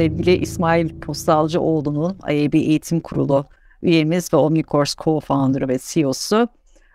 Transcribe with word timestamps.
sevgili 0.00 0.36
İsmail 0.36 1.00
Postalcıoğlu'nun 1.00 2.18
IAB 2.28 2.54
Eğitim 2.54 3.00
Kurulu 3.00 3.46
üyemiz 3.82 4.32
ve 4.32 4.36
Omnicourse 4.36 4.94
co-founder'ı 4.94 5.68
ve 5.68 5.78
CEO'su 5.82 6.48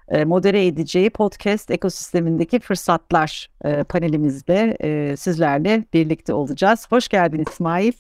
e, 0.10 0.26
modere 0.26 0.66
edeceği 0.66 1.10
podcast 1.10 1.72
ekosistemindeki 1.72 2.60
fırsatlar 2.60 3.50
e, 3.66 3.84
panelimizde 3.84 4.78
e, 4.84 5.18
sizlerle 5.18 5.86
birlikte 5.94 6.34
olacağız. 6.34 6.88
Hoş 6.90 7.08
geldin 7.08 7.44
İsmail. 7.52 7.94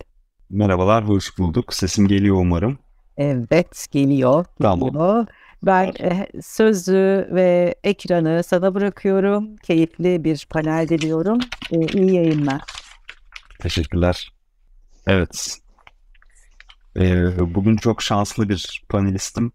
Merhabalar, 0.49 1.08
hoş 1.08 1.38
bulduk. 1.38 1.73
Sesim 1.73 2.08
geliyor 2.08 2.35
umarım. 2.35 2.77
Evet, 3.17 3.88
geliyor. 3.91 4.45
Tamam. 4.62 4.90
Geliyor. 4.90 5.27
Ben 5.63 5.94
sözü 6.41 7.30
ve 7.31 7.76
ekranı 7.84 8.44
sana 8.44 8.73
bırakıyorum. 8.73 9.55
Keyifli 9.55 10.23
bir 10.23 10.48
panel 10.49 10.88
diliyorum. 10.88 11.40
İyi 11.72 12.13
yayınlar. 12.13 12.62
Teşekkürler. 13.59 14.34
Evet. 15.08 15.58
Bugün 17.40 17.76
çok 17.77 18.02
şanslı 18.02 18.50
bir 18.50 18.84
panelistim. 18.90 19.52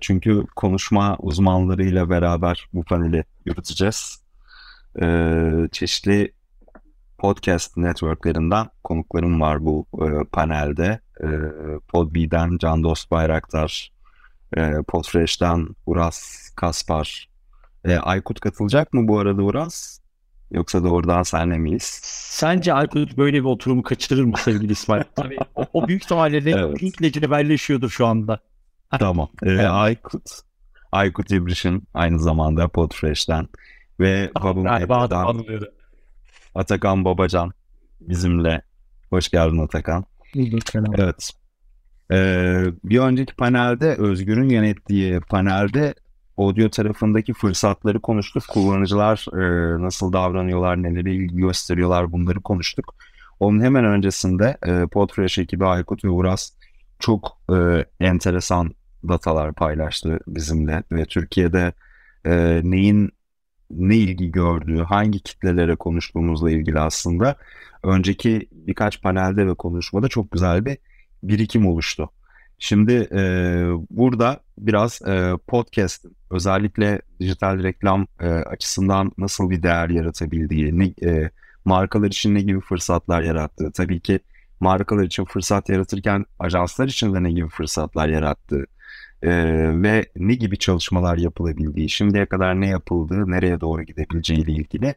Çünkü 0.00 0.46
konuşma 0.56 1.16
uzmanlarıyla 1.18 2.10
beraber 2.10 2.68
bu 2.72 2.84
paneli 2.84 3.24
yürüteceğiz. 3.44 4.22
Çeşitli 5.72 6.32
podcast 7.18 7.76
networklerinden 7.76 8.68
konuklarım 8.84 9.40
var 9.40 9.64
bu 9.64 9.86
panelde. 10.32 11.00
Podbe'den 11.88 12.58
Can 12.58 12.84
Dost 12.84 13.10
Bayraktar, 13.10 13.92
Podfresh'ten 14.88 15.68
Uras 15.86 16.50
Kaspar. 16.56 17.28
Aykut 18.02 18.40
katılacak 18.40 18.92
mı 18.92 19.08
bu 19.08 19.18
arada 19.18 19.42
Uras? 19.42 19.98
Yoksa 20.50 20.84
doğrudan 20.84 21.22
senle 21.22 21.58
miyiz? 21.58 22.00
Sence 22.02 22.72
Aykut 22.72 23.16
böyle 23.16 23.38
bir 23.38 23.44
oturumu 23.44 23.82
kaçırır 23.82 24.24
mı 24.24 24.36
sevgili 24.38 24.72
İsmail? 24.72 25.02
Tabii 25.16 25.38
o, 25.54 25.64
o 25.72 25.88
büyük 25.88 26.02
ihtimalle 26.04 26.36
evet. 26.50 26.76
Pink'le 26.76 27.12
cebelleşiyordur 27.12 27.90
şu 27.90 28.06
anda. 28.06 28.40
tamam. 28.98 29.28
Ee, 29.42 29.58
Aykut. 29.58 30.22
Aykut 30.92 31.30
İbriş'in 31.30 31.88
aynı 31.94 32.18
zamanda 32.18 32.68
Podfresh'ten 32.68 33.48
ve 34.00 34.30
Babam'dan 34.34 35.44
Atakan 36.54 37.04
Babacan 37.04 37.52
bizimle. 38.00 38.62
Hoş 39.10 39.28
geldin 39.28 39.58
Atakan. 39.58 40.04
Evet. 40.98 41.30
Ee, 42.12 42.64
bir 42.84 42.98
önceki 42.98 43.34
panelde 43.34 43.94
Özgür'ün 43.94 44.48
yönettiği 44.48 45.20
panelde 45.20 45.94
audio 46.36 46.68
tarafındaki 46.68 47.32
fırsatları 47.32 48.00
konuştuk. 48.00 48.42
Kullanıcılar 48.48 49.26
e, 49.32 49.82
nasıl 49.82 50.12
davranıyorlar, 50.12 50.82
neleri 50.82 51.14
ilgi 51.14 51.36
gösteriyorlar 51.36 52.12
bunları 52.12 52.40
konuştuk. 52.40 52.94
Onun 53.40 53.60
hemen 53.60 53.84
öncesinde 53.84 54.56
e, 54.66 54.86
Podfresh 54.86 55.38
ekibi 55.38 55.64
Aykut 55.64 56.04
ve 56.04 56.08
Uras 56.08 56.52
çok 56.98 57.38
e, 57.52 57.84
enteresan 58.00 58.74
datalar 59.08 59.52
paylaştı 59.52 60.20
bizimle 60.26 60.82
ve 60.92 61.04
Türkiye'de 61.04 61.72
e, 62.24 62.60
neyin 62.64 63.12
ne 63.70 63.96
ilgi 63.96 64.30
gördüğü, 64.30 64.82
hangi 64.82 65.20
kitlelere 65.20 65.76
konuştuğumuzla 65.76 66.50
ilgili 66.50 66.80
aslında 66.80 67.36
önceki 67.82 68.48
birkaç 68.52 69.02
panelde 69.02 69.46
ve 69.46 69.54
konuşmada 69.54 70.08
çok 70.08 70.30
güzel 70.30 70.64
bir 70.64 70.78
birikim 71.22 71.66
oluştu. 71.66 72.10
Şimdi 72.58 72.92
e, 72.92 73.20
burada 73.90 74.40
biraz 74.58 75.02
e, 75.02 75.32
podcast 75.46 76.06
özellikle 76.30 77.00
dijital 77.20 77.62
reklam 77.62 78.06
e, 78.20 78.26
açısından 78.26 79.12
nasıl 79.18 79.50
bir 79.50 79.62
değer 79.62 79.88
yaratabildiği, 79.88 80.78
ne, 80.78 81.10
e, 81.10 81.30
markalar 81.64 82.06
için 82.06 82.34
ne 82.34 82.40
gibi 82.40 82.60
fırsatlar 82.60 83.22
yarattığı, 83.22 83.72
tabii 83.72 84.00
ki 84.00 84.20
markalar 84.60 85.04
için 85.04 85.24
fırsat 85.24 85.68
yaratırken 85.68 86.24
ajanslar 86.38 86.88
için 86.88 87.14
de 87.14 87.22
ne 87.22 87.32
gibi 87.32 87.48
fırsatlar 87.48 88.08
yarattığı 88.08 88.66
e, 89.22 89.30
ve 89.82 90.06
ne 90.16 90.34
gibi 90.34 90.58
çalışmalar 90.58 91.16
yapılabildiği, 91.18 91.88
şimdiye 91.88 92.26
kadar 92.26 92.60
ne 92.60 92.68
yapıldığı, 92.68 93.30
nereye 93.30 93.60
doğru 93.60 93.82
gidebileceği 93.82 94.40
ile 94.40 94.52
ilgili 94.52 94.94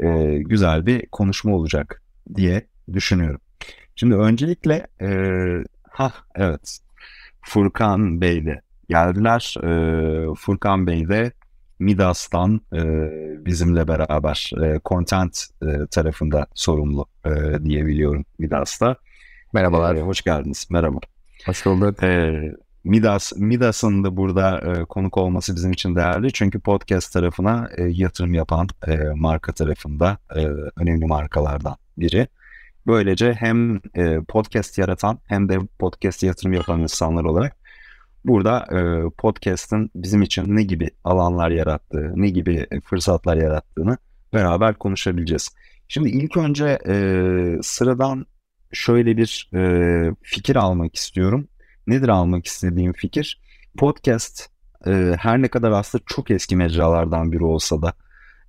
e, 0.00 0.38
güzel 0.38 0.86
bir 0.86 1.06
konuşma 1.06 1.54
olacak 1.54 2.02
diye 2.34 2.66
düşünüyorum. 2.92 3.40
Şimdi 3.94 4.14
öncelikle 4.14 4.86
e, 5.00 5.08
ha 5.90 6.12
evet 6.34 6.80
Furkan 7.42 8.20
Bey 8.20 8.46
de 8.46 8.60
geldiler. 8.88 9.54
E, 9.62 10.34
Furkan 10.34 10.86
Bey 10.86 11.08
de 11.08 11.32
Midas'tan 11.78 12.60
e, 12.74 12.80
bizimle 13.46 13.88
beraber 13.88 14.50
e, 14.62 14.80
content 14.84 15.44
e, 15.62 15.66
tarafında 15.90 16.46
sorumlu 16.54 17.06
e, 17.24 17.30
diyebiliyorum 17.64 18.24
Midas'ta. 18.38 18.96
Merhabalar. 19.52 19.94
E, 19.94 20.02
hoş 20.02 20.22
geldiniz. 20.22 20.66
Merhaba. 20.70 20.98
Hoş 21.46 21.66
bulduk. 21.66 22.02
E, 22.02 22.40
Midas, 22.84 23.32
Midas'ın 23.36 24.04
da 24.04 24.16
burada 24.16 24.58
e, 24.58 24.84
konuk 24.84 25.16
olması 25.16 25.56
bizim 25.56 25.72
için 25.72 25.96
değerli. 25.96 26.32
Çünkü 26.32 26.60
podcast 26.60 27.12
tarafına 27.12 27.68
e, 27.76 27.82
yatırım 27.82 28.34
yapan 28.34 28.68
e, 28.86 28.96
marka 29.14 29.52
tarafında 29.52 30.18
e, 30.36 30.46
önemli 30.76 31.06
markalardan 31.06 31.76
biri. 31.98 32.28
Böylece 32.86 33.32
hem 33.32 33.80
e, 33.94 34.20
podcast 34.28 34.78
yaratan 34.78 35.18
hem 35.26 35.48
de 35.48 35.58
podcast 35.78 36.22
yatırım 36.22 36.52
yapan 36.52 36.80
insanlar 36.80 37.24
olarak 37.24 37.56
burada 38.24 38.66
e, 38.72 39.10
podcast'ın 39.18 39.90
bizim 39.94 40.22
için 40.22 40.56
ne 40.56 40.62
gibi 40.62 40.90
alanlar 41.04 41.50
yarattığı, 41.50 42.12
ne 42.16 42.28
gibi 42.28 42.66
fırsatlar 42.84 43.36
yarattığını 43.36 43.98
beraber 44.34 44.74
konuşabileceğiz. 44.74 45.50
Şimdi 45.88 46.08
ilk 46.08 46.36
önce 46.36 46.78
e, 46.88 46.94
sıradan 47.62 48.26
şöyle 48.72 49.16
bir 49.16 49.50
e, 49.54 50.14
fikir 50.22 50.56
almak 50.56 50.96
istiyorum. 50.96 51.48
Nedir 51.86 52.08
almak 52.08 52.46
istediğim 52.46 52.92
fikir? 52.92 53.40
Podcast 53.78 54.48
e, 54.86 55.14
her 55.18 55.42
ne 55.42 55.48
kadar 55.48 55.70
aslında 55.70 56.04
çok 56.06 56.30
eski 56.30 56.56
mecralardan 56.56 57.32
biri 57.32 57.44
olsa 57.44 57.82
da 57.82 57.92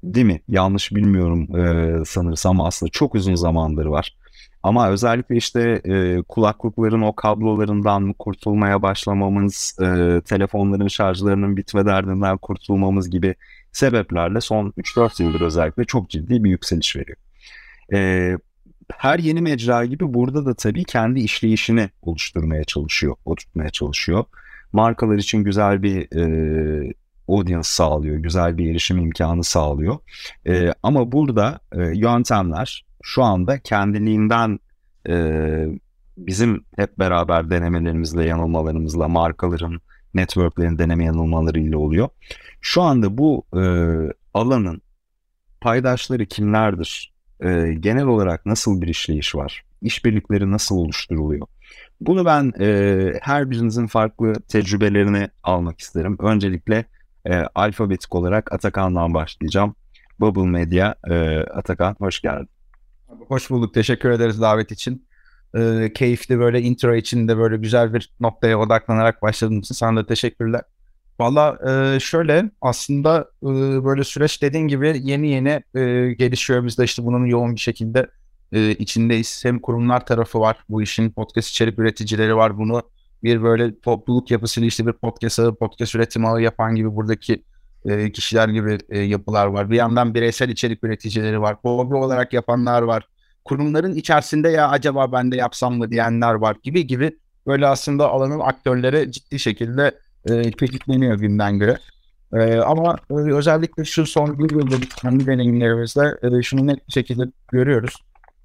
değil 0.04 0.26
mi? 0.26 0.42
Yanlış 0.48 0.92
bilmiyorum 0.92 1.56
e, 1.56 2.06
sanırsam 2.06 2.62
aslında 2.62 2.90
çok 2.92 3.16
uzun 3.16 3.36
zamandır 3.36 3.86
var. 3.86 4.18
Ama 4.64 4.90
özellikle 4.90 5.36
işte 5.36 5.82
e, 5.86 6.22
kulaklıkların 6.22 7.02
o 7.02 7.16
kablolarından 7.16 8.14
kurtulmaya 8.14 8.82
başlamamız, 8.82 9.78
e, 9.82 10.22
telefonların 10.26 10.88
şarjlarının 10.88 11.58
bitme 11.58 11.86
derdinden 11.86 12.38
kurtulmamız 12.38 13.10
gibi 13.10 13.36
sebeplerle 13.72 14.42
son 14.42 14.74
3-4 14.78 15.24
yıldır 15.24 15.42
özellikle 15.42 15.84
çok 15.86 16.10
ciddi 16.10 16.44
bir 16.44 16.50
yükseliş 16.50 16.96
veriyor. 16.96 17.18
E, 17.94 18.38
her 18.98 19.20
yeni 19.20 19.42
mecra 19.42 19.86
gibi 19.86 20.14
burada 20.14 20.46
da 20.46 20.54
tabii 20.54 20.84
kendi 20.84 21.20
işleyişini 21.20 21.90
oluşturmaya 22.02 22.64
çalışıyor, 22.64 23.16
oturtmaya 23.26 23.70
çalışıyor. 23.70 24.24
Markalar 24.74 25.16
için 25.16 25.44
güzel 25.44 25.84
bir 25.84 26.16
e, 26.18 26.94
audience 27.28 27.64
sağlıyor, 27.64 28.18
güzel 28.18 28.58
bir 28.58 28.72
erişim 28.72 28.98
imkanı 28.98 29.44
sağlıyor. 29.44 29.98
E, 30.48 30.74
ama 30.84 31.12
burada 31.12 31.60
e, 31.72 31.84
yöntemler 31.84 32.86
şu 33.04 33.24
anda 33.24 33.60
kendiliğinden 33.60 34.60
e, 35.10 35.66
bizim 36.18 36.66
hep 36.76 37.00
beraber 37.00 37.50
denemelerimizle, 37.50 38.26
yanılmalarımızla, 38.26 39.08
markaların, 39.08 39.82
networklerin 40.14 40.78
deneme 40.78 41.06
yanılmalarıyla 41.06 41.78
oluyor. 41.78 42.10
Şu 42.62 42.82
anda 42.82 43.18
bu 43.18 43.46
e, 43.56 43.64
alanın 44.34 44.82
paydaşları 45.62 46.26
kimlerdir? 46.26 47.14
E, 47.40 47.74
genel 47.80 48.06
olarak 48.06 48.46
nasıl 48.46 48.82
bir 48.82 48.88
işleyiş 48.88 49.36
var? 49.36 49.64
İşbirlikleri 49.82 50.52
nasıl 50.52 50.76
oluşturuluyor? 50.76 51.48
Bunu 52.02 52.26
ben 52.26 52.54
e, 52.60 53.14
her 53.22 53.52
birinizin 53.52 53.88
farklı 53.88 54.34
tecrübelerini 54.34 55.30
almak 55.44 55.80
isterim. 55.80 56.18
Öncelikle 56.20 56.86
e, 57.26 57.36
alfabetik 57.36 58.16
olarak 58.16 58.54
Atakan'dan 58.54 59.14
başlayacağım. 59.14 59.76
Bubble 60.20 60.50
Media, 60.50 60.96
e, 61.10 61.38
Atakan 61.40 61.96
hoş 62.00 62.22
geldin. 62.22 62.50
Hoş 63.20 63.50
bulduk. 63.50 63.74
Teşekkür 63.74 64.10
ederiz 64.10 64.42
davet 64.42 64.72
için. 64.72 65.08
Ee, 65.58 65.92
keyifli 65.96 66.40
böyle 66.40 66.62
intro 66.62 66.96
için 66.96 67.28
de 67.28 67.38
böyle 67.38 67.58
güzel 67.58 67.94
bir 67.94 68.10
noktaya 68.20 68.60
odaklanarak 68.60 69.22
başladığın 69.22 69.60
için 69.60 69.76
sana 69.76 70.00
da 70.00 70.06
teşekkürler. 70.06 70.62
Valla 71.20 71.58
e, 71.70 72.00
şöyle 72.00 72.52
aslında 72.62 73.30
e, 73.44 73.48
böyle 73.86 74.04
süreç 74.04 74.42
dediğin 74.42 74.68
gibi 74.68 75.00
yeni 75.04 75.30
yeni 75.30 75.64
e, 75.76 76.14
gelişiyor. 76.14 76.66
Biz 76.66 76.78
de 76.78 76.84
işte 76.84 77.06
bunun 77.06 77.26
yoğun 77.26 77.56
bir 77.56 77.60
şekilde 77.60 78.08
e, 78.52 78.72
içindeyiz. 78.72 79.46
Hem 79.46 79.60
kurumlar 79.60 80.06
tarafı 80.06 80.40
var. 80.40 80.58
Bu 80.70 80.82
işin 80.82 81.12
podcast 81.12 81.50
içerik 81.50 81.80
üreticileri 81.80 82.36
var. 82.36 82.58
Bunu 82.58 82.82
bir 83.24 83.44
böyle 83.44 83.80
topluluk 83.80 84.32
yapısıyla 84.32 84.68
işte 84.68 84.88
bir 84.88 84.94
podcast 84.94 85.40
ağı, 85.40 85.56
podcast 85.56 85.96
üretim 85.96 86.26
ağı 86.26 86.42
yapan 86.42 86.76
gibi 86.76 86.96
buradaki 86.96 87.44
e, 87.86 88.12
kişiler 88.12 88.50
gibi 88.50 88.78
e, 88.90 89.00
yapılar 89.00 89.46
var. 89.46 89.70
Bir 89.72 89.76
yandan 89.76 90.14
bireysel 90.14 90.50
içerik 90.50 90.84
üreticileri 90.84 91.42
var. 91.42 91.56
Hobi 91.62 91.96
olarak 91.96 92.34
yapanlar 92.34 92.82
var. 92.82 93.08
Kurumların 93.46 93.96
içerisinde 93.96 94.50
ya 94.50 94.70
acaba 94.70 95.12
ben 95.12 95.32
de 95.32 95.36
yapsam 95.36 95.78
mı 95.78 95.92
diyenler 95.92 96.34
var 96.34 96.56
gibi 96.64 96.88
gibi 96.88 97.18
böyle 97.48 97.68
aslında 97.68 98.10
alanın 98.10 98.40
aktörleri 98.40 99.12
ciddi 99.12 99.40
şekilde 99.40 99.92
e, 100.30 100.52
çeşitleniyor 100.52 101.20
günden 101.20 101.60
göre. 101.60 101.78
E, 102.34 102.58
ama 102.58 102.98
özellikle 103.10 103.86
şu 103.86 104.06
son 104.06 104.40
bir 104.40 104.52
yılda 104.52 104.76
kendi 105.02 105.28
deneyimlerimizde 105.28 106.44
şunu 106.44 106.68
net 106.68 106.88
bir 106.88 106.94
şekilde 106.94 107.24
görüyoruz. 107.52 107.96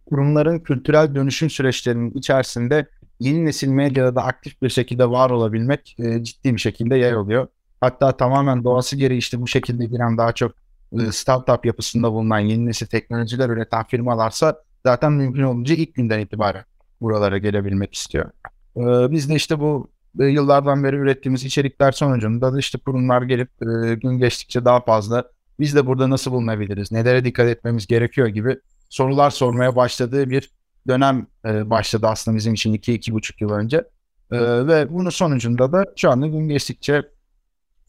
kurumların 0.07 0.59
kültürel 0.59 1.15
dönüşüm 1.15 1.51
süreçlerinin 1.51 2.11
içerisinde 2.11 2.87
yeni 3.21 3.45
nesil 3.45 3.69
medyada 3.69 4.15
da 4.15 4.23
aktif 4.25 4.63
bir 4.63 4.69
şekilde 4.69 5.11
var 5.11 5.31
olabilmek 5.31 5.97
ciddi 6.23 6.55
bir 6.55 6.59
şekilde 6.61 6.97
yer 6.97 7.13
alıyor. 7.13 7.49
Hatta 7.81 8.17
tamamen 8.17 8.65
doğası 8.65 8.97
gereği 8.97 9.19
işte 9.19 9.41
bu 9.41 9.47
şekilde 9.47 9.85
giren 9.85 10.19
daha 10.19 10.33
çok 10.33 10.53
e, 10.93 11.13
startup 11.13 11.67
yapısında 11.67 12.13
bulunan 12.13 12.39
yeni 12.39 12.67
nesil 12.67 12.87
teknolojiler 12.87 13.49
üreten 13.49 13.85
firmalarsa 13.85 14.63
zaten 14.87 15.13
mümkün 15.13 15.43
olunca 15.43 15.75
ilk 15.75 15.95
günden 15.95 16.19
itibaren 16.19 16.65
buralara 17.01 17.39
gelebilmek 17.39 17.95
istiyor. 17.95 18.31
E, 18.77 19.11
biz 19.11 19.29
de 19.29 19.35
işte 19.35 19.61
bu 19.61 19.91
e, 20.21 20.25
yıllardan 20.25 20.85
beri 20.85 20.97
ürettiğimiz 20.97 21.45
içerikler 21.45 21.93
sonucunda 21.93 22.53
da 22.53 22.59
işte 22.59 22.79
kurumlar 22.79 23.23
gelip 23.23 23.51
e, 23.63 23.95
gün 23.95 24.19
geçtikçe 24.19 24.65
daha 24.65 24.81
fazla 24.81 25.25
biz 25.61 25.75
de 25.75 25.87
burada 25.87 26.11
nasıl 26.11 26.33
bulunabiliriz, 26.33 26.93
nelere 26.93 27.25
dikkat 27.25 27.49
etmemiz 27.49 27.87
gerekiyor 27.87 28.27
gibi 28.27 28.57
sorular 28.89 29.31
sormaya 29.31 29.77
başladığı 29.77 30.31
bir 30.31 30.51
dönem 30.89 31.27
e, 31.45 31.71
başladı 31.71 32.07
aslında 32.07 32.37
bizim 32.37 32.55
için 32.55 32.75
2-2,5 32.75 33.35
yıl 33.41 33.51
önce. 33.51 33.85
Ve 34.33 34.93
bunun 34.93 35.11
sonucunda 35.11 35.73
da 35.73 35.85
şu 35.97 36.11
anda 36.11 36.27
gün 36.27 36.49
geçtikçe 36.49 37.03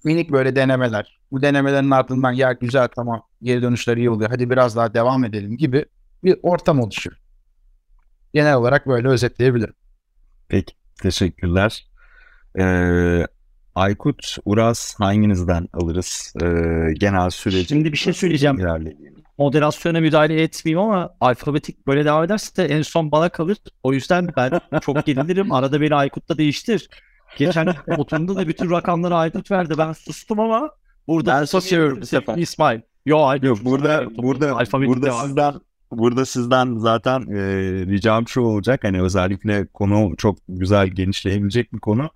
minik 0.04 0.32
böyle 0.32 0.56
denemeler. 0.56 1.20
Bu 1.32 1.42
denemelerin 1.42 1.92
ardından 1.92 2.32
ya 2.32 2.52
güzel 2.54 2.88
tamam 2.96 3.24
geri 3.42 3.62
dönüşler 3.62 3.98
iyi 3.98 4.10
oluyor 4.10 4.30
hadi 4.30 4.50
biraz 4.50 4.76
daha 4.76 4.94
devam 4.94 5.24
edelim 5.24 5.58
gibi 5.58 5.86
bir 6.24 6.38
ortam 6.44 6.80
oluşuyor. 6.80 7.18
Genel 8.34 8.56
olarak 8.56 8.88
böyle 8.88 9.08
özetleyebilirim. 9.08 9.74
Peki 10.48 10.76
teşekkürler. 11.02 11.88
Ee, 12.60 13.28
Aykut, 13.76 14.38
Uras 14.46 14.96
hanginizden 15.00 15.68
alırız? 15.74 16.34
Ee, 16.42 16.46
genel 17.00 17.30
süreci. 17.30 17.68
Şimdi 17.68 17.92
bir 17.92 17.98
şey 17.98 18.14
söyleyeceğim. 18.14 18.60
ilerleyelim. 18.60 19.24
Moderasyona 19.38 20.00
müdahale 20.00 20.42
etmeyeyim 20.42 20.80
ama 20.90 21.10
alfabetik 21.22 21.88
böyle 21.88 22.06
devam 22.06 22.24
ederse 22.24 22.64
en 22.64 22.82
son 22.82 23.12
bana 23.12 23.30
kalır. 23.30 23.58
O 23.84 23.94
yüzden 23.94 24.28
ben 24.38 24.52
çok 24.82 25.06
gerilirim. 25.06 25.52
Arada 25.52 25.82
beni 25.82 25.96
Aykut'la 25.96 26.38
değiştir. 26.38 26.90
Geçen 27.38 27.68
oturumda 27.98 28.36
da 28.36 28.48
bütün 28.48 28.72
rakamları 28.72 29.16
Aykut 29.16 29.52
verdi. 29.52 29.74
Ben 29.78 29.94
sustum 29.94 30.40
ama 30.40 30.70
burada 31.08 31.40
Ben 31.40 31.46
susuyorum 31.46 32.02
bu 32.02 32.06
sefer. 32.06 32.38
İsmail. 32.38 32.82
Yo 33.06 33.20
Aykut. 33.20 33.48
Yok 33.48 33.60
burada 33.66 34.06
burada 34.18 34.56
Alfabetik 34.56 34.90
burada 34.96 35.06
devam. 35.06 35.26
sizden 35.28 35.54
burada 35.92 36.26
sizden 36.26 36.76
zaten 36.78 37.20
e, 37.22 37.38
ricam 37.86 38.28
şu 38.28 38.42
olacak 38.42 38.84
hani 38.84 39.02
özellikle 39.02 39.68
konu 39.68 40.16
çok 40.18 40.38
güzel 40.50 40.88
genişleyebilecek 40.88 41.74
bir 41.74 41.80
konu. 41.80 42.10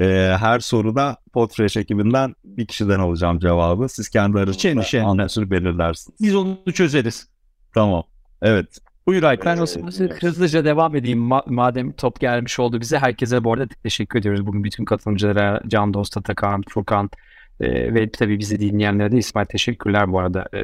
E, 0.00 0.04
her 0.40 0.60
soruda 0.60 1.16
Podfresh 1.32 1.76
ekibinden 1.76 2.34
bir 2.44 2.66
kişiden 2.66 3.00
alacağım 3.00 3.38
cevabı. 3.38 3.88
Siz 3.88 4.08
kendi 4.08 4.38
endişe 4.38 4.68
aranızda 4.68 5.04
anlaşır 5.04 5.50
belirlersiniz. 5.50 6.20
Biz 6.20 6.34
onu 6.34 6.58
çözeriz. 6.74 7.28
Tamam. 7.74 8.04
Evet. 8.42 8.78
Buyur 9.06 9.22
Aykut. 9.22 9.46
Ben 9.46 9.58
o 9.58 9.66
zaman 9.66 9.90
hızlıca 10.20 10.64
devam 10.64 10.96
edeyim. 10.96 11.18
Ma- 11.18 11.52
madem 11.52 11.92
top 11.92 12.20
gelmiş 12.20 12.58
oldu 12.58 12.80
bize. 12.80 12.98
Herkese 12.98 13.44
bu 13.44 13.52
arada 13.52 13.66
teşekkür 13.82 14.18
ediyoruz. 14.18 14.46
Bugün 14.46 14.64
bütün 14.64 14.84
katılımcılara, 14.84 15.60
Can 15.68 15.94
Dost, 15.94 16.16
Atakan, 16.16 16.62
Furkan 16.68 17.10
e, 17.60 17.94
ve 17.94 18.10
tabii 18.10 18.38
bizi 18.38 18.60
dinleyenlere 18.60 19.12
de 19.12 19.18
İsmail 19.18 19.46
teşekkürler 19.46 20.12
bu 20.12 20.18
arada 20.18 20.48
e, 20.54 20.60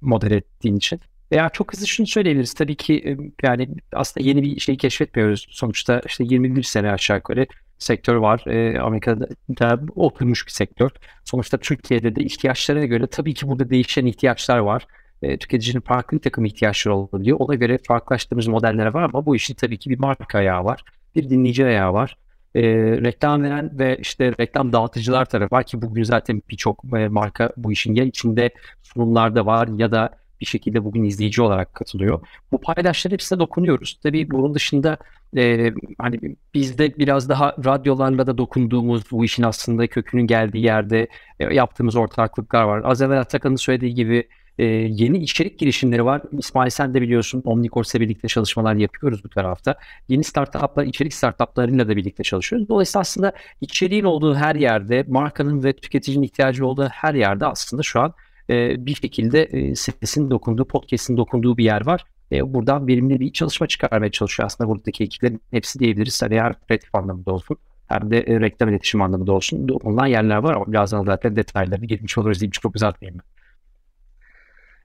modere 0.00 0.34
ettiğin 0.34 0.76
için. 0.76 1.00
Veya 1.32 1.48
çok 1.48 1.72
hızlı 1.72 1.86
şunu 1.86 2.06
söyleyebiliriz. 2.06 2.54
Tabii 2.54 2.76
ki 2.76 2.94
e, 2.94 3.16
yani 3.46 3.68
aslında 3.92 4.28
yeni 4.28 4.42
bir 4.42 4.60
şey 4.60 4.76
keşfetmiyoruz. 4.76 5.46
Sonuçta 5.50 6.02
işte 6.06 6.24
21 6.24 6.62
sene 6.62 6.92
aşağı 6.92 7.16
yukarı 7.16 7.46
sektör 7.78 8.14
var. 8.14 8.44
E, 8.46 8.80
Amerika'da 8.80 9.28
da 9.60 9.80
oturmuş 9.96 10.46
bir 10.46 10.52
sektör. 10.52 10.90
Sonuçta 11.24 11.58
Türkiye'de 11.58 12.16
de 12.16 12.24
ihtiyaçlara 12.24 12.84
göre 12.84 13.06
tabii 13.06 13.34
ki 13.34 13.48
burada 13.48 13.70
değişen 13.70 14.06
ihtiyaçlar 14.06 14.58
var 14.58 14.86
e, 15.22 15.36
tüketicinin 15.38 15.80
farklı 15.80 16.16
bir 16.16 16.22
takım 16.22 16.44
ihtiyaçları 16.44 16.94
olabiliyor. 16.94 17.36
Ona 17.40 17.54
göre 17.54 17.78
farklılaştığımız 17.88 18.46
modeller 18.46 18.86
var 18.86 19.02
ama 19.02 19.26
bu 19.26 19.36
işin 19.36 19.54
tabii 19.54 19.78
ki 19.78 19.90
bir 19.90 19.98
marka 19.98 20.38
ayağı 20.38 20.64
var. 20.64 20.84
Bir 21.16 21.30
dinleyici 21.30 21.66
ayağı 21.66 21.92
var. 21.92 22.16
E, 22.54 22.62
reklam 23.04 23.42
veren 23.42 23.78
ve 23.78 23.98
işte 24.00 24.32
reklam 24.40 24.72
dağıtıcılar 24.72 25.24
tarafı 25.24 25.54
var 25.54 25.64
ki 25.64 25.82
bugün 25.82 26.02
zaten 26.02 26.42
birçok 26.50 26.84
e, 26.96 27.08
marka 27.08 27.52
bu 27.56 27.72
işin 27.72 27.94
ya 27.94 28.04
içinde 28.04 28.50
sunumlarda 28.82 29.46
var 29.46 29.68
ya 29.78 29.92
da 29.92 30.10
bir 30.40 30.46
şekilde 30.46 30.84
bugün 30.84 31.04
izleyici 31.04 31.42
olarak 31.42 31.74
katılıyor. 31.74 32.26
Bu 32.52 32.60
paydaşların 32.60 33.14
hepsine 33.14 33.38
dokunuyoruz. 33.38 33.98
Tabii 34.02 34.30
bunun 34.30 34.54
dışında 34.54 34.96
e, 35.36 35.72
hani 35.98 36.36
bizde 36.54 36.98
biraz 36.98 37.28
daha 37.28 37.56
radyolarla 37.64 38.26
da 38.26 38.38
dokunduğumuz 38.38 39.10
bu 39.10 39.24
işin 39.24 39.42
aslında 39.42 39.86
kökünün 39.86 40.26
geldiği 40.26 40.64
yerde 40.64 41.08
e, 41.40 41.54
yaptığımız 41.54 41.96
ortaklıklar 41.96 42.62
var. 42.62 42.82
Az 42.84 43.02
evvel 43.02 43.20
Atakan'ın 43.20 43.56
söylediği 43.56 43.94
gibi 43.94 44.28
e, 44.58 44.64
yeni 44.64 45.18
içerik 45.18 45.58
girişimleri 45.58 46.04
var. 46.04 46.22
İsmail 46.38 46.70
sen 46.70 46.94
de 46.94 47.02
biliyorsun 47.02 47.42
Omnicourse'la 47.44 48.00
birlikte 48.00 48.28
çalışmalar 48.28 48.74
yapıyoruz 48.74 49.24
bu 49.24 49.28
tarafta. 49.28 49.74
Yeni 50.08 50.24
startuplar, 50.24 50.84
içerik 50.84 51.14
startuplarıyla 51.14 51.88
da 51.88 51.96
birlikte 51.96 52.22
çalışıyoruz. 52.22 52.68
Dolayısıyla 52.68 53.00
aslında 53.00 53.32
içeriğin 53.60 54.04
olduğu 54.04 54.34
her 54.34 54.54
yerde, 54.54 55.04
markanın 55.08 55.64
ve 55.64 55.72
tüketicinin 55.72 56.22
ihtiyacı 56.22 56.66
olduğu 56.66 56.88
her 56.88 57.14
yerde 57.14 57.46
aslında 57.46 57.82
şu 57.82 58.00
an 58.00 58.14
e, 58.50 58.86
bir 58.86 58.94
şekilde 58.94 59.42
e, 59.42 59.74
sesin 59.74 60.30
dokunduğu, 60.30 60.64
podcast'in 60.64 61.16
dokunduğu 61.16 61.56
bir 61.56 61.64
yer 61.64 61.86
var. 61.86 62.04
E, 62.32 62.54
buradan 62.54 62.86
verimli 62.86 63.20
bir 63.20 63.32
çalışma 63.32 63.66
çıkarmaya 63.66 64.10
çalışıyor 64.10 64.46
aslında 64.46 64.70
buradaki 64.70 65.04
ekiplerin 65.04 65.40
hepsi 65.50 65.78
diyebiliriz. 65.78 66.22
Hani 66.22 66.40
her 66.40 66.60
kreatif 66.60 66.94
anlamda 66.94 67.32
olsun 67.32 67.56
hem 67.88 68.10
de 68.10 68.20
e, 68.20 68.40
reklam 68.40 68.68
iletişim 68.68 69.02
anlamında 69.02 69.32
olsun. 69.32 69.68
Dokunulan 69.68 70.06
yerler 70.06 70.36
var 70.36 70.54
ama 70.54 70.66
birazdan 70.66 71.04
zaten 71.04 71.36
detaylarını 71.36 71.86
geçmiş 71.86 72.18
oluruz 72.18 72.40
diyeyim. 72.40 72.50
Çok 72.50 72.76
uzatmayayım 72.76 73.18
ben. 73.18 73.35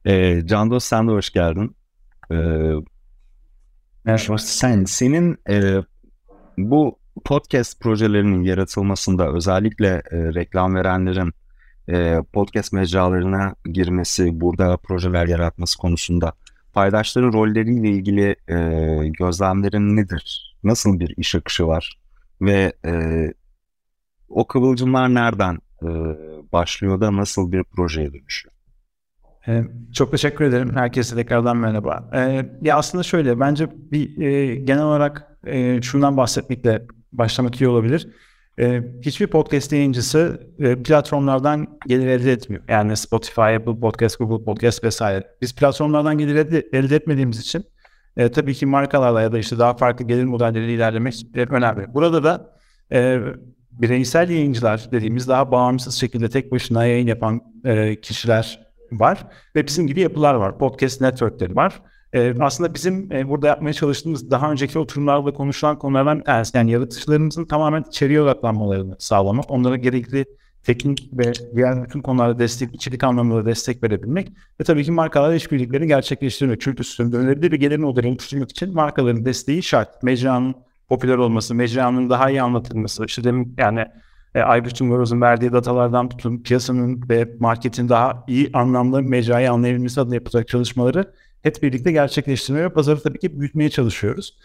E, 0.05 0.41
Candos 0.45 0.85
sen 0.85 1.07
de 1.07 1.11
hoş 1.11 1.29
geldin. 1.29 1.75
E, 2.31 2.37
sen 4.37 4.85
senin 4.85 5.37
e, 5.49 5.83
bu 6.57 6.99
podcast 7.25 7.81
projelerinin 7.81 8.43
yaratılmasında 8.43 9.33
özellikle 9.33 9.87
e, 9.87 10.33
reklam 10.33 10.75
verenlerin 10.75 11.33
e, 11.89 12.17
podcast 12.33 12.73
mecralarına 12.73 13.55
girmesi, 13.65 14.41
burada 14.41 14.77
projeler 14.77 15.27
yaratması 15.27 15.77
konusunda 15.77 16.33
paydaşların 16.73 17.33
rolleriyle 17.33 17.89
ilgili 17.89 18.35
e, 18.47 18.57
gözlemlerin 19.07 19.95
nedir? 19.95 20.55
Nasıl 20.63 20.99
bir 20.99 21.13
iş 21.17 21.35
akışı 21.35 21.67
var? 21.67 21.99
Ve 22.41 22.73
e, 22.85 22.93
o 24.29 24.47
kıvılcımlar 24.47 25.13
nereden 25.13 25.59
e, 25.83 25.87
başlıyor 26.51 27.01
da 27.01 27.17
nasıl 27.17 27.51
bir 27.51 27.63
projeye 27.63 28.13
dönüşüyor? 28.13 28.60
Ee, 29.47 29.63
çok 29.93 30.11
teşekkür 30.11 30.45
ederim. 30.45 30.75
Herkese 30.75 31.15
tekrardan 31.15 31.57
merhaba. 31.57 32.09
Ee, 32.13 32.45
ya 32.61 32.77
aslında 32.77 33.03
şöyle, 33.03 33.39
bence 33.39 33.67
bir 33.91 34.21
e, 34.21 34.55
genel 34.55 34.83
olarak 34.83 35.37
e, 35.47 35.81
şundan 35.81 36.17
bahsetmekle 36.17 36.85
başlamak 37.13 37.61
iyi 37.61 37.67
olabilir. 37.67 38.07
E, 38.59 38.81
hiçbir 39.01 39.27
podcast 39.27 39.71
yayıncısı 39.71 40.49
e, 40.59 40.83
platformlardan 40.83 41.67
gelir 41.87 42.07
elde 42.07 42.31
etmiyor. 42.31 42.63
Yani 42.67 42.97
Spotify, 42.97 43.41
Apple 43.41 43.79
Podcast, 43.79 44.17
Google 44.17 44.45
Podcast 44.45 44.83
vesaire. 44.83 45.27
Biz 45.41 45.55
platformlardan 45.55 46.17
gelir 46.17 46.35
elde, 46.35 46.67
elde 46.73 46.95
etmediğimiz 46.95 47.39
için 47.39 47.63
e, 48.17 48.31
tabii 48.31 48.53
ki 48.53 48.65
markalarla 48.65 49.21
ya 49.21 49.31
da 49.31 49.39
işte 49.39 49.59
daha 49.59 49.73
farklı 49.73 50.05
gelir 50.05 50.23
modelleriyle 50.23 50.73
ilerlemek 50.73 51.25
önemli. 51.35 51.93
Burada 51.93 52.23
da 52.23 52.55
e, 52.91 53.19
bireysel 53.71 54.29
yayıncılar 54.29 54.87
dediğimiz 54.91 55.27
daha 55.27 55.51
bağımsız 55.51 55.95
şekilde 55.95 56.29
tek 56.29 56.51
başına 56.51 56.85
yayın 56.85 57.07
yapan 57.07 57.41
e, 57.65 58.01
kişiler 58.01 58.70
var 58.91 59.27
ve 59.55 59.67
bizim 59.67 59.87
gibi 59.87 59.99
yapılar 59.99 60.33
var. 60.33 60.57
Podcast 60.57 61.01
networkleri 61.01 61.55
var. 61.55 61.81
Ee, 62.13 62.33
aslında 62.39 62.73
bizim 62.73 63.11
e, 63.11 63.29
burada 63.29 63.47
yapmaya 63.47 63.73
çalıştığımız 63.73 64.31
daha 64.31 64.51
önceki 64.51 64.79
oturumlarda 64.79 65.33
konuşulan 65.33 65.79
konulardan 65.79 66.23
tanesi. 66.23 66.57
Yani 66.57 66.71
yaratıcılarımızın 66.71 67.45
tamamen 67.45 67.83
içeriye 67.89 68.21
odaklanmalarını 68.21 68.95
sağlamak. 68.99 69.51
Onlara 69.51 69.75
gerekli 69.75 70.25
teknik 70.63 71.09
ve 71.13 71.31
diğer 71.55 71.83
bütün 71.83 72.01
konularda 72.01 72.39
destek, 72.39 72.75
içerik 72.75 73.03
anlamında 73.03 73.45
destek 73.45 73.83
verebilmek 73.83 74.31
ve 74.59 74.63
tabii 74.63 74.83
ki 74.83 74.91
markalarla 74.91 75.35
işbirliklerini 75.35 75.87
gerçekleştirmek. 75.87 76.61
Çünkü 76.61 76.83
sürdürülebilir 76.83 77.51
bir 77.51 77.59
gelir 77.59 77.77
modeli 77.77 78.07
oluşturmak 78.07 78.51
için 78.51 78.73
markaların 78.73 79.25
desteği 79.25 79.63
şart. 79.63 80.03
Mecranın 80.03 80.55
popüler 80.89 81.17
olması, 81.17 81.55
mecranın 81.55 82.09
daha 82.09 82.29
iyi 82.29 82.41
anlatılması, 82.41 83.05
işte 83.05 83.23
demin 83.23 83.55
yani 83.57 83.85
e, 84.35 84.41
Aybüke 84.41 84.83
Moroz'un 84.83 85.21
verdiği 85.21 85.51
datalardan 85.51 86.09
tutun 86.09 86.37
piyasanın 86.37 87.09
ve 87.09 87.35
marketin 87.39 87.89
daha 87.89 88.23
iyi 88.27 88.49
anlamda 88.53 89.01
mecrayı 89.01 89.51
anlayabilmesi 89.51 90.01
adına 90.01 90.15
yapacak 90.15 90.47
çalışmaları 90.47 91.13
hep 91.43 91.63
birlikte 91.63 91.91
gerçekleştirmeye 91.91 92.65
ve 92.65 92.69
pazarı 92.69 93.03
tabii 93.03 93.19
ki 93.19 93.39
büyütmeye 93.39 93.69
çalışıyoruz. 93.69 94.37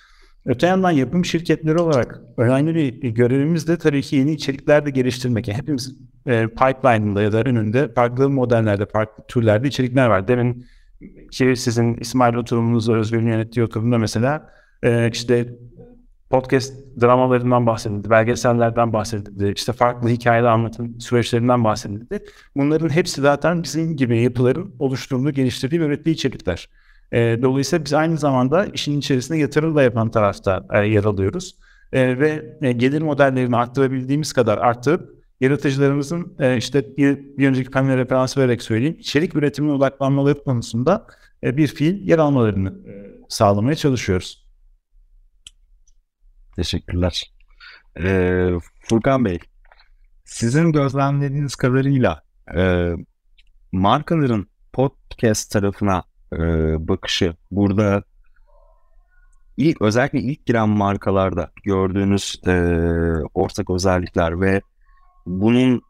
Öte 0.47 0.66
yandan 0.66 0.90
yapım 0.90 1.25
şirketleri 1.25 1.78
olarak 1.78 2.21
önemli 2.37 2.75
bir 2.75 3.11
görevimiz 3.11 3.69
de 3.69 3.78
tabii 3.78 4.02
ki 4.02 4.16
yeni 4.16 4.33
içerikler 4.33 4.87
de 4.87 4.90
geliştirmek. 4.90 5.49
Yani 5.49 5.59
hepimiz 5.59 5.97
e, 6.26 6.47
pipeline'ında 6.47 7.23
ya 7.23 7.33
da 7.33 7.43
önünde 7.43 7.95
farklı 7.95 8.31
modellerde, 8.31 8.87
farklı 8.87 9.25
türlerde 9.28 9.69
içerikler 9.69 10.07
var. 10.07 10.28
Demin 10.28 10.66
ki 11.31 11.57
sizin 11.57 11.95
İsmail 11.95 12.35
oturumunuzda 12.35 12.93
Özgür'ün 12.93 13.26
yönettiği 13.26 13.64
oturumda 13.66 13.99
mesela 13.99 14.50
e, 14.83 15.11
işte 15.12 15.49
podcast 16.30 16.75
dramalarından 17.00 17.66
bahsedildi, 17.66 18.11
belgesellerden 18.11 18.92
bahsedildi, 18.92 19.52
işte 19.56 19.73
farklı 19.73 20.09
hikayeler 20.09 20.49
anlatım 20.49 21.00
süreçlerinden 21.00 21.64
bahsedildi. 21.64 22.25
Bunların 22.56 22.88
hepsi 22.88 23.21
zaten 23.21 23.62
bizim 23.62 23.97
gibi 23.97 24.23
yapıların 24.23 24.75
oluşturduğu, 24.78 25.30
geliştirdiği 25.30 25.80
ve 25.80 25.85
ürettiği 25.85 26.14
içerikler. 26.14 26.68
E, 27.12 27.38
dolayısıyla 27.42 27.85
biz 27.85 27.92
aynı 27.92 28.18
zamanda 28.18 28.66
işin 28.66 28.99
içerisinde 28.99 29.38
yatırım 29.38 29.76
da 29.76 29.83
yapan 29.83 30.11
tarafta 30.11 30.66
e, 30.73 30.78
yer 30.78 31.04
alıyoruz. 31.04 31.56
E, 31.92 32.18
ve 32.18 32.59
e, 32.62 32.73
gelir 32.73 33.02
modellerini 33.02 33.56
arttırabildiğimiz 33.56 34.33
kadar 34.33 34.59
arttırıp 34.59 35.16
yaratıcılarımızın 35.40 36.35
e, 36.38 36.56
işte 36.56 36.97
bir, 36.97 37.38
bir 37.38 37.49
önceki 37.49 37.71
panel 37.71 37.97
referans 37.97 38.38
vererek 38.38 38.62
söyleyeyim 38.62 38.97
içerik 38.99 39.37
üretimine 39.37 39.73
odaklanmaları 39.73 40.45
konusunda 40.45 41.06
e, 41.42 41.56
bir 41.56 41.66
fiil 41.66 42.09
yer 42.09 42.18
almalarını 42.18 42.68
e, 42.68 42.92
sağlamaya 43.28 43.75
çalışıyoruz. 43.76 44.46
Teşekkürler. 46.57 47.33
Ee, 48.01 48.51
Furkan 48.89 49.25
Bey, 49.25 49.39
sizin 50.25 50.73
gözlemlediğiniz 50.73 51.57
kadarıyla 51.57 52.23
e, 52.57 52.93
markaların 53.73 54.47
podcast 54.73 55.51
tarafına 55.51 56.03
e, 56.33 56.39
bakışı 56.89 57.37
burada 57.51 58.03
ilk 59.57 59.83
özellikle 59.83 60.21
ilk 60.21 60.47
giren 60.47 60.69
markalarda 60.69 61.51
gördüğünüz 61.65 62.41
e, 62.47 62.53
ortak 63.35 63.71
özellikler 63.71 64.41
ve 64.41 64.61
bunun 65.27 65.83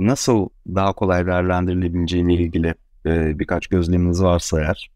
nasıl 0.00 0.48
daha 0.66 0.92
kolay 0.92 1.26
değerlendirilebileceğine 1.26 2.34
ilgili 2.34 2.74
e, 3.06 3.38
birkaç 3.38 3.66
gözleminiz 3.66 4.22
varsa 4.22 4.60
eğer. 4.60 4.90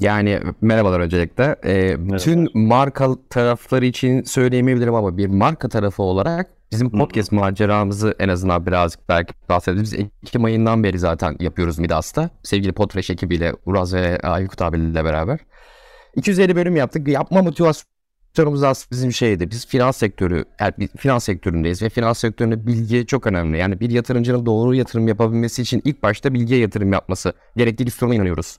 Yani 0.00 0.40
merhabalar 0.60 1.00
öncelikle. 1.00 1.56
Ee, 1.64 1.96
bütün 2.12 2.48
marka 2.54 3.08
tarafları 3.30 3.86
için 3.86 4.22
söyleyemeyebilirim 4.22 4.94
ama 4.94 5.16
bir 5.16 5.26
marka 5.26 5.68
tarafı 5.68 6.02
olarak 6.02 6.50
bizim 6.72 6.90
podcast 6.90 7.32
maceramızı 7.32 8.14
en 8.18 8.28
azından 8.28 8.66
birazcık 8.66 9.08
belki 9.08 9.32
bahsedelim. 9.48 9.82
Biz 9.82 9.94
Ekim 9.94 10.44
ayından 10.44 10.84
beri 10.84 10.98
zaten 10.98 11.36
yapıyoruz 11.40 11.78
Midas'ta. 11.78 12.30
Sevgili 12.42 12.72
Podfresh 12.72 13.10
ekibiyle 13.10 13.54
Uraz 13.66 13.94
ve 13.94 14.18
Aykut 14.20 14.62
abiyle 14.62 15.04
beraber. 15.04 15.38
250 16.16 16.56
bölüm 16.56 16.76
yaptık. 16.76 17.08
Yapma 17.08 17.42
motivasyonumuz 17.42 18.62
aslında 18.62 18.90
bizim 18.90 19.12
şeydi. 19.12 19.50
Biz 19.50 19.66
finans 19.66 19.96
sektörü, 19.96 20.44
yani 20.60 20.88
finans 20.96 21.24
sektöründeyiz 21.24 21.82
ve 21.82 21.88
finans 21.88 22.18
sektöründe 22.18 22.66
bilgi 22.66 23.06
çok 23.06 23.26
önemli. 23.26 23.58
Yani 23.58 23.80
bir 23.80 23.90
yatırımcının 23.90 24.46
doğru 24.46 24.74
yatırım 24.74 25.08
yapabilmesi 25.08 25.62
için 25.62 25.82
ilk 25.84 26.02
başta 26.02 26.34
bilgiye 26.34 26.60
yatırım 26.60 26.92
yapması 26.92 27.32
gerektiği 27.56 27.84
üstüne 27.84 28.14
inanıyoruz 28.14 28.58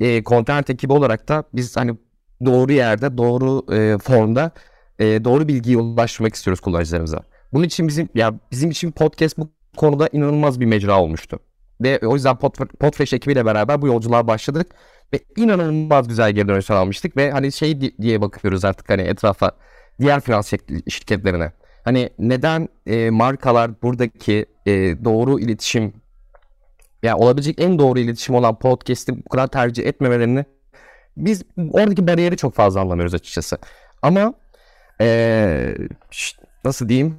e, 0.00 0.24
content 0.24 0.70
ekibi 0.70 0.92
olarak 0.92 1.28
da 1.28 1.44
biz 1.52 1.76
hani 1.76 1.96
doğru 2.44 2.72
yerde, 2.72 3.18
doğru 3.18 3.74
e, 3.74 3.98
formda 3.98 4.50
e, 4.98 5.24
doğru 5.24 5.48
bilgiye 5.48 5.76
ulaştırmak 5.76 6.34
istiyoruz 6.34 6.60
kullanıcılarımıza. 6.60 7.22
Bunun 7.52 7.64
için 7.64 7.88
bizim 7.88 8.08
ya 8.14 8.34
bizim 8.52 8.70
için 8.70 8.90
podcast 8.90 9.38
bu 9.38 9.50
konuda 9.76 10.08
inanılmaz 10.12 10.60
bir 10.60 10.66
mecra 10.66 11.00
olmuştu. 11.00 11.38
Ve 11.80 11.98
o 12.06 12.14
yüzden 12.14 12.36
Pod, 12.36 12.54
Podfresh 12.54 13.12
ekibiyle 13.12 13.46
beraber 13.46 13.82
bu 13.82 13.86
yolculuğa 13.86 14.26
başladık 14.26 14.66
ve 15.12 15.20
inanılmaz 15.36 16.08
güzel 16.08 16.32
geri 16.32 16.48
dönüşler 16.48 16.76
almıştık 16.76 17.16
ve 17.16 17.30
hani 17.30 17.52
şey 17.52 17.80
diye 17.80 18.20
bakıyoruz 18.20 18.64
artık 18.64 18.90
hani 18.90 19.02
etrafa 19.02 19.52
diğer 20.00 20.20
finans 20.20 20.52
şirketlerine. 20.88 21.52
Hani 21.84 22.10
neden 22.18 22.68
e, 22.86 23.10
markalar 23.10 23.82
buradaki 23.82 24.46
e, 24.66 24.72
doğru 25.04 25.40
iletişim 25.40 25.92
yani 27.02 27.14
olabilecek 27.14 27.60
en 27.60 27.78
doğru 27.78 27.98
iletişim 27.98 28.34
olan 28.34 28.58
podcast'i 28.58 29.24
bu 29.24 29.28
kadar 29.28 29.46
tercih 29.46 29.86
etmemelerini 29.86 30.44
biz 31.16 31.42
oradaki 31.72 32.06
bariyeri 32.06 32.36
çok 32.36 32.54
fazla 32.54 32.80
anlamıyoruz 32.80 33.14
açıkçası. 33.14 33.58
Ama 34.02 34.34
ee, 35.00 35.74
nasıl 36.64 36.88
diyeyim? 36.88 37.18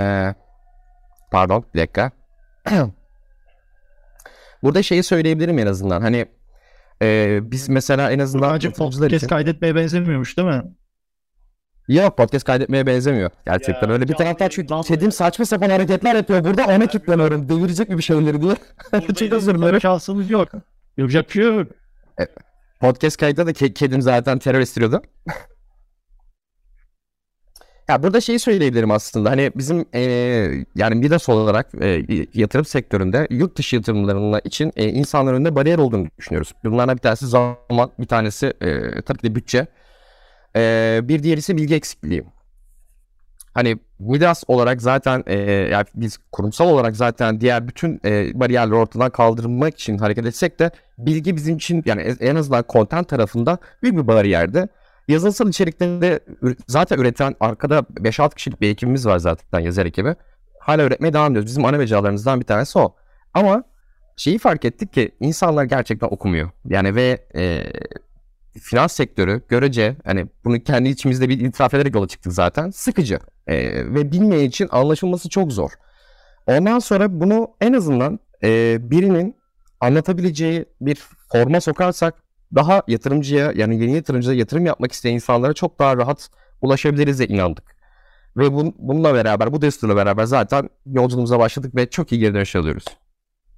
Ee, 0.00 0.34
pardon 1.30 1.64
bir 1.74 1.80
dakika. 1.80 2.10
Burada 4.62 4.82
şeyi 4.82 5.02
söyleyebilirim 5.02 5.58
en 5.58 5.66
azından. 5.66 6.00
Hani 6.00 6.26
e, 7.02 7.38
biz 7.42 7.68
mesela 7.68 8.10
en 8.10 8.18
azından 8.18 8.54
Bence 8.54 8.70
podcast 8.70 9.12
için... 9.12 9.28
kaydetmeye 9.28 9.74
benzemiyormuş 9.74 10.36
değil 10.36 10.48
mi? 10.48 10.62
Yok 11.90 12.16
podcast 12.16 12.44
kaydetmeye 12.44 12.86
benzemiyor. 12.86 13.30
Gerçekten 13.46 13.88
ya, 13.88 13.92
öyle 13.92 14.08
bir 14.08 14.14
taraftan 14.14 14.48
çünkü 14.48 14.74
Kedim 14.86 15.12
saçma 15.12 15.44
sapan 15.44 15.70
hareketler 15.70 16.14
yapıyor 16.14 16.44
burada 16.44 16.66
ona 16.66 16.86
kitleniyorum. 16.86 17.48
Devirecek 17.48 17.88
mi 17.88 17.98
bir 17.98 18.02
şeyleri 18.02 18.42
diye. 18.42 18.56
Çok 19.14 19.32
özür 19.32 19.58
dilerim. 19.58 19.80
Şansımız 19.80 20.30
yok. 20.30 20.48
Yapacak 20.96 21.28
bir 21.28 21.32
şey 21.32 21.44
yok. 21.44 21.66
E, 22.20 22.26
podcast 22.80 23.16
kayıtta 23.16 23.46
da 23.46 23.50
ke- 23.50 23.72
kedim 23.72 24.02
zaten 24.02 24.38
terör 24.38 24.60
estiriyordu. 24.60 25.02
ya 27.88 28.02
burada 28.02 28.20
şeyi 28.20 28.38
söyleyebilirim 28.38 28.90
aslında. 28.90 29.30
Hani 29.30 29.50
bizim 29.54 29.84
e, 29.94 30.00
yani 30.74 30.94
Midas 30.94 31.28
olarak 31.28 31.68
e, 31.80 32.02
yatırım 32.34 32.64
sektöründe 32.64 33.26
yurt 33.30 33.56
dışı 33.56 33.76
yatırımlarına 33.76 34.38
için 34.38 34.72
e, 34.76 34.88
insanların 34.88 35.36
önünde 35.36 35.54
bariyer 35.54 35.78
olduğunu 35.78 36.06
düşünüyoruz. 36.18 36.52
Bunlardan 36.64 36.96
bir 36.96 37.02
tanesi 37.02 37.26
zaman, 37.26 37.90
bir 37.98 38.06
tanesi 38.06 38.46
e, 38.46 39.02
tabii 39.02 39.18
ki 39.18 39.24
de 39.24 39.34
bütçe. 39.34 39.66
Ee, 40.56 41.00
bir 41.02 41.22
diğeri 41.22 41.38
ise 41.38 41.56
bilgi 41.56 41.74
eksikliği. 41.74 42.24
Hani 43.54 43.78
Midas 43.98 44.44
olarak 44.48 44.82
zaten 44.82 45.24
e, 45.26 45.34
yani 45.50 45.84
biz 45.94 46.18
kurumsal 46.32 46.68
olarak 46.68 46.96
zaten 46.96 47.40
diğer 47.40 47.68
bütün 47.68 48.00
e, 48.04 48.40
bariyerleri 48.40 48.74
ortadan 48.74 49.10
kaldırmak 49.10 49.74
için 49.74 49.98
hareket 49.98 50.26
etsek 50.26 50.58
de 50.58 50.70
bilgi 50.98 51.36
bizim 51.36 51.56
için 51.56 51.82
yani 51.86 52.02
en 52.20 52.36
azından 52.36 52.64
content 52.68 53.08
tarafında 53.08 53.58
büyük 53.82 53.96
bir 53.96 54.06
bariyerde. 54.06 54.68
Yazılsal 55.08 55.48
içeriklerinde 55.48 56.20
zaten 56.66 56.98
üreten 56.98 57.34
arkada 57.40 57.78
5-6 57.78 58.34
kişilik 58.34 58.60
bir 58.60 58.70
ekibimiz 58.70 59.06
var 59.06 59.18
zaten 59.18 59.60
yazar 59.60 59.86
ekibi. 59.86 60.14
Hala 60.60 60.82
üretmeye 60.82 61.12
devam 61.12 61.32
ediyoruz. 61.32 61.50
Bizim 61.50 61.64
ana 61.64 61.76
mecralarımızdan 61.76 62.40
bir 62.40 62.46
tanesi 62.46 62.78
o. 62.78 62.94
Ama 63.34 63.64
şeyi 64.16 64.38
fark 64.38 64.64
ettik 64.64 64.92
ki 64.92 65.10
insanlar 65.20 65.64
gerçekten 65.64 66.08
okumuyor. 66.08 66.50
Yani 66.64 66.94
ve 66.94 67.26
e, 67.34 67.64
finans 68.58 68.92
sektörü 68.92 69.42
görece 69.48 69.96
hani 70.04 70.26
bunu 70.44 70.62
kendi 70.62 70.88
içimizde 70.88 71.28
bir 71.28 71.40
itiraf 71.40 71.74
ederek 71.74 71.94
yola 71.94 72.08
çıktık 72.08 72.32
zaten 72.32 72.70
sıkıcı 72.70 73.18
e, 73.46 73.56
ve 73.94 74.12
bilmeyen 74.12 74.44
için 74.44 74.68
anlaşılması 74.70 75.28
çok 75.28 75.52
zor. 75.52 75.70
Ondan 76.46 76.78
sonra 76.78 77.20
bunu 77.20 77.50
en 77.60 77.72
azından 77.72 78.18
e, 78.42 78.78
birinin 78.90 79.36
anlatabileceği 79.80 80.64
bir 80.80 80.98
forma 81.32 81.60
sokarsak 81.60 82.14
daha 82.54 82.82
yatırımcıya 82.88 83.52
yani 83.56 83.82
yeni 83.82 83.94
yatırımcıya 83.94 84.36
yatırım 84.36 84.66
yapmak 84.66 84.92
isteyen 84.92 85.14
insanlara 85.14 85.52
çok 85.52 85.78
daha 85.78 85.96
rahat 85.96 86.30
ulaşabiliriz 86.60 87.18
de 87.18 87.26
inandık. 87.26 87.80
Ve 88.36 88.52
bun, 88.52 88.74
bununla 88.78 89.14
beraber 89.14 89.52
bu 89.52 89.62
desturla 89.62 89.96
beraber 89.96 90.24
zaten 90.24 90.70
yolculuğumuza 90.86 91.38
başladık 91.38 91.74
ve 91.74 91.90
çok 91.90 92.12
iyi 92.12 92.20
geri 92.20 92.34
dönüş 92.34 92.56
alıyoruz 92.56 92.84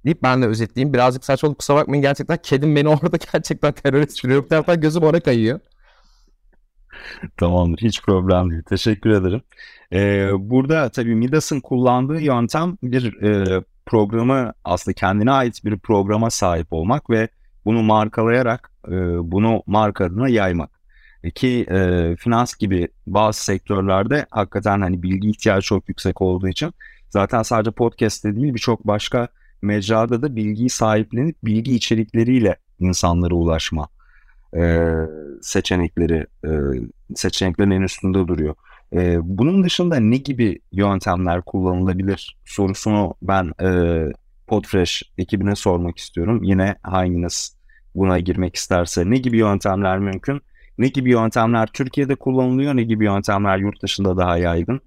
deyip 0.05 0.23
ben 0.23 0.41
de 0.41 0.47
özetleyeyim. 0.47 0.93
Birazcık 0.93 1.25
saçma 1.25 1.49
oldu 1.49 1.57
kusura 1.57 1.77
bakmayın. 1.77 2.01
Gerçekten 2.01 2.37
kedim 2.43 2.75
beni 2.75 2.87
orada 2.89 3.17
gerçekten 3.33 3.71
terörist 3.71 4.19
sürüyor. 4.19 4.43
Bir 4.43 4.49
taraftan 4.49 4.81
gözüm 4.81 5.03
ona 5.03 5.19
kayıyor. 5.19 5.59
Tamamdır. 7.37 7.81
Hiç 7.81 8.01
problem 8.01 8.51
değil. 8.51 8.63
Teşekkür 8.63 9.09
ederim. 9.09 9.41
Ee, 9.93 10.29
burada 10.39 10.89
tabii 10.89 11.15
Midas'ın 11.15 11.59
kullandığı 11.59 12.21
yöntem 12.21 12.77
bir 12.83 13.23
e, 13.23 13.63
programı 13.85 14.53
aslında 14.63 14.95
kendine 14.95 15.31
ait 15.31 15.65
bir 15.65 15.79
programa 15.79 16.29
sahip 16.29 16.73
olmak 16.73 17.09
ve 17.09 17.27
bunu 17.65 17.83
markalayarak 17.83 18.71
e, 18.87 18.91
bunu 19.31 19.63
marka 19.67 20.05
adına 20.05 20.29
yaymak. 20.29 20.69
E, 21.23 21.31
ki 21.31 21.65
e, 21.71 22.15
finans 22.15 22.55
gibi 22.55 22.87
bazı 23.07 23.43
sektörlerde 23.43 24.25
hakikaten 24.31 24.81
hani 24.81 25.03
bilgi 25.03 25.29
ihtiyacı 25.29 25.65
çok 25.65 25.89
yüksek 25.89 26.21
olduğu 26.21 26.47
için 26.47 26.73
zaten 27.09 27.43
sadece 27.43 27.71
podcast'te 27.71 28.35
değil 28.35 28.53
birçok 28.53 28.87
başka 28.87 29.27
mecrada 29.63 30.21
da 30.21 30.35
bilgiyi 30.35 30.69
sahiplenip 30.69 31.35
bilgi 31.43 31.75
içerikleriyle 31.75 32.55
insanlara 32.79 33.33
ulaşma 33.33 33.87
e, 34.57 34.91
seçenekleri 35.41 36.25
e, 36.45 36.49
seçeneklerin 37.15 37.71
en 37.71 37.81
üstünde 37.81 38.27
duruyor. 38.27 38.55
E, 38.93 39.17
bunun 39.23 39.63
dışında 39.63 39.95
ne 39.95 40.17
gibi 40.17 40.59
yöntemler 40.71 41.41
kullanılabilir 41.41 42.37
sorusunu 42.45 43.13
ben 43.21 43.51
e, 43.61 44.07
Podfresh 44.47 45.03
ekibine 45.17 45.55
sormak 45.55 45.97
istiyorum. 45.97 46.43
Yine 46.43 46.75
hanginiz 46.83 47.57
buna 47.95 48.19
girmek 48.19 48.55
isterse 48.55 49.09
ne 49.09 49.17
gibi 49.17 49.37
yöntemler 49.37 49.99
mümkün? 49.99 50.41
Ne 50.77 50.87
gibi 50.87 51.11
yöntemler 51.11 51.67
Türkiye'de 51.67 52.15
kullanılıyor? 52.15 52.75
Ne 52.75 52.83
gibi 52.83 53.05
yöntemler 53.05 53.57
yurt 53.57 53.83
dışında 53.83 54.17
daha 54.17 54.37
yaygın? 54.37 54.81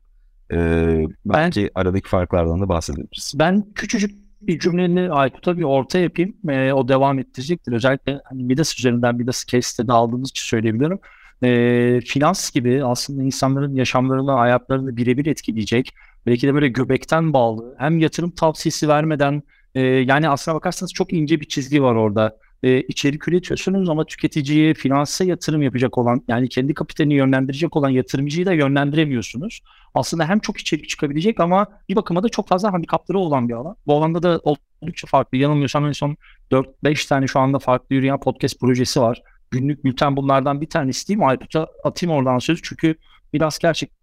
Ee, 0.52 1.04
belki 1.26 1.62
ben, 1.62 1.70
aradaki 1.80 2.08
farklardan 2.08 2.60
da 2.60 2.68
bahsedebiliriz. 2.68 3.32
Ben 3.36 3.64
küçücük 3.74 4.25
bir 4.46 4.58
cümleni 4.58 5.12
Aykut'a 5.12 5.58
bir 5.58 5.62
orta 5.62 5.98
yapayım. 5.98 6.34
E, 6.48 6.72
o 6.72 6.88
devam 6.88 7.18
ettirecektir. 7.18 7.72
Özellikle 7.72 8.20
hani 8.24 8.44
Midas 8.44 8.78
üzerinden 8.78 9.14
Midas 9.14 9.46
case'de 9.46 9.92
aldığımız 9.92 10.30
için 10.30 10.44
söyleyebilirim. 10.44 10.98
E, 11.42 12.00
finans 12.00 12.50
gibi 12.50 12.84
aslında 12.84 13.22
insanların 13.22 13.74
yaşamlarını, 13.74 14.30
hayatlarını 14.30 14.96
birebir 14.96 15.26
etkileyecek. 15.26 15.94
Belki 16.26 16.46
de 16.46 16.54
böyle 16.54 16.68
göbekten 16.68 17.32
bağlı. 17.32 17.74
Hem 17.78 17.98
yatırım 17.98 18.30
tavsiyesi 18.30 18.88
vermeden 18.88 19.42
e, 19.74 19.80
yani 19.80 20.28
aslına 20.28 20.54
bakarsanız 20.54 20.92
çok 20.92 21.12
ince 21.12 21.40
bir 21.40 21.48
çizgi 21.48 21.82
var 21.82 21.94
orada. 21.94 22.36
E, 22.62 22.80
içerik 22.80 23.28
üretiyorsunuz 23.28 23.88
ama 23.88 24.04
tüketiciye 24.04 24.74
finansa 24.74 25.24
yatırım 25.24 25.62
yapacak 25.62 25.98
olan 25.98 26.22
yani 26.28 26.48
kendi 26.48 26.74
kapitalini 26.74 27.14
yönlendirecek 27.14 27.76
olan 27.76 27.90
yatırımcıyı 27.90 28.46
da 28.46 28.52
yönlendiremiyorsunuz. 28.52 29.60
Aslında 29.94 30.28
hem 30.28 30.38
çok 30.38 30.58
içerik 30.58 30.88
çıkabilecek 30.88 31.40
ama 31.40 31.66
bir 31.88 31.96
bakıma 31.96 32.22
da 32.22 32.28
çok 32.28 32.48
fazla 32.48 32.72
handikapları 32.72 33.18
olan 33.18 33.48
bir 33.48 33.54
alan. 33.54 33.76
Bu 33.86 33.94
alanda 33.94 34.22
da 34.22 34.40
oldukça 34.82 35.06
farklı. 35.06 35.38
Yanılmıyorsam 35.38 35.86
en 35.86 35.92
son 35.92 36.16
4-5 36.50 37.08
tane 37.08 37.26
şu 37.26 37.40
anda 37.40 37.58
farklı 37.58 37.96
yürüyen 37.96 38.20
podcast 38.20 38.60
projesi 38.60 39.00
var. 39.00 39.22
Günlük 39.50 39.84
bülten 39.84 40.16
bunlardan 40.16 40.60
bir 40.60 40.70
tanesi 40.70 41.08
değil 41.08 41.18
mi? 41.18 41.26
Aykut'a 41.26 41.66
atayım 41.84 42.16
oradan 42.16 42.38
söz 42.38 42.60
çünkü 42.62 42.94
biraz 43.32 43.58
gerçekten 43.58 43.96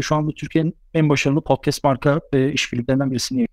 şu 0.00 0.14
anda 0.14 0.32
Türkiye'nin 0.36 0.76
en 0.94 1.08
başarılı 1.08 1.40
podcast 1.40 1.84
marka 1.84 2.20
e, 2.32 2.52
işbirliklerinden 2.52 3.10
birisini 3.10 3.46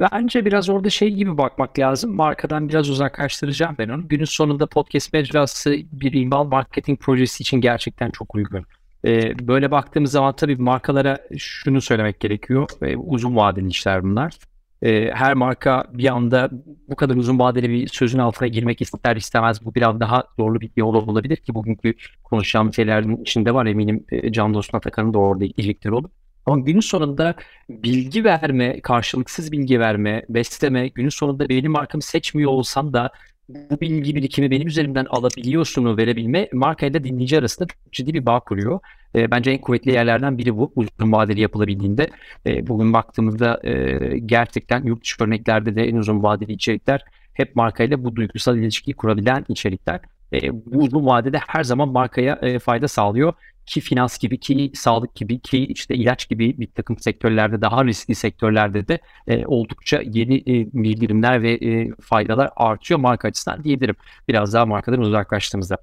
Bence 0.00 0.44
biraz 0.44 0.68
orada 0.68 0.90
şey 0.90 1.10
gibi 1.10 1.38
bakmak 1.38 1.78
lazım. 1.78 2.14
Markadan 2.14 2.68
biraz 2.68 2.90
uzaklaştıracağım 2.90 3.74
ben 3.78 3.88
onu. 3.88 4.08
Günün 4.08 4.24
sonunda 4.24 4.66
podcast 4.66 5.12
mecrası 5.12 5.76
bir 5.92 6.12
inbound 6.12 6.52
marketing 6.52 7.00
projesi 7.00 7.42
için 7.42 7.60
gerçekten 7.60 8.10
çok 8.10 8.34
uygun. 8.34 8.64
Ee, 9.04 9.48
böyle 9.48 9.70
baktığımız 9.70 10.10
zaman 10.10 10.36
tabii 10.36 10.56
markalara 10.56 11.18
şunu 11.38 11.80
söylemek 11.80 12.20
gerekiyor. 12.20 12.68
Ee, 12.82 12.96
uzun 12.96 13.36
vadeli 13.36 13.68
işler 13.68 14.02
bunlar. 14.02 14.34
Ee, 14.82 15.10
her 15.14 15.34
marka 15.34 15.84
bir 15.92 16.12
anda 16.12 16.50
bu 16.88 16.96
kadar 16.96 17.16
uzun 17.16 17.38
vadeli 17.38 17.70
bir 17.70 17.88
sözün 17.88 18.18
altına 18.18 18.48
girmek 18.48 18.82
ister 18.82 19.16
istemez. 19.16 19.64
Bu 19.64 19.74
biraz 19.74 20.00
daha 20.00 20.24
zorlu 20.36 20.60
bir 20.60 20.70
yol 20.76 20.94
olabilir 20.94 21.36
ki 21.36 21.54
bugünkü 21.54 21.94
konuşacağım 22.24 22.74
şeylerin 22.74 23.16
içinde 23.16 23.54
var. 23.54 23.66
Eminim 23.66 24.04
e, 24.10 24.32
Can 24.32 24.54
Dostun 24.54 24.78
Atakan'ın 24.78 25.14
da 25.14 25.18
orada 25.18 25.44
ekleyecekleri 25.44 25.94
olur. 25.94 26.10
Ama 26.46 26.58
günün 26.58 26.80
sonunda 26.80 27.34
bilgi 27.68 28.24
verme, 28.24 28.80
karşılıksız 28.80 29.52
bilgi 29.52 29.80
verme, 29.80 30.22
besleme, 30.28 30.88
günün 30.88 31.08
sonunda 31.08 31.48
benim 31.48 31.72
markamı 31.72 32.02
seçmiyor 32.02 32.50
olsam 32.50 32.92
da 32.92 33.10
bu 33.48 33.80
bilgi 33.80 34.14
birikimi 34.14 34.50
benim 34.50 34.68
üzerimden 34.68 35.04
alabiliyorsunu 35.04 35.96
verebilme 35.96 36.48
markayla 36.52 37.04
dinleyici 37.04 37.38
arasında 37.38 37.68
çok 37.68 37.92
ciddi 37.92 38.14
bir 38.14 38.26
bağ 38.26 38.40
kuruyor. 38.40 38.80
E, 39.14 39.30
bence 39.30 39.50
en 39.50 39.60
kuvvetli 39.60 39.92
yerlerden 39.92 40.38
biri 40.38 40.56
bu 40.56 40.72
uzun 40.76 41.12
vadeli 41.12 41.40
yapılabildiğinde. 41.40 42.10
E, 42.46 42.66
bugün 42.66 42.92
baktığımızda 42.92 43.60
e, 43.64 44.18
gerçekten 44.18 44.84
yurt 44.84 45.02
dışı 45.04 45.24
örneklerde 45.24 45.76
de 45.76 45.88
en 45.88 45.96
uzun 45.96 46.22
vadeli 46.22 46.52
içerikler 46.52 47.04
hep 47.32 47.56
markayla 47.56 48.04
bu 48.04 48.16
duygusal 48.16 48.56
ilişkiyi 48.56 48.94
kurabilen 48.94 49.44
içerikler. 49.48 50.00
E, 50.32 50.66
bu 50.66 50.78
uzun 50.78 51.06
vadede 51.06 51.38
her 51.46 51.64
zaman 51.64 51.88
markaya 51.88 52.38
e, 52.42 52.58
fayda 52.58 52.88
sağlıyor 52.88 53.32
ki 53.66 53.80
finans 53.80 54.18
gibi 54.18 54.40
ki 54.40 54.70
sağlık 54.74 55.14
gibi 55.14 55.40
ki 55.40 55.66
işte 55.66 55.94
ilaç 55.94 56.28
gibi 56.28 56.58
bir 56.60 56.66
takım 56.66 56.98
sektörlerde 56.98 57.60
daha 57.60 57.84
riskli 57.84 58.14
sektörlerde 58.14 58.88
de 58.88 58.98
e, 59.26 59.46
oldukça 59.46 60.02
yeni 60.04 60.36
e, 60.36 60.66
bildirimler 60.72 61.42
ve 61.42 61.52
e, 61.52 61.90
faydalar 62.00 62.50
artıyor 62.56 63.00
marka 63.00 63.28
açısından 63.28 63.64
diyebilirim. 63.64 63.96
Biraz 64.28 64.52
daha 64.52 64.66
markadan 64.66 65.00
uzaklaştığımızda. 65.00 65.76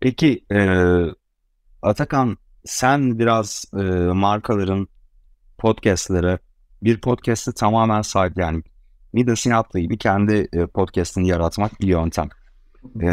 Peki 0.00 0.44
e, 0.52 0.58
Atakan 1.82 2.38
sen 2.64 3.18
biraz 3.18 3.64
e, 3.74 3.82
markaların 4.12 4.88
podcastlere 5.58 6.38
bir 6.82 7.00
podcast'ı 7.00 7.54
tamamen 7.54 8.02
sahip 8.02 8.38
yani 8.38 8.62
Midas'ın 9.12 9.50
yaptığı 9.50 9.78
gibi 9.78 9.98
kendi 9.98 10.48
e, 10.52 10.66
podcast'ını 10.66 11.26
yaratmak 11.26 11.80
bir 11.80 11.86
yöntem. 11.86 12.28
E, 13.00 13.06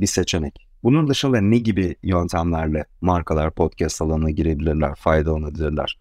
bir 0.00 0.06
seçenek. 0.06 0.67
Bunun 0.82 1.08
dışında 1.08 1.40
ne 1.40 1.58
gibi 1.58 1.96
yöntemlerle 2.02 2.84
markalar 3.00 3.50
podcast 3.50 4.02
alanına 4.02 4.30
girebilirler, 4.30 4.94
faydalanabilirler? 4.94 5.98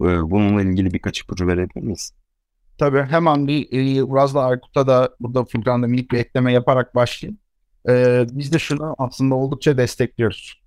Ee, 0.00 0.04
bununla 0.04 0.62
ilgili 0.62 0.92
birkaç 0.92 1.20
ipucu 1.20 1.46
verebilir 1.46 1.82
miyiz? 1.82 2.12
Tabii 2.78 3.02
hemen 3.02 3.46
bir 3.46 3.68
e, 3.72 4.04
Uraz'la 4.04 4.44
Aykut'a 4.44 4.86
da 4.86 5.10
burada 5.20 5.44
Furkan'da 5.44 5.86
minik 5.86 6.12
bir 6.12 6.18
ekleme 6.18 6.52
yaparak 6.52 6.94
başlayayım. 6.94 7.38
Ee, 7.88 8.26
biz 8.32 8.52
de 8.52 8.58
şunu 8.58 8.94
aslında 8.98 9.34
oldukça 9.34 9.78
destekliyoruz. 9.78 10.62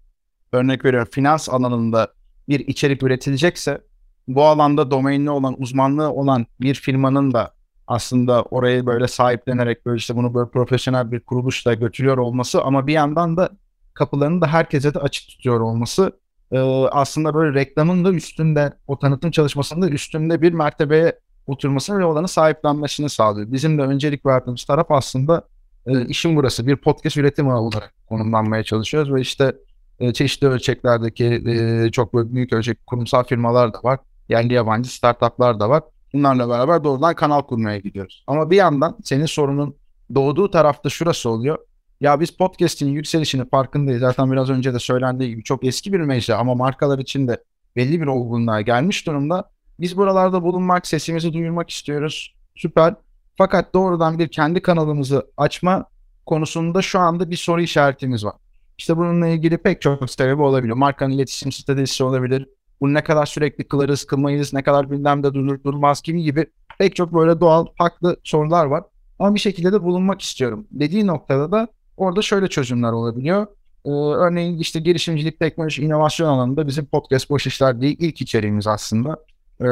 Örnek 0.51 0.85
veriyorum 0.85 1.09
finans 1.11 1.49
alanında 1.49 2.13
bir 2.49 2.59
içerik 2.59 3.03
üretilecekse 3.03 3.81
bu 4.27 4.43
alanda 4.43 4.91
domainli 4.91 5.29
olan, 5.29 5.61
uzmanlığı 5.61 6.11
olan 6.11 6.45
bir 6.61 6.75
firmanın 6.75 7.33
da 7.33 7.53
aslında 7.89 8.43
orayı 8.43 8.85
böyle 8.85 9.07
sahiplenerek 9.07 9.85
böyle 9.85 9.97
işte 9.97 10.15
bunu 10.15 10.33
böyle 10.33 10.49
profesyonel 10.49 11.11
bir 11.11 11.19
kuruluşla 11.19 11.73
götürüyor 11.73 12.17
olması 12.17 12.61
ama 12.61 12.87
bir 12.87 12.93
yandan 12.93 13.37
da 13.37 13.49
kapılarını 13.93 14.41
da 14.41 14.47
herkese 14.47 14.93
de 14.93 14.99
açık 14.99 15.29
tutuyor 15.29 15.59
olması 15.59 16.11
e, 16.51 16.59
aslında 16.91 17.33
böyle 17.33 17.59
reklamın 17.59 18.05
da 18.05 18.11
üstünde 18.11 18.73
o 18.87 18.99
tanıtım 18.99 19.31
çalışmasının 19.31 19.81
da 19.81 19.89
üstünde 19.89 20.41
bir 20.41 20.53
mertebeye 20.53 21.19
oturmasını 21.47 21.99
ve 21.99 22.05
olanı 22.05 22.27
sahiplenmesini 22.27 23.09
sağlıyor. 23.09 23.51
Bizim 23.51 23.77
de 23.77 23.81
öncelik 23.81 24.25
verdiğimiz 24.25 24.65
taraf 24.65 24.91
aslında 24.91 25.47
e, 25.85 26.05
işin 26.05 26.35
burası 26.35 26.67
bir 26.67 26.75
podcast 26.75 27.17
üretimi 27.17 27.53
olarak 27.53 27.93
konumlanmaya 28.09 28.63
çalışıyoruz 28.63 29.13
ve 29.13 29.21
işte 29.21 29.53
e, 29.99 30.13
çeşitli 30.13 30.47
ölçeklerdeki 30.47 31.25
e, 31.25 31.91
çok 31.91 32.13
büyük 32.13 32.53
ölçek 32.53 32.87
kurumsal 32.87 33.23
firmalar 33.23 33.73
da 33.73 33.79
var. 33.83 33.99
Yerli 34.29 34.53
yabancı 34.53 34.95
startuplar 34.95 35.59
da 35.59 35.69
var. 35.69 35.83
Bunlarla 36.13 36.49
beraber 36.49 36.83
doğrudan 36.83 37.15
kanal 37.15 37.41
kurmaya 37.41 37.77
gidiyoruz. 37.77 38.23
Ama 38.27 38.49
bir 38.51 38.55
yandan 38.55 38.97
senin 39.03 39.25
sorunun 39.25 39.75
doğduğu 40.15 40.51
tarafta 40.51 40.89
şurası 40.89 41.29
oluyor. 41.29 41.57
Ya 42.01 42.19
biz 42.19 42.31
podcast'in 42.31 42.87
yükselişini 42.87 43.49
farkındayız. 43.49 43.99
Zaten 43.99 44.31
biraz 44.31 44.49
önce 44.49 44.73
de 44.73 44.79
söylendiği 44.79 45.29
gibi 45.29 45.43
çok 45.43 45.65
eski 45.65 45.93
bir 45.93 45.99
mecra 45.99 46.37
ama 46.37 46.55
markalar 46.55 46.99
için 46.99 47.27
de 47.27 47.43
belli 47.75 48.01
bir 48.01 48.07
olgunluğa 48.07 48.61
gelmiş 48.61 49.07
durumda. 49.07 49.49
Biz 49.79 49.97
buralarda 49.97 50.43
bulunmak, 50.43 50.87
sesimizi 50.87 51.33
duyurmak 51.33 51.69
istiyoruz. 51.69 52.35
Süper. 52.55 52.95
Fakat 53.37 53.73
doğrudan 53.73 54.19
bir 54.19 54.27
kendi 54.27 54.61
kanalımızı 54.61 55.27
açma 55.37 55.85
konusunda 56.25 56.81
şu 56.81 56.99
anda 56.99 57.29
bir 57.29 57.35
soru 57.35 57.61
işaretimiz 57.61 58.25
var. 58.25 58.33
İşte 58.77 58.97
bununla 58.97 59.27
ilgili 59.27 59.57
pek 59.57 59.81
çok 59.81 60.09
sebebi 60.09 60.41
olabilir. 60.41 60.73
Markanın 60.73 61.13
iletişim 61.13 61.51
stratejisi 61.51 62.03
olabilir. 62.03 62.47
Bunu 62.81 62.93
ne 62.93 63.03
kadar 63.03 63.25
sürekli 63.25 63.67
kılarız, 63.67 64.03
kılmayız, 64.03 64.53
ne 64.53 64.63
kadar 64.63 64.85
gündemde 64.85 65.33
durur, 65.33 65.63
durmaz 65.63 66.01
gibi 66.01 66.23
gibi 66.23 66.45
pek 66.79 66.95
çok 66.95 67.13
böyle 67.13 67.39
doğal, 67.39 67.65
farklı 67.77 68.17
sorular 68.23 68.65
var. 68.65 68.83
Ama 69.19 69.35
bir 69.35 69.39
şekilde 69.39 69.73
de 69.73 69.83
bulunmak 69.83 70.21
istiyorum. 70.21 70.67
Dediği 70.71 71.07
noktada 71.07 71.51
da 71.51 71.67
orada 71.97 72.21
şöyle 72.21 72.47
çözümler 72.47 72.91
olabiliyor. 72.91 73.47
Ee, 73.85 73.89
örneğin 73.91 74.57
işte 74.57 74.79
girişimcilik, 74.79 75.39
teknoloji, 75.39 75.83
inovasyon 75.83 76.27
alanında 76.27 76.67
bizim 76.67 76.85
podcast 76.85 77.29
boş 77.29 77.47
işler 77.47 77.81
değil 77.81 77.97
ilk 77.99 78.21
içeriğimiz 78.21 78.67
aslında. 78.67 79.17
Ee, 79.61 79.65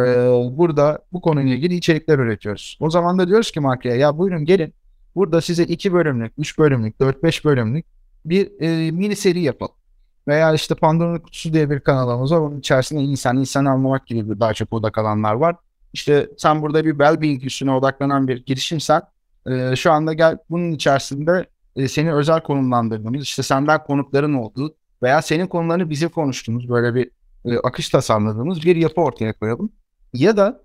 burada 0.57 0.99
bu 1.13 1.21
konuyla 1.21 1.55
ilgili 1.55 1.75
içerikler 1.75 2.19
üretiyoruz. 2.19 2.77
O 2.81 2.89
zaman 2.89 3.19
da 3.19 3.27
diyoruz 3.27 3.51
ki 3.51 3.59
markaya 3.59 3.95
ya 3.95 4.17
buyurun 4.17 4.45
gelin. 4.45 4.73
Burada 5.15 5.41
size 5.41 5.63
2 5.63 5.93
bölümlük, 5.93 6.33
3 6.37 6.59
bölümlük, 6.59 6.99
4-5 6.99 7.45
bölümlük 7.45 7.85
bir 8.25 8.61
e, 8.61 8.91
mini 8.91 9.15
seri 9.15 9.41
yapalım. 9.41 9.73
Veya 10.27 10.53
işte 10.53 10.75
Pandora'nın 10.75 11.19
Kutusu 11.19 11.53
diye 11.53 11.69
bir 11.69 11.79
kanalımız 11.79 12.31
var. 12.31 12.39
Onun 12.39 12.59
içerisinde 12.59 13.01
insan, 13.01 13.37
insan 13.37 13.65
anlamak 13.65 14.07
gibi 14.07 14.39
daha 14.39 14.53
çok 14.53 14.73
odak 14.73 14.97
alanlar 14.97 15.33
var. 15.33 15.55
İşte 15.93 16.29
sen 16.37 16.61
burada 16.61 16.85
bir 16.85 16.91
well-being 16.91 17.45
üstüne 17.45 17.71
odaklanan 17.71 18.27
bir 18.27 18.45
girişimsen 18.45 19.01
e, 19.47 19.75
şu 19.75 19.91
anda 19.91 20.13
gel 20.13 20.37
bunun 20.49 20.71
içerisinde 20.71 21.45
e, 21.75 21.87
seni 21.87 22.13
özel 22.13 22.43
konumlandırdığımız, 22.43 23.23
işte 23.23 23.43
senden 23.43 23.83
konukların 23.83 24.33
olduğu 24.33 24.75
veya 25.03 25.21
senin 25.21 25.47
konularını 25.47 25.89
bizim 25.89 26.09
konuştuğumuz 26.09 26.69
böyle 26.69 26.95
bir 26.95 27.11
e, 27.45 27.57
akış 27.57 27.89
tasarladığımız 27.89 28.63
bir 28.63 28.75
yapı 28.75 29.01
ortaya 29.01 29.33
koyalım. 29.33 29.71
Ya 30.13 30.37
da 30.37 30.61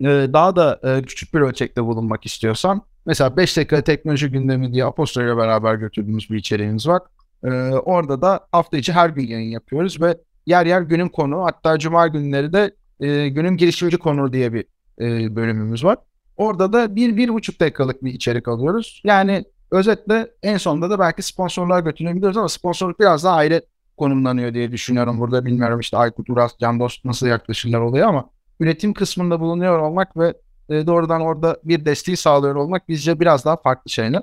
e, 0.00 0.06
daha 0.06 0.56
da 0.56 0.80
e, 0.84 1.02
küçük 1.02 1.34
bir 1.34 1.40
ölçekte 1.40 1.84
bulunmak 1.84 2.26
istiyorsan 2.26 2.82
mesela 3.06 3.36
5 3.36 3.56
dakika 3.56 3.82
teknoloji 3.82 4.28
gündemi 4.28 4.72
diye 4.72 4.84
Apostol 4.84 5.22
ile 5.22 5.36
beraber 5.36 5.74
götürdüğümüz 5.74 6.30
bir 6.30 6.36
içeriğimiz 6.36 6.88
var. 6.88 7.02
Ee, 7.44 7.48
orada 7.70 8.22
da 8.22 8.46
hafta 8.52 8.76
içi 8.76 8.92
her 8.92 9.08
gün 9.08 9.26
yayın 9.26 9.50
yapıyoruz 9.50 10.00
ve 10.00 10.16
yer 10.46 10.66
yer 10.66 10.80
günün 10.80 11.08
konu 11.08 11.44
hatta 11.44 11.78
cuma 11.78 12.06
günleri 12.06 12.52
de 12.52 12.74
e, 13.00 13.28
günün 13.28 13.56
girişimci 13.56 13.98
konu 13.98 14.32
diye 14.32 14.52
bir 14.52 14.64
e, 15.00 15.36
bölümümüz 15.36 15.84
var. 15.84 15.98
Orada 16.36 16.72
da 16.72 16.96
bir, 16.96 17.16
bir 17.16 17.28
buçuk 17.28 17.60
dakikalık 17.60 18.04
bir 18.04 18.14
içerik 18.14 18.48
alıyoruz. 18.48 19.02
Yani 19.04 19.44
özetle 19.70 20.30
en 20.42 20.56
sonunda 20.56 20.90
da 20.90 20.98
belki 20.98 21.22
sponsorlar 21.22 21.80
götürebiliyoruz 21.80 22.36
ama 22.36 22.48
sponsorluk 22.48 23.00
biraz 23.00 23.24
daha 23.24 23.36
ayrı 23.36 23.62
konumlanıyor 23.96 24.54
diye 24.54 24.72
düşünüyorum. 24.72 25.20
Burada 25.20 25.44
bilmiyorum 25.44 25.80
işte 25.80 25.96
Aykut 25.96 26.30
Uras, 26.30 26.52
Can 26.58 26.80
Dost 26.80 27.04
nasıl 27.04 27.26
yaklaşırlar 27.26 27.80
oluyor 27.80 28.08
ama 28.08 28.30
üretim 28.60 28.94
kısmında 28.94 29.40
bulunuyor 29.40 29.78
olmak 29.78 30.16
ve 30.16 30.34
e, 30.68 30.86
doğrudan 30.86 31.20
orada 31.20 31.56
bir 31.64 31.84
desteği 31.84 32.16
sağlıyor 32.16 32.54
olmak 32.54 32.88
bizce 32.88 33.20
biraz 33.20 33.44
daha 33.44 33.56
farklı 33.56 33.90
şeyler. 33.90 34.22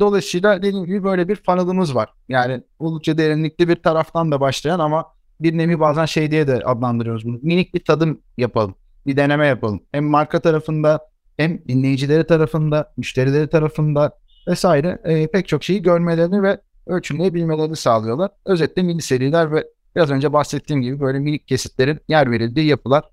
Dolayısıyla 0.00 0.62
dediğim 0.62 0.86
gibi 0.86 1.04
böyle 1.04 1.28
bir 1.28 1.36
funnel'ımız 1.36 1.94
var. 1.94 2.08
Yani 2.28 2.62
oldukça 2.78 3.18
derinlikli 3.18 3.68
bir 3.68 3.76
taraftan 3.76 4.32
da 4.32 4.40
başlayan 4.40 4.78
ama 4.78 5.04
bir 5.40 5.58
nevi 5.58 5.80
bazen 5.80 6.04
şey 6.04 6.30
diye 6.30 6.46
de 6.46 6.62
adlandırıyoruz 6.64 7.24
bunu. 7.24 7.38
Minik 7.42 7.74
bir 7.74 7.84
tadım 7.84 8.20
yapalım. 8.36 8.74
Bir 9.06 9.16
deneme 9.16 9.46
yapalım. 9.46 9.80
Hem 9.92 10.04
marka 10.04 10.40
tarafında 10.40 11.08
hem 11.36 11.58
dinleyicileri 11.68 12.26
tarafında, 12.26 12.92
müşterileri 12.96 13.48
tarafında 13.48 14.18
vesaire 14.48 14.98
e, 15.04 15.26
pek 15.26 15.48
çok 15.48 15.64
şeyi 15.64 15.82
görmelerini 15.82 16.42
ve 16.42 16.60
ölçümleyebilmelerini 16.86 17.76
sağlıyorlar. 17.76 18.30
Özetle 18.44 18.82
mini 18.82 19.02
seriler 19.02 19.52
ve 19.52 19.64
biraz 19.96 20.10
önce 20.10 20.32
bahsettiğim 20.32 20.82
gibi 20.82 21.00
böyle 21.00 21.18
minik 21.18 21.48
kesitlerin 21.48 22.00
yer 22.08 22.30
verildiği 22.30 22.66
yapılar. 22.66 23.04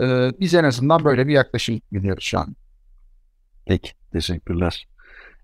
E, 0.00 0.30
biz 0.40 0.54
en 0.54 0.64
azından 0.64 1.04
böyle 1.04 1.26
bir 1.26 1.32
yaklaşım 1.32 1.80
gidiyoruz 1.92 2.24
şu 2.24 2.38
an. 2.38 2.56
Peki. 3.66 3.90
Teşekkürler. 4.12 4.86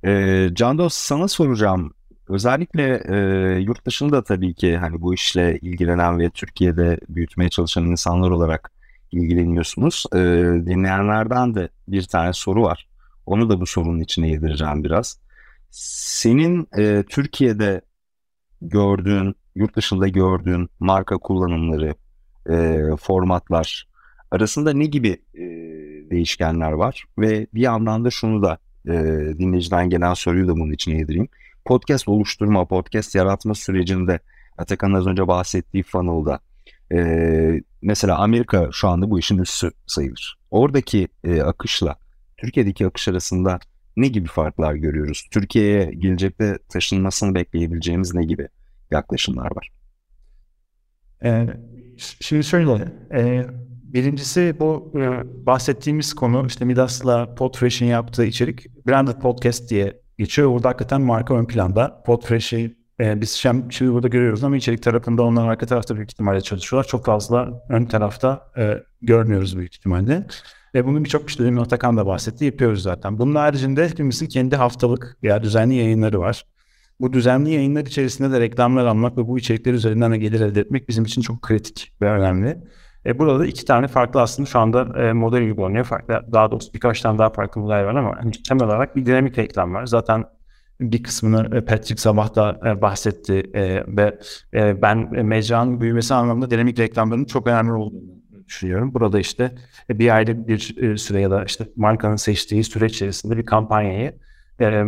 Ee, 0.04 0.48
Candos 0.54 0.94
sana 0.94 1.28
soracağım. 1.28 1.94
Özellikle 2.28 3.02
e, 3.08 3.60
yurt 3.60 3.86
dışında 3.86 4.24
tabii 4.24 4.54
ki 4.54 4.76
hani 4.76 5.00
bu 5.00 5.14
işle 5.14 5.58
ilgilenen 5.58 6.18
ve 6.18 6.30
Türkiye'de 6.30 6.98
büyütmeye 7.08 7.50
çalışan 7.50 7.84
insanlar 7.84 8.30
olarak 8.30 8.72
ilgileniyorsunuz. 9.12 10.04
E, 10.14 10.18
dinleyenlerden 10.66 11.54
de 11.54 11.68
bir 11.88 12.02
tane 12.02 12.32
soru 12.32 12.62
var. 12.62 12.88
Onu 13.26 13.50
da 13.50 13.60
bu 13.60 13.66
sorunun 13.66 14.00
içine 14.00 14.28
yedireceğim 14.28 14.84
biraz. 14.84 15.20
Senin 15.70 16.68
e, 16.78 17.04
Türkiye'de 17.08 17.80
gördüğün, 18.62 19.34
yurt 19.54 19.76
dışında 19.76 20.08
gördüğün 20.08 20.68
marka 20.80 21.18
kullanımları, 21.18 21.94
e, 22.50 22.78
formatlar 22.96 23.88
arasında 24.30 24.72
ne 24.72 24.86
gibi 24.86 25.22
e, 25.34 25.42
değişkenler 26.10 26.72
var? 26.72 27.04
Ve 27.18 27.46
bir 27.54 27.60
yandan 27.60 28.04
da 28.04 28.10
şunu 28.10 28.42
da 28.42 28.58
e, 28.88 28.92
dinleyiciden 29.38 29.90
gelen 29.90 30.14
soruyu 30.14 30.48
da 30.48 30.52
bunun 30.52 30.72
içine 30.72 30.98
yedireyim. 30.98 31.28
Podcast 31.64 32.08
oluşturma, 32.08 32.64
podcast 32.64 33.14
yaratma 33.14 33.54
sürecinde 33.54 34.20
Atakan'ın 34.58 34.94
az 34.94 35.06
önce 35.06 35.28
bahsettiği 35.28 35.82
funnel'da 35.82 36.40
e, 36.92 37.60
mesela 37.82 38.18
Amerika 38.18 38.68
şu 38.72 38.88
anda 38.88 39.10
bu 39.10 39.18
işin 39.18 39.38
üssü 39.38 39.70
sayılır. 39.86 40.38
Oradaki 40.50 41.08
e, 41.24 41.42
akışla 41.42 41.96
Türkiye'deki 42.36 42.86
akış 42.86 43.08
arasında 43.08 43.58
ne 43.96 44.08
gibi 44.08 44.28
farklar 44.28 44.74
görüyoruz? 44.74 45.28
Türkiye'ye 45.30 45.84
gelecekte 45.84 46.58
taşınmasını 46.68 47.34
bekleyebileceğimiz 47.34 48.14
ne 48.14 48.24
gibi 48.24 48.48
yaklaşımlar 48.90 49.56
var? 49.56 49.70
Ee, 51.24 51.46
şimdi 51.96 52.44
şöyle, 52.44 52.92
e, 53.14 53.46
birincisi 53.92 54.56
bu 54.60 54.92
e, 54.94 55.46
bahsettiğimiz 55.46 56.14
konu 56.14 56.46
işte 56.46 56.64
Midas'la 56.64 57.34
Podfresh'in 57.34 57.86
yaptığı 57.86 58.24
içerik 58.24 58.86
Branded 58.86 59.20
Podcast 59.20 59.70
diye 59.70 60.00
geçiyor. 60.18 60.50
Burada 60.50 60.68
hakikaten 60.68 61.00
marka 61.00 61.34
ön 61.34 61.46
planda. 61.46 62.02
Podfresh'i 62.06 62.76
e, 63.00 63.20
biz 63.20 63.30
şimdi, 63.30 63.92
burada 63.92 64.08
görüyoruz 64.08 64.44
ama 64.44 64.56
içerik 64.56 64.82
tarafında 64.82 65.22
onlar 65.22 65.48
arka 65.48 65.66
tarafta 65.66 65.96
büyük 65.96 66.12
ihtimalle 66.12 66.40
çalışıyorlar. 66.40 66.88
Çok 66.88 67.04
fazla 67.04 67.62
ön 67.68 67.84
tarafta 67.84 68.50
e, 68.58 68.82
görmüyoruz 69.02 69.58
büyük 69.58 69.74
ihtimalle. 69.74 70.26
Ve 70.74 70.86
bunu 70.86 71.04
birçok 71.04 71.28
işte 71.28 71.44
demin 71.44 71.60
Atakan 71.60 71.96
da 71.96 72.06
bahsetti 72.06 72.44
yapıyoruz 72.44 72.82
zaten. 72.82 73.18
Bunun 73.18 73.34
haricinde 73.34 73.88
hepimizin 73.88 74.26
kendi 74.26 74.56
haftalık 74.56 75.16
veya 75.22 75.42
düzenli 75.42 75.74
yayınları 75.74 76.20
var. 76.20 76.44
Bu 77.00 77.12
düzenli 77.12 77.50
yayınlar 77.50 77.86
içerisinde 77.86 78.30
de 78.32 78.40
reklamlar 78.40 78.86
almak 78.86 79.18
ve 79.18 79.26
bu 79.26 79.38
içerikler 79.38 79.72
üzerinden 79.72 80.12
de 80.12 80.18
gelir 80.18 80.40
elde 80.40 80.60
etmek 80.60 80.88
bizim 80.88 81.04
için 81.04 81.22
çok 81.22 81.42
kritik 81.42 81.92
ve 82.02 82.10
önemli. 82.10 82.58
E, 83.06 83.18
burada 83.18 83.46
iki 83.46 83.64
tane 83.64 83.88
farklı 83.88 84.22
aslında 84.22 84.48
şu 84.48 84.58
anda 84.58 85.02
e, 85.02 85.12
model 85.12 85.42
uygulanıyor. 85.42 85.84
Farklı, 85.84 86.32
daha 86.32 86.50
doğrusu 86.50 86.74
birkaç 86.74 87.00
tane 87.00 87.18
daha 87.18 87.30
farklı 87.30 87.60
model 87.60 87.84
var 87.84 87.94
ama 87.94 88.16
hani 88.16 88.32
temel 88.48 88.64
olarak 88.64 88.96
bir 88.96 89.06
dinamik 89.06 89.38
reklam 89.38 89.74
var. 89.74 89.86
Zaten 89.86 90.24
bir 90.80 91.02
kısmını 91.02 91.56
e, 91.56 91.60
Patrick 91.60 91.96
Sabah 91.96 92.34
da 92.34 92.60
e, 92.66 92.82
bahsetti 92.82 93.50
e, 93.54 93.82
ve 93.86 94.18
ben 94.82 95.26
mecranın 95.26 95.80
büyümesi 95.80 96.14
anlamında 96.14 96.50
dinamik 96.50 96.78
reklamların 96.78 97.24
çok 97.24 97.46
önemli 97.46 97.72
olduğunu 97.72 98.18
düşünüyorum. 98.46 98.94
Burada 98.94 99.20
işte 99.20 99.54
bir 99.90 100.14
aylık 100.16 100.48
bir 100.48 100.96
süre 100.96 101.20
ya 101.20 101.30
da 101.30 101.44
işte 101.44 101.68
markanın 101.76 102.16
seçtiği 102.16 102.64
süreç 102.64 102.94
içerisinde 102.94 103.36
bir 103.36 103.46
kampanyayı 103.46 104.14
e, 104.60 104.84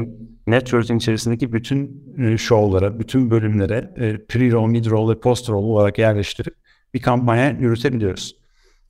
network'ün 0.46 0.96
içerisindeki 0.96 1.52
bütün 1.52 2.04
show'lara, 2.36 2.98
bütün 2.98 3.30
bölümlere 3.30 3.90
pre-roll, 4.28 4.70
mid-roll 4.70 5.10
ve 5.10 5.20
post-roll 5.20 5.64
olarak 5.64 5.98
yerleştirip 5.98 6.54
bir 6.94 7.03
kampanya 7.03 7.50
yürütebiliyoruz. 7.50 8.37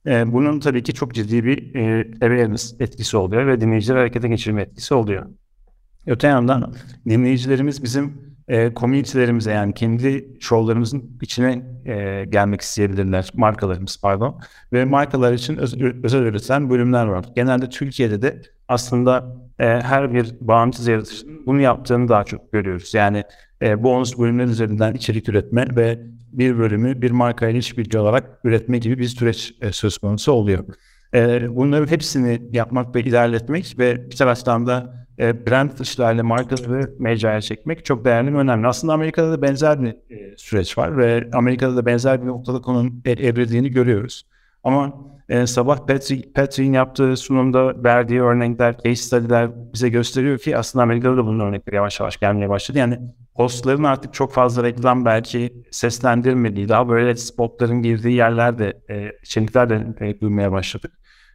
E, 0.05 0.33
bunun 0.33 0.59
tabii 0.59 0.83
ki 0.83 0.93
çok 0.93 1.13
ciddi 1.13 1.45
bir 1.45 1.75
e, 1.75 1.99
awareness 2.13 2.75
etkisi 2.79 3.17
oluyor 3.17 3.47
ve 3.47 3.61
dinleyicileri 3.61 3.99
harekete 3.99 4.27
geçirme 4.27 4.61
etkisi 4.61 4.93
oluyor. 4.93 5.25
Öte 6.07 6.27
yandan 6.27 6.73
dinleyicilerimiz 7.05 7.83
bizim 7.83 8.31
e, 8.47 8.73
community'lerimize 8.75 9.51
yani 9.51 9.73
kendi 9.73 10.37
şovlarımızın 10.39 11.17
içine 11.21 11.63
e, 11.85 12.25
gelmek 12.25 12.61
isteyebilirler. 12.61 13.29
Markalarımız 13.33 13.99
pardon. 14.01 14.39
Ve 14.73 14.85
markalar 14.85 15.33
için 15.33 15.57
öz, 15.57 15.81
özel 16.03 16.21
üretilen 16.21 16.69
bölümler 16.69 17.05
var. 17.05 17.25
Genelde 17.35 17.69
Türkiye'de 17.69 18.21
de 18.21 18.41
aslında 18.67 19.35
e, 19.59 19.65
her 19.65 20.13
bir 20.13 20.35
bağımsız 20.41 20.87
yaratıcının 20.87 21.45
bunu 21.45 21.61
yaptığını 21.61 22.07
daha 22.07 22.23
çok 22.23 22.51
görüyoruz. 22.51 22.93
Yani 22.93 23.23
e, 23.61 23.83
bonus 23.83 24.17
bölümler 24.17 24.45
üzerinden 24.45 24.93
içerik 24.93 25.29
üretme 25.29 25.67
ve 25.75 25.99
bir 26.33 26.57
bölümü 26.57 27.01
bir 27.01 27.11
markayla 27.11 27.59
işbirliği 27.59 27.99
olarak 27.99 28.39
üretme 28.43 28.77
gibi 28.77 28.97
bir 28.97 29.07
süreç 29.07 29.55
e, 29.61 29.71
söz 29.71 29.97
konusu 29.97 30.31
oluyor. 30.31 30.65
E, 31.13 31.55
bunların 31.55 31.91
hepsini 31.91 32.41
yapmak 32.51 32.95
ve 32.95 33.01
ilerletmek 33.01 33.75
ve 33.79 34.11
bir 34.11 34.15
taraftan 34.15 34.67
da 34.67 35.07
e, 35.19 35.47
brand 35.47 35.79
işlerle 35.79 36.21
markaları 36.21 36.93
mecraya 36.99 37.41
çekmek 37.41 37.85
çok 37.85 38.05
değerli 38.05 38.33
ve 38.33 38.37
önemli. 38.37 38.67
Aslında 38.67 38.93
Amerika'da 38.93 39.31
da 39.31 39.41
benzer 39.41 39.81
bir 39.81 39.89
e, 39.89 40.37
süreç 40.37 40.77
var 40.77 40.97
ve 40.97 41.29
Amerika'da 41.33 41.75
da 41.75 41.85
benzer 41.85 42.21
bir 42.21 42.27
noktada 42.27 42.61
konunun 42.61 43.01
e, 43.05 43.11
evrildiğini 43.11 43.71
görüyoruz. 43.71 44.25
Ama 44.63 44.93
e, 45.29 45.47
sabah 45.47 45.87
Patrick, 45.87 46.31
Patrick'in 46.33 46.73
yaptığı 46.73 47.17
sunumda 47.17 47.83
verdiği 47.83 48.21
örnekler, 48.21 48.77
case 48.77 48.95
study'ler 48.95 49.49
bize 49.73 49.89
gösteriyor 49.89 50.37
ki 50.37 50.57
aslında 50.57 50.83
Amerika'da 50.83 51.17
da 51.17 51.25
bunun 51.25 51.39
örnekleri 51.39 51.75
yavaş 51.75 51.99
yavaş 51.99 52.17
gelmeye 52.17 52.49
başladı. 52.49 52.77
Yani 52.77 52.99
hostların 53.33 53.83
artık 53.83 54.13
çok 54.13 54.33
fazla 54.33 54.63
reklam 54.63 55.05
belki 55.05 55.53
seslendirmediği, 55.71 56.69
daha 56.69 56.89
böyle 56.89 57.15
spotların 57.15 57.81
girdiği 57.81 58.15
yerlerde, 58.15 58.73
e, 58.89 59.11
içerikler 59.23 59.69
de 59.69 60.07
e, 60.07 60.21
duymaya 60.21 60.51
başladık. 60.51 60.91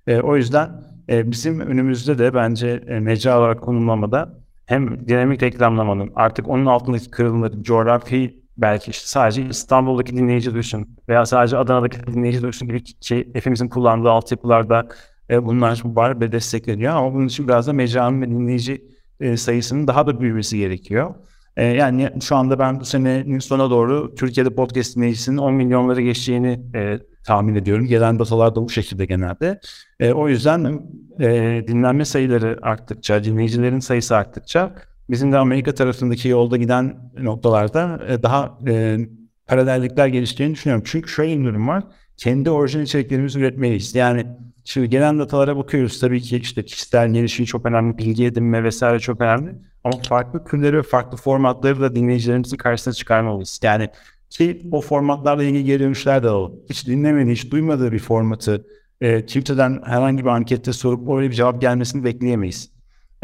E, 0.06 0.20
o 0.20 0.36
yüzden 0.36 0.70
e, 1.08 1.30
bizim 1.30 1.60
önümüzde 1.60 2.18
de 2.18 2.34
bence 2.34 2.84
e, 2.88 3.00
mecra 3.00 3.38
olarak 3.38 3.60
konumlamada 3.62 4.38
hem 4.66 5.08
dinamik 5.08 5.42
reklamlamanın 5.42 6.12
artık 6.14 6.48
onun 6.48 6.66
altındaki 6.66 7.10
kırılımları, 7.10 7.62
coğrafi 7.62 8.46
belki 8.58 8.90
işte 8.90 9.06
sadece 9.06 9.42
İstanbul'daki 9.48 10.16
dinleyici 10.16 10.54
duysun 10.54 10.96
veya 11.08 11.26
sadece 11.26 11.56
Adana'daki 11.56 12.06
dinleyici 12.06 12.42
duysun 12.42 12.68
gibi 12.68 12.82
şey, 13.00 13.28
hepimizin 13.34 13.68
kullandığı 13.68 14.10
altyapılarda 14.10 14.88
e, 15.30 15.44
bunlar 15.44 15.82
var 15.84 16.20
ve 16.20 16.32
destekleniyor 16.32 16.94
ama 16.94 17.14
bunun 17.14 17.26
için 17.26 17.48
biraz 17.48 17.66
da 17.66 17.72
mecranın 17.72 18.22
ve 18.22 18.26
dinleyici 18.30 18.84
e, 19.20 19.36
sayısının 19.36 19.86
daha 19.86 20.06
da 20.06 20.20
büyümesi 20.20 20.58
gerekiyor. 20.58 21.14
E, 21.56 21.64
yani 21.64 22.10
şu 22.22 22.36
anda 22.36 22.58
ben 22.58 22.80
bu 22.80 22.84
senenin 22.84 23.38
sona 23.38 23.70
doğru 23.70 24.14
Türkiye'de 24.14 24.50
podcast 24.54 24.96
dinleyicisinin 24.96 25.36
10 25.36 25.54
milyonları 25.54 26.00
geçeceğini 26.00 26.60
e, 26.74 26.98
tahmin 27.26 27.54
ediyorum. 27.54 27.86
Gelen 27.86 28.18
datalar 28.18 28.54
da 28.54 28.62
bu 28.64 28.70
şekilde 28.70 29.06
genelde. 29.06 29.60
E, 30.00 30.12
o 30.12 30.28
yüzden 30.28 30.80
e, 31.20 31.64
dinlenme 31.68 32.04
sayıları 32.04 32.58
arttıkça, 32.62 33.24
dinleyicilerin 33.24 33.80
sayısı 33.80 34.16
arttıkça 34.16 34.74
bizim 35.10 35.32
de 35.32 35.38
Amerika 35.38 35.74
tarafındaki 35.74 36.28
yolda 36.28 36.56
giden 36.56 37.12
noktalarda 37.18 38.00
e, 38.08 38.22
daha 38.22 38.58
e, 38.68 38.98
paralellikler 39.46 40.06
gelişeceğini 40.06 40.54
düşünüyorum. 40.54 40.84
Çünkü 40.86 41.08
şöyle 41.08 41.38
bir 41.38 41.44
durum 41.44 41.68
var. 41.68 41.84
Kendi 42.16 42.50
orijinal 42.50 42.84
içeriklerimizi 42.84 43.38
üretmeliyiz. 43.38 43.94
Yani 43.94 44.26
şimdi 44.64 44.88
gelen 44.88 45.18
datalara 45.18 45.56
bakıyoruz. 45.56 46.00
Tabii 46.00 46.20
ki 46.20 46.36
işte 46.36 46.64
kişisel 46.64 47.12
gelişimi 47.12 47.46
çok 47.46 47.66
önemli, 47.66 47.98
bilgi 47.98 48.24
edinme 48.24 48.64
vesaire 48.64 48.98
çok 48.98 49.20
önemli. 49.20 49.54
Ama 49.84 49.96
farklı 50.08 50.44
türleri 50.44 50.76
ve 50.76 50.82
farklı 50.82 51.16
formatları 51.16 51.80
da 51.80 51.94
dinleyicilerimizin 51.94 52.56
karşısına 52.56 52.94
çıkarmalıyız. 52.94 53.60
Yani 53.62 53.88
ki 54.30 54.62
o 54.72 54.80
formatlarla 54.80 55.44
ilgili 55.44 55.64
geri 55.64 55.80
dönüşler 55.80 56.22
de 56.22 56.28
alalım. 56.28 56.60
Hiç 56.70 56.86
dinlemediği, 56.86 57.34
hiç 57.34 57.50
duymadığı 57.50 57.92
bir 57.92 57.98
formatı 57.98 58.66
e, 59.00 59.26
Twitter'dan 59.26 59.82
herhangi 59.84 60.24
bir 60.24 60.30
ankette 60.30 60.72
sorup 60.72 61.08
oraya 61.08 61.30
bir 61.30 61.34
cevap 61.34 61.60
gelmesini 61.60 62.04
bekleyemeyiz. 62.04 62.70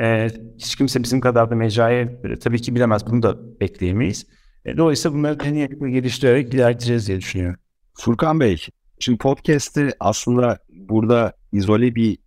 E, 0.00 0.28
hiç 0.58 0.76
kimse 0.76 1.02
bizim 1.02 1.20
kadar 1.20 1.50
da 1.50 1.54
mecrayı 1.54 2.20
e, 2.24 2.38
tabii 2.38 2.62
ki 2.62 2.74
bilemez. 2.74 3.06
Bunu 3.06 3.22
da 3.22 3.60
bekleyemeyiz. 3.60 4.26
E, 4.64 4.76
dolayısıyla 4.76 5.18
bunları 5.18 5.40
deneyerek 5.40 5.82
ve 5.82 5.90
geliştirerek 5.90 6.54
ilerleyeceğiz 6.54 7.08
diye 7.08 7.18
düşünüyorum. 7.18 7.60
Furkan 7.94 8.40
Bey, 8.40 8.66
şimdi 9.02 9.18
podcast'i 9.18 9.90
aslında 10.00 10.58
burada 10.68 11.32
izole 11.52 11.94
bir 11.94 12.18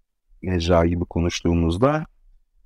mecra 0.41 0.85
gibi 0.85 1.05
konuştuğumuzda 1.05 2.05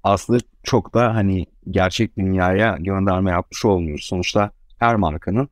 aslında 0.03 0.39
çok 0.63 0.93
da 0.93 1.15
hani 1.15 1.45
gerçek 1.69 2.17
dünyaya 2.17 2.77
gönderme 2.79 3.31
yapmış 3.31 3.65
olmuyoruz. 3.65 4.05
Sonuçta 4.05 4.51
her 4.77 4.95
markanın 4.95 5.49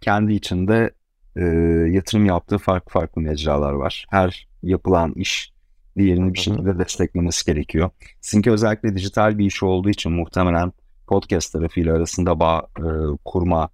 kendi 0.00 0.32
içinde 0.32 0.90
e, 1.36 1.44
yatırım 1.90 2.26
yaptığı 2.26 2.58
farklı 2.58 2.92
farklı 2.92 3.22
mecralar 3.22 3.72
var. 3.72 4.06
Her 4.10 4.48
yapılan 4.62 5.12
iş 5.12 5.52
diğerini 5.96 6.34
bir 6.34 6.38
şekilde 6.38 6.78
desteklemesi 6.78 7.44
gerekiyor. 7.44 7.90
Sizinki 8.20 8.50
özellikle 8.50 8.96
dijital 8.96 9.38
bir 9.38 9.46
iş 9.46 9.62
olduğu 9.62 9.90
için 9.90 10.12
muhtemelen 10.12 10.72
podcast 11.06 11.52
tarafıyla 11.52 11.96
arasında 11.96 12.40
bağ 12.40 12.66
e, 12.78 12.84
kurma 13.24 13.68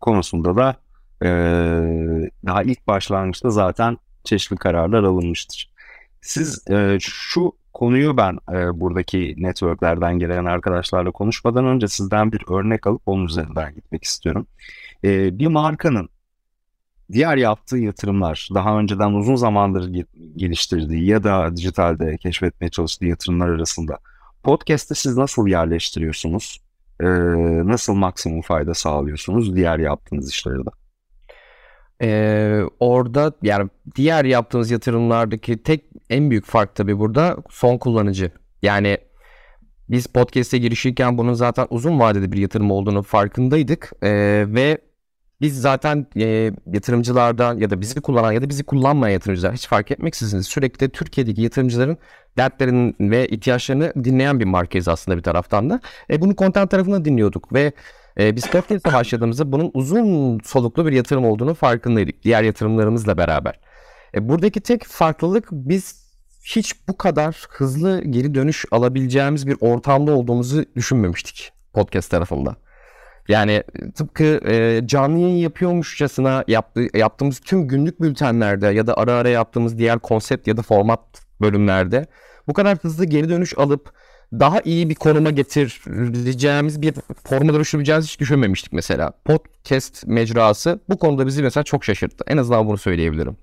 konusunda 0.00 0.56
da 0.56 0.83
e, 1.24 1.28
daha 2.46 2.62
ilk 2.62 2.86
başlangıçta 2.86 3.50
zaten 3.50 3.98
çeşitli 4.24 4.56
kararlar 4.56 5.02
alınmıştır. 5.02 5.70
Siz 6.20 6.70
e, 6.70 6.98
şu 7.00 7.52
konuyu 7.72 8.16
ben 8.16 8.38
e, 8.52 8.80
buradaki 8.80 9.34
networklerden 9.38 10.18
gelen 10.18 10.44
arkadaşlarla 10.44 11.10
konuşmadan 11.10 11.66
önce 11.66 11.88
sizden 11.88 12.32
bir 12.32 12.42
örnek 12.50 12.86
alıp 12.86 13.02
onun 13.06 13.26
üzerinden 13.26 13.74
gitmek 13.74 14.04
istiyorum. 14.04 14.46
E, 15.04 15.38
bir 15.38 15.46
markanın 15.46 16.08
diğer 17.12 17.36
yaptığı 17.36 17.78
yatırımlar, 17.78 18.48
daha 18.54 18.78
önceden 18.78 19.12
uzun 19.12 19.36
zamandır 19.36 20.04
geliştirdiği 20.36 21.06
ya 21.06 21.24
da 21.24 21.56
dijitalde 21.56 22.16
keşfetmeye 22.16 22.70
çalıştığı 22.70 23.06
yatırımlar 23.06 23.48
arasında 23.48 23.98
podcast'ı 24.42 24.94
siz 24.94 25.16
nasıl 25.16 25.46
yerleştiriyorsunuz? 25.46 26.60
Ee, 27.00 27.06
nasıl 27.66 27.94
maksimum 27.94 28.42
fayda 28.42 28.74
sağlıyorsunuz 28.74 29.56
diğer 29.56 29.78
yaptığınız 29.78 30.30
işlerde? 30.30 30.70
Ee, 32.02 32.60
orada 32.80 33.32
yani 33.42 33.70
diğer 33.96 34.24
yaptığımız 34.24 34.70
yatırımlardaki 34.70 35.62
tek 35.62 35.84
en 36.10 36.30
büyük 36.30 36.46
fark 36.46 36.74
tabii 36.74 36.98
burada 36.98 37.36
son 37.50 37.78
kullanıcı. 37.78 38.30
Yani 38.62 38.98
biz 39.90 40.06
podcast'e 40.06 40.58
girişirken 40.58 41.18
bunun 41.18 41.34
zaten 41.34 41.66
uzun 41.70 42.00
vadede 42.00 42.32
bir 42.32 42.38
yatırım 42.38 42.70
olduğunu 42.70 43.02
farkındaydık 43.02 43.92
ee, 44.02 44.44
ve 44.48 44.78
biz 45.40 45.60
zaten 45.60 46.06
e, 46.16 46.52
yatırımcılardan 46.72 47.58
ya 47.58 47.70
da 47.70 47.80
bizi 47.80 48.00
kullanan 48.00 48.32
ya 48.32 48.42
da 48.42 48.48
bizi 48.48 48.64
kullanmayan 48.64 49.12
yatırımcılar 49.12 49.54
hiç 49.54 49.68
fark 49.68 49.90
etmeksizin 49.90 50.40
sürekli 50.40 50.88
Türkiye'deki 50.88 51.42
yatırımcıların 51.42 51.98
dertlerini 52.38 52.94
ve 53.00 53.28
ihtiyaçlarını 53.28 53.92
dinleyen 54.04 54.40
bir 54.40 54.44
markayız 54.44 54.88
aslında 54.88 55.18
bir 55.18 55.22
taraftan 55.22 55.70
da. 55.70 55.80
E, 56.10 56.20
bunu 56.20 56.36
content 56.36 56.70
tarafından 56.70 57.04
dinliyorduk 57.04 57.52
ve 57.52 57.72
e, 58.20 58.36
biz 58.36 58.46
podcast'e 58.46 58.92
başladığımızda 58.92 59.52
bunun 59.52 59.70
uzun 59.74 60.40
soluklu 60.44 60.86
bir 60.86 60.92
yatırım 60.92 61.24
olduğunu 61.24 61.54
farkındaydık 61.54 62.22
diğer 62.22 62.42
yatırımlarımızla 62.42 63.16
beraber. 63.16 63.60
E, 64.14 64.28
buradaki 64.28 64.60
tek 64.60 64.84
farklılık 64.84 65.48
biz 65.52 66.04
hiç 66.44 66.88
bu 66.88 66.96
kadar 66.96 67.46
hızlı 67.50 68.04
geri 68.04 68.34
dönüş 68.34 68.64
alabileceğimiz 68.70 69.46
bir 69.46 69.56
ortamda 69.60 70.12
olduğumuzu 70.12 70.64
düşünmemiştik 70.76 71.52
podcast 71.72 72.10
tarafında. 72.10 72.56
Yani 73.28 73.62
tıpkı 73.94 74.24
e, 74.24 74.80
canlı 74.86 75.18
yayın 75.18 75.36
yapıyormuşçasına 75.36 76.44
yaptı, 76.48 76.86
yaptığımız 76.94 77.40
tüm 77.40 77.68
günlük 77.68 78.00
bültenlerde 78.00 78.66
ya 78.66 78.86
da 78.86 78.96
ara 78.98 79.12
ara 79.12 79.28
yaptığımız 79.28 79.78
diğer 79.78 79.98
konsept 79.98 80.48
ya 80.48 80.56
da 80.56 80.62
format 80.62 81.00
bölümlerde 81.40 82.06
bu 82.48 82.52
kadar 82.52 82.78
hızlı 82.78 83.04
geri 83.04 83.28
dönüş 83.28 83.58
alıp 83.58 83.92
daha 84.40 84.60
iyi 84.60 84.88
bir 84.88 84.94
konuma 84.94 85.30
getireceğimiz 85.30 86.82
bir 86.82 86.94
forma 87.24 87.54
dönüştüreceğimizi 87.54 88.08
hiç 88.08 88.20
düşünmemiştik 88.20 88.72
mesela. 88.72 89.12
Podcast 89.24 90.06
mecrası 90.06 90.80
bu 90.88 90.98
konuda 90.98 91.26
bizi 91.26 91.42
mesela 91.42 91.64
çok 91.64 91.84
şaşırttı. 91.84 92.24
En 92.26 92.36
azından 92.36 92.66
bunu 92.66 92.78
söyleyebilirim. 92.78 93.36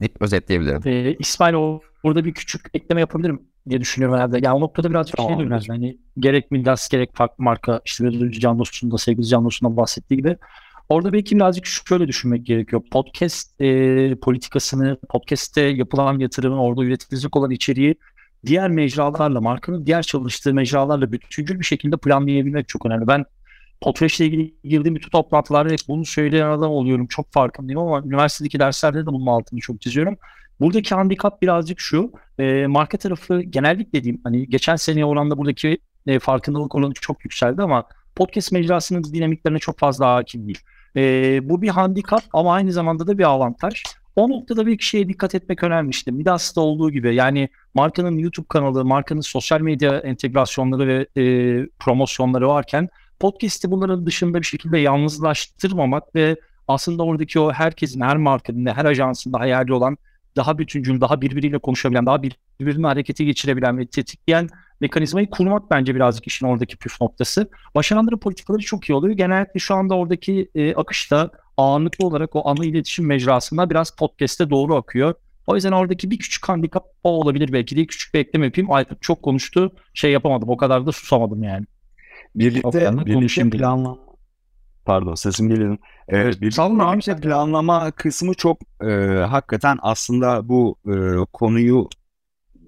Deyip 0.00 0.22
özetleyebilirim. 0.22 0.82
Ee, 0.84 1.16
İsmail 1.18 1.54
o 1.54 1.80
burada 2.04 2.24
bir 2.24 2.34
küçük 2.34 2.66
ekleme 2.74 3.00
yapabilirim 3.00 3.42
diye 3.68 3.80
düşünüyorum 3.80 4.16
herhalde. 4.16 4.38
Yani 4.42 4.56
o 4.56 4.60
noktada 4.60 4.90
birazcık 4.90 5.16
şey 5.16 5.26
Tamam. 5.26 5.40
dönüyoruz. 5.40 5.68
Hani 5.68 5.98
gerek 6.18 6.50
Midas 6.50 6.88
gerek 6.88 7.16
farklı 7.16 7.44
marka 7.44 7.80
işte 7.84 8.04
biraz 8.04 8.22
önce 8.22 8.40
Can 8.40 8.58
Dost'un 8.58 8.90
da 8.90 8.98
sevgili 8.98 9.26
Can 9.26 9.44
Dost'un 9.44 9.76
bahsettiği 9.76 10.18
gibi 10.18 10.36
orada 10.88 11.12
belki 11.12 11.36
birazcık 11.36 11.66
şöyle 11.66 12.08
düşünmek 12.08 12.46
gerekiyor. 12.46 12.82
Podcast 12.90 13.60
e, 13.60 14.16
politikasını, 14.22 14.98
podcast'te 15.08 15.60
yapılan 15.60 16.18
yatırımı, 16.18 16.62
orada 16.62 16.84
üretilecek 16.84 17.36
olan 17.36 17.50
içeriği 17.50 17.94
diğer 18.48 18.70
mecralarla, 18.70 19.40
markanın 19.40 19.86
diğer 19.86 20.02
çalıştığı 20.02 20.54
mecralarla 20.54 21.12
bütüncül 21.12 21.60
bir 21.60 21.64
şekilde 21.64 21.96
planlayabilmek 21.96 22.68
çok 22.68 22.86
önemli. 22.86 23.06
Ben 23.06 23.24
Potreş'le 23.80 24.20
ilgili 24.20 24.54
girdiğim 24.64 24.94
bütün 24.94 25.10
toplantılarda 25.10 25.72
hep 25.72 25.80
bunu 25.88 26.04
söyleyen 26.04 26.48
adam 26.48 26.70
oluyorum. 26.70 27.06
Çok 27.06 27.32
farkındayım 27.32 27.80
ama 27.80 28.02
üniversitedeki 28.06 28.60
derslerde 28.60 29.02
de 29.02 29.06
bunun 29.06 29.26
altını 29.26 29.60
çok 29.60 29.80
çiziyorum. 29.80 30.16
Buradaki 30.60 30.94
handikap 30.94 31.42
birazcık 31.42 31.80
şu. 31.80 32.12
E, 32.38 32.66
marka 32.66 32.98
tarafı 32.98 33.42
genellikle 33.42 34.04
diyeyim 34.04 34.20
hani 34.24 34.48
geçen 34.48 34.76
seneye 34.76 35.04
oranla 35.04 35.38
buradaki 35.38 35.78
e, 36.06 36.18
farkındalık 36.18 36.74
oranı 36.74 36.92
çok 36.94 37.24
yükseldi 37.24 37.62
ama 37.62 37.84
podcast 38.16 38.52
mecrasının 38.52 39.04
dinamiklerine 39.04 39.58
çok 39.58 39.78
fazla 39.78 40.14
hakim 40.14 40.46
değil. 40.46 40.60
E, 40.96 41.00
bu 41.48 41.62
bir 41.62 41.68
handikap 41.68 42.22
ama 42.32 42.54
aynı 42.54 42.72
zamanda 42.72 43.06
da 43.06 43.18
bir 43.18 43.24
avantaj. 43.24 43.82
O 44.18 44.28
noktada 44.28 44.66
bir 44.66 44.78
şeye 44.78 45.08
dikkat 45.08 45.34
etmek 45.34 45.62
önemli 45.62 45.90
işte. 45.90 46.10
Midas'ta 46.10 46.60
olduğu 46.60 46.90
gibi 46.90 47.14
yani 47.14 47.48
markanın 47.74 48.18
YouTube 48.18 48.46
kanalı, 48.48 48.84
markanın 48.84 49.20
sosyal 49.20 49.60
medya 49.60 49.98
entegrasyonları 49.98 50.88
ve 50.88 51.22
e, 51.22 51.22
promosyonları 51.78 52.48
varken 52.48 52.88
podcast'i 53.20 53.70
bunların 53.70 54.06
dışında 54.06 54.40
bir 54.40 54.46
şekilde 54.46 54.78
yalnızlaştırmamak 54.78 56.14
ve 56.14 56.36
aslında 56.68 57.02
oradaki 57.02 57.40
o 57.40 57.52
herkesin, 57.52 58.00
her 58.00 58.16
markanın, 58.16 58.66
her 58.66 58.84
ajansın 58.84 59.32
da 59.32 59.40
hayali 59.40 59.72
olan 59.72 59.98
daha 60.38 60.58
bütüncül, 60.58 61.00
daha 61.00 61.20
birbiriyle 61.20 61.58
konuşabilen, 61.58 62.06
daha 62.06 62.22
birbirini 62.22 62.86
harekete 62.86 63.24
geçirebilen 63.24 63.78
ve 63.78 63.86
tetikleyen 63.86 64.48
mekanizmayı 64.80 65.30
kurmak 65.30 65.70
bence 65.70 65.94
birazcık 65.94 66.26
işin 66.26 66.46
oradaki 66.46 66.76
püf 66.76 67.00
noktası. 67.00 67.50
Başaranların 67.74 68.18
politikaları 68.18 68.62
çok 68.62 68.88
iyi 68.88 68.94
oluyor. 68.94 69.14
Genellikle 69.14 69.60
şu 69.60 69.74
anda 69.74 69.94
oradaki 69.94 70.50
e, 70.54 70.74
akışta 70.74 71.30
ağırlıklı 71.56 72.06
olarak 72.06 72.36
o 72.36 72.48
ana 72.48 72.64
iletişim 72.64 73.06
mecrasında 73.06 73.70
biraz 73.70 73.96
podcast'e 73.96 74.50
doğru 74.50 74.76
akıyor. 74.76 75.14
O 75.46 75.54
yüzden 75.54 75.72
oradaki 75.72 76.10
bir 76.10 76.18
küçük 76.18 76.48
handikap 76.48 76.84
o 77.04 77.10
olabilir 77.10 77.52
belki 77.52 77.76
de 77.76 77.86
küçük 77.86 78.14
bir 78.14 78.18
ekleme 78.18 78.46
yapayım. 78.46 78.70
Aykut 78.70 79.02
çok 79.02 79.22
konuştu. 79.22 79.72
Şey 79.94 80.12
yapamadım. 80.12 80.48
O 80.48 80.56
kadar 80.56 80.86
da 80.86 80.92
susamadım 80.92 81.42
yani. 81.42 81.66
Birlikte, 82.34 83.06
birlikte 83.06 83.50
planlama... 83.50 84.07
Pardon 84.88 85.14
sesim 85.14 85.48
geliyor. 85.48 85.76
Evet, 86.08 86.54
Sağ 86.54 86.66
olun 86.66 86.78
abi. 86.78 87.20
planlama 87.20 87.90
kısmı 87.90 88.34
çok 88.34 88.58
e, 88.82 88.90
hakikaten 89.28 89.78
aslında 89.82 90.48
bu 90.48 90.76
e, 90.86 90.94
konuyu 91.32 91.88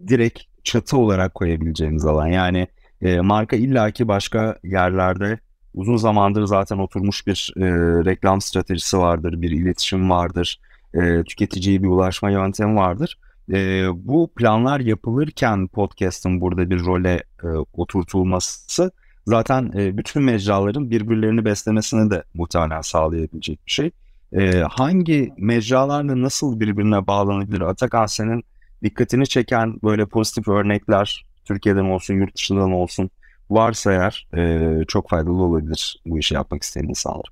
direkt 0.08 0.40
çatı 0.64 0.96
olarak 0.96 1.34
koyabileceğimiz 1.34 2.04
alan. 2.04 2.26
Yani 2.26 2.66
e, 3.02 3.20
marka 3.20 3.56
illaki 3.56 4.08
başka 4.08 4.58
yerlerde 4.64 5.38
uzun 5.74 5.96
zamandır 5.96 6.44
zaten 6.44 6.78
oturmuş 6.78 7.26
bir 7.26 7.54
e, 7.56 7.64
reklam 8.04 8.40
stratejisi 8.40 8.98
vardır, 8.98 9.42
bir 9.42 9.50
iletişim 9.50 10.10
vardır, 10.10 10.60
e, 10.94 11.24
tüketiciye 11.24 11.82
bir 11.82 11.88
ulaşma 11.88 12.30
yöntemi 12.30 12.76
vardır. 12.76 13.18
E, 13.52 13.86
bu 13.94 14.30
planlar 14.36 14.80
yapılırken 14.80 15.68
podcast'ın 15.68 16.40
burada 16.40 16.70
bir 16.70 16.84
role 16.84 17.22
e, 17.42 17.46
oturtulması 17.72 18.90
zaten 19.30 19.72
e, 19.76 19.96
bütün 19.96 20.22
mecraların 20.22 20.90
birbirlerini 20.90 21.44
beslemesini 21.44 22.10
de 22.10 22.22
muhtemelen 22.34 22.80
sağlayabilecek 22.80 23.66
bir 23.66 23.70
şey. 23.70 23.90
E, 24.32 24.60
hangi 24.60 25.32
mecralarla 25.38 26.22
nasıl 26.22 26.60
birbirine 26.60 27.06
bağlanabilir? 27.06 27.60
Atakan 27.60 28.06
senin 28.06 28.44
dikkatini 28.82 29.26
çeken 29.26 29.80
böyle 29.82 30.06
pozitif 30.06 30.48
örnekler 30.48 31.26
Türkiye'den 31.44 31.84
olsun, 31.84 32.14
yurt 32.14 32.36
dışından 32.36 32.72
olsun 32.72 33.10
varsa 33.50 33.92
eğer 33.92 34.28
e, 34.36 34.84
çok 34.88 35.10
faydalı 35.10 35.42
olabilir 35.42 36.02
bu 36.06 36.18
işi 36.18 36.34
yapmak 36.34 36.62
isteyen 36.62 36.84
insanlar. 36.84 37.26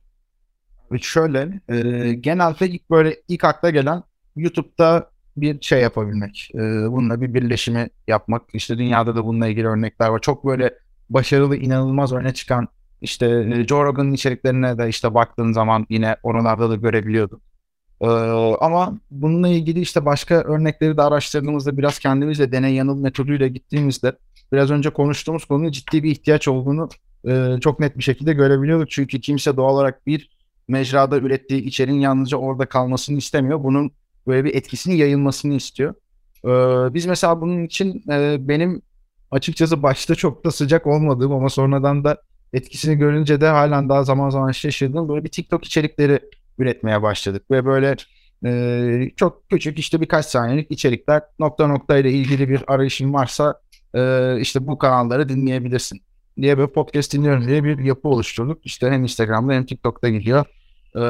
Şöyle 1.01 1.61
e, 1.69 2.13
genelde 2.13 2.69
ilk 2.69 2.91
böyle 2.91 3.17
ilk 3.29 3.45
akla 3.45 3.71
gelen 3.71 4.03
YouTube'da 4.37 5.11
bir 5.37 5.61
şey 5.61 5.81
yapabilmek. 5.81 6.51
E, 6.55 6.59
bununla 6.93 7.21
bir 7.21 7.35
birleşimi 7.35 7.89
yapmak. 8.09 8.43
İşte 8.53 8.79
dünyada 8.79 9.17
da 9.17 9.25
bununla 9.25 9.47
ilgili 9.49 9.67
örnekler 9.67 10.09
var. 10.09 10.21
Çok 10.21 10.47
böyle 10.47 10.75
başarılı, 11.11 11.57
inanılmaz 11.57 12.13
öne 12.13 12.35
çıkan 12.35 12.69
işte 13.01 13.27
e, 13.27 13.67
Joe 13.67 13.85
Rogan'ın 13.85 14.13
içeriklerine 14.13 14.79
de 14.79 14.89
işte 14.89 15.15
baktığın 15.15 15.53
zaman 15.53 15.87
yine 15.91 16.17
oralarda 16.23 16.71
da 16.71 16.75
görebiliyordum. 16.75 17.41
E, 18.01 18.07
ama 18.61 18.99
bununla 19.11 19.49
ilgili 19.49 19.81
işte 19.81 20.05
başka 20.05 20.35
örnekleri 20.35 20.97
de 20.97 21.03
araştırdığımızda 21.03 21.79
biraz 21.79 21.99
kendimizle 21.99 22.53
deney 22.53 22.75
yanıl 22.75 23.01
metoduyla 23.01 23.47
gittiğimizde 23.47 24.13
biraz 24.53 24.71
önce 24.71 24.91
konuştuğumuz 24.91 25.45
konunun 25.45 25.71
ciddi 25.71 26.03
bir 26.03 26.11
ihtiyaç 26.11 26.49
olduğunu 26.49 26.89
e, 27.29 27.57
çok 27.61 27.81
net 27.81 27.99
bir 27.99 28.03
şekilde 28.03 28.33
görebiliyorduk. 28.33 28.91
Çünkü 28.91 29.21
kimse 29.21 29.57
doğal 29.57 29.75
olarak 29.75 30.07
bir 30.07 30.39
mecrada 30.69 31.19
ürettiği 31.19 31.63
içeriğin 31.63 32.01
yalnızca 32.01 32.37
orada 32.37 32.67
kalmasını 32.67 33.19
istemiyor. 33.19 33.65
Bunun 33.65 33.91
böyle 34.27 34.45
bir 34.45 34.55
etkisinin 34.55 34.95
yayılmasını 34.95 35.55
istiyor. 35.55 35.95
Ee, 36.45 36.95
biz 36.95 37.07
mesela 37.07 37.41
bunun 37.41 37.65
için 37.65 38.05
e, 38.11 38.37
benim 38.49 38.83
açıkçası 39.31 39.83
başta 39.83 40.15
çok 40.15 40.45
da 40.45 40.51
sıcak 40.51 40.87
olmadığım 40.87 41.33
ama 41.33 41.49
sonradan 41.49 42.05
da 42.05 42.23
etkisini 42.53 42.97
görünce 42.97 43.41
de 43.41 43.47
halen 43.47 43.89
daha 43.89 44.05
zaman 44.05 44.31
zaman 44.31 44.53
şaşırdığım 44.53 45.09
böyle 45.09 45.25
bir 45.25 45.31
TikTok 45.31 45.65
içerikleri 45.65 46.21
üretmeye 46.59 47.03
başladık 47.03 47.51
ve 47.51 47.65
böyle 47.65 47.97
e, 48.47 49.11
çok 49.17 49.51
küçük 49.51 49.79
işte 49.79 50.01
birkaç 50.01 50.27
saniyelik 50.27 50.71
içerikler 50.71 51.23
nokta 51.39 51.67
nokta 51.67 51.99
ile 51.99 52.13
ilgili 52.13 52.49
bir 52.49 52.63
arayışın 52.67 53.13
varsa 53.15 53.61
e, 53.95 54.35
işte 54.41 54.67
bu 54.67 54.79
kanalları 54.79 55.29
dinleyebilirsin 55.29 56.01
diye 56.43 56.59
böyle 56.59 56.73
podcast 56.73 57.13
dinliyorum 57.13 57.47
diye 57.47 57.65
bir 57.65 57.79
yapı 57.79 58.09
oluşturduk. 58.09 58.67
İşte 58.67 58.91
hem 58.91 59.03
Instagram'da 59.03 59.53
hem 59.53 59.67
TikTok'ta 59.67 60.09
gidiyor. 60.09 60.45
Ee, 60.97 61.01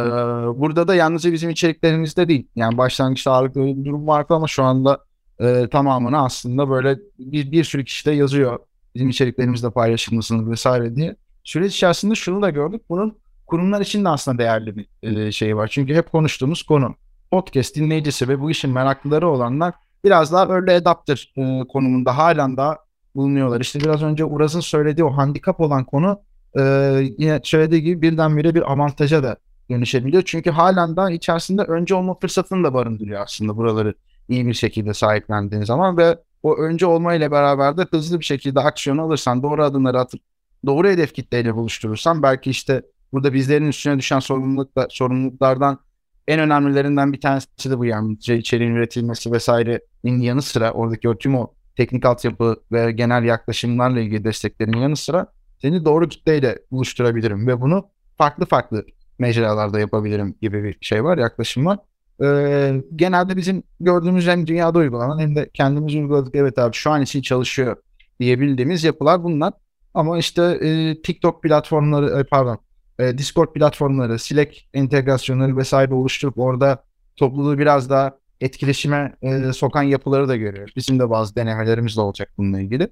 burada 0.61 0.89
da 0.89 0.95
yalnızca 0.95 1.33
bizim 1.33 1.51
içeriklerimizde 1.51 2.29
değil. 2.29 2.49
Yani 2.57 2.79
başlangıçta 2.79 3.33
ağırlıklı 3.33 3.67
bir 3.67 3.85
durum 3.85 4.07
vardı 4.07 4.35
ama 4.35 4.47
şu 4.47 4.63
anda 4.65 5.05
e, 5.41 5.69
tamamını 5.69 6.25
aslında 6.25 6.71
böyle 6.71 6.99
bir, 7.19 7.53
bir 7.53 7.65
sürü 7.65 7.85
kişi 7.85 8.07
de 8.07 8.13
yazıyor. 8.13 8.59
Bizim 8.95 9.09
içeriklerimizde 9.09 9.71
paylaşılmasını 9.71 10.51
vesaire 10.51 10.97
diye. 10.97 11.17
Süreç 11.45 11.75
içerisinde 11.75 12.15
şunu 12.15 12.43
da 12.43 12.51
gördük. 12.51 12.83
Bunun 12.89 13.19
kurumlar 13.47 13.81
için 13.81 14.05
de 14.05 14.09
aslında 14.09 14.39
değerli 14.39 14.77
bir 14.77 14.87
e, 15.03 15.33
şey 15.33 15.57
var. 15.57 15.69
Çünkü 15.69 15.95
hep 15.95 16.13
konuştuğumuz 16.13 16.63
konu. 16.63 16.95
Podcast 17.31 17.77
dinleyicisi 17.77 18.29
ve 18.29 18.41
bu 18.41 18.51
işin 18.51 18.71
meraklıları 18.71 19.29
olanlar 19.29 19.75
biraz 20.05 20.33
daha 20.33 20.45
early 20.45 20.75
adapter 20.75 21.33
e, 21.37 21.65
konumunda 21.69 22.17
halen 22.17 22.57
daha 22.57 22.79
bulunuyorlar. 23.15 23.61
İşte 23.61 23.81
biraz 23.81 24.03
önce 24.03 24.25
Uraz'ın 24.25 24.61
söylediği 24.61 25.05
o 25.05 25.11
handikap 25.11 25.61
olan 25.61 25.85
konu 25.85 26.21
e, 26.59 26.63
yine 27.19 27.41
söylediği 27.43 27.83
gibi 27.83 28.03
birdenbire 28.03 28.55
bir 28.55 28.73
avantaja 28.73 29.23
da 29.23 29.37
dönüşebiliyor. 29.71 30.23
Çünkü 30.27 30.51
halen 30.51 30.97
daha 30.97 31.11
içerisinde 31.11 31.63
önce 31.63 31.95
olma 31.95 32.19
fırsatını 32.19 32.65
da 32.65 32.75
barındırıyor 32.75 33.23
aslında 33.23 33.57
buraları 33.57 33.95
iyi 34.29 34.47
bir 34.47 34.55
şekilde 34.55 34.95
sahiplendiğin 34.95 35.63
zaman 35.63 35.97
ve 35.97 36.19
o 36.43 36.57
önce 36.57 36.87
olmayla 36.87 37.31
beraber 37.31 37.77
de 37.77 37.87
hızlı 37.91 38.21
bir 38.21 38.25
şekilde 38.25 38.61
aksiyon 38.61 38.99
alırsan, 38.99 39.43
doğru 39.43 39.65
adımları 39.65 40.01
atıp 40.01 40.21
doğru 40.67 40.89
hedef 40.89 41.15
kitleyle 41.15 41.55
buluşturursan 41.55 42.23
belki 42.23 42.51
işte 42.51 42.83
burada 43.13 43.33
bizlerin 43.33 43.67
üstüne 43.67 43.99
düşen 43.99 44.19
sorumlulukla, 44.19 44.87
sorumluluklardan 44.91 45.79
en 46.29 46.41
önemlilerinden 46.41 47.13
bir 47.13 47.21
tanesi 47.21 47.71
de 47.71 47.79
bu 47.79 47.85
yani 47.85 48.13
içeriğin 48.13 48.75
üretilmesi 48.75 49.33
vesairenin 49.33 50.21
yanı 50.21 50.43
sıra 50.43 50.73
oradaki 50.73 51.09
o 51.09 51.19
tüm 51.19 51.35
o 51.35 51.55
teknik 51.77 52.05
altyapı 52.05 52.57
ve 52.73 52.93
genel 52.93 53.25
yaklaşımlarla 53.25 54.01
ilgili 54.01 54.25
desteklerin 54.25 54.73
yanı 54.73 54.97
sıra 54.97 55.27
seni 55.63 55.85
doğru 55.85 56.09
kitleyle 56.09 56.59
buluşturabilirim 56.71 57.47
ve 57.47 57.61
bunu 57.61 57.89
farklı 58.19 58.47
farklı 58.47 58.85
mecralarda 59.19 59.81
yapabilirim 59.81 60.35
gibi 60.43 60.65
bir 60.65 60.79
şey 60.81 61.05
var, 61.05 61.19
yaklaşım 61.19 61.67
var. 61.67 61.79
Ee, 62.23 62.83
genelde 62.97 63.37
bizim 63.37 63.63
gördüğümüz 63.81 64.27
hem 64.27 64.47
dünyada 64.47 64.79
uygulanan 64.79 65.19
hem 65.19 65.37
de 65.37 65.51
kendimiz 65.55 65.95
uyguladık 65.95 66.35
evet 66.35 66.59
abi 66.59 66.75
şu 66.75 66.91
an 66.91 67.03
için 67.03 67.23
çalışıyor 67.23 67.77
diyebildiğimiz 68.21 68.85
yapılar 68.85 69.25
bunlar. 69.25 69.53
Ama 69.95 70.19
işte 70.19 70.43
e, 70.43 71.03
TikTok 71.03 71.43
platformları, 71.43 72.21
e, 72.21 72.25
pardon, 72.25 72.59
e, 72.99 73.19
Discord 73.19 73.53
platformları, 73.53 74.19
Slack 74.19 74.57
entegrasyonları 74.75 75.57
vesaire 75.57 75.95
oluşturup 75.95 76.39
orada 76.39 76.85
topluluğu 77.17 77.59
biraz 77.59 77.91
daha 77.91 78.19
etkileşime 78.41 79.17
e, 79.23 79.53
sokan 79.53 79.83
yapıları 79.83 80.29
da 80.29 80.37
görüyoruz. 80.37 80.73
Bizim 80.77 80.99
de 80.99 81.11
bazı 81.11 81.37
denemelerimiz 81.37 81.97
de 81.97 82.01
olacak 82.01 82.33
bununla 82.39 82.61
ilgili. 82.61 82.89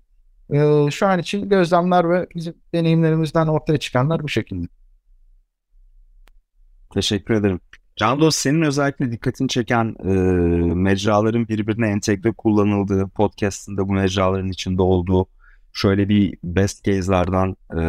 E, 0.52 0.90
şu 0.90 1.06
an 1.06 1.18
için 1.18 1.48
gözlemler 1.48 2.10
ve 2.10 2.26
bizim 2.34 2.54
deneyimlerimizden 2.74 3.46
ortaya 3.46 3.78
çıkanlar 3.78 4.22
bu 4.22 4.28
şekilde. 4.28 4.66
Teşekkür 6.94 7.34
ederim. 7.34 7.60
Can 7.96 8.28
senin 8.28 8.62
özellikle 8.62 9.12
dikkatini 9.12 9.48
çeken 9.48 9.96
e, 10.04 10.12
mecraların 10.74 11.48
birbirine 11.48 11.88
entegre 11.88 12.32
kullanıldığı, 12.32 13.08
podcastında 13.08 13.88
bu 13.88 13.92
mecraların 13.92 14.48
içinde 14.48 14.82
olduğu 14.82 15.26
şöyle 15.72 16.08
bir 16.08 16.38
best 16.44 16.84
case'lardan 16.84 17.56
e, 17.72 17.80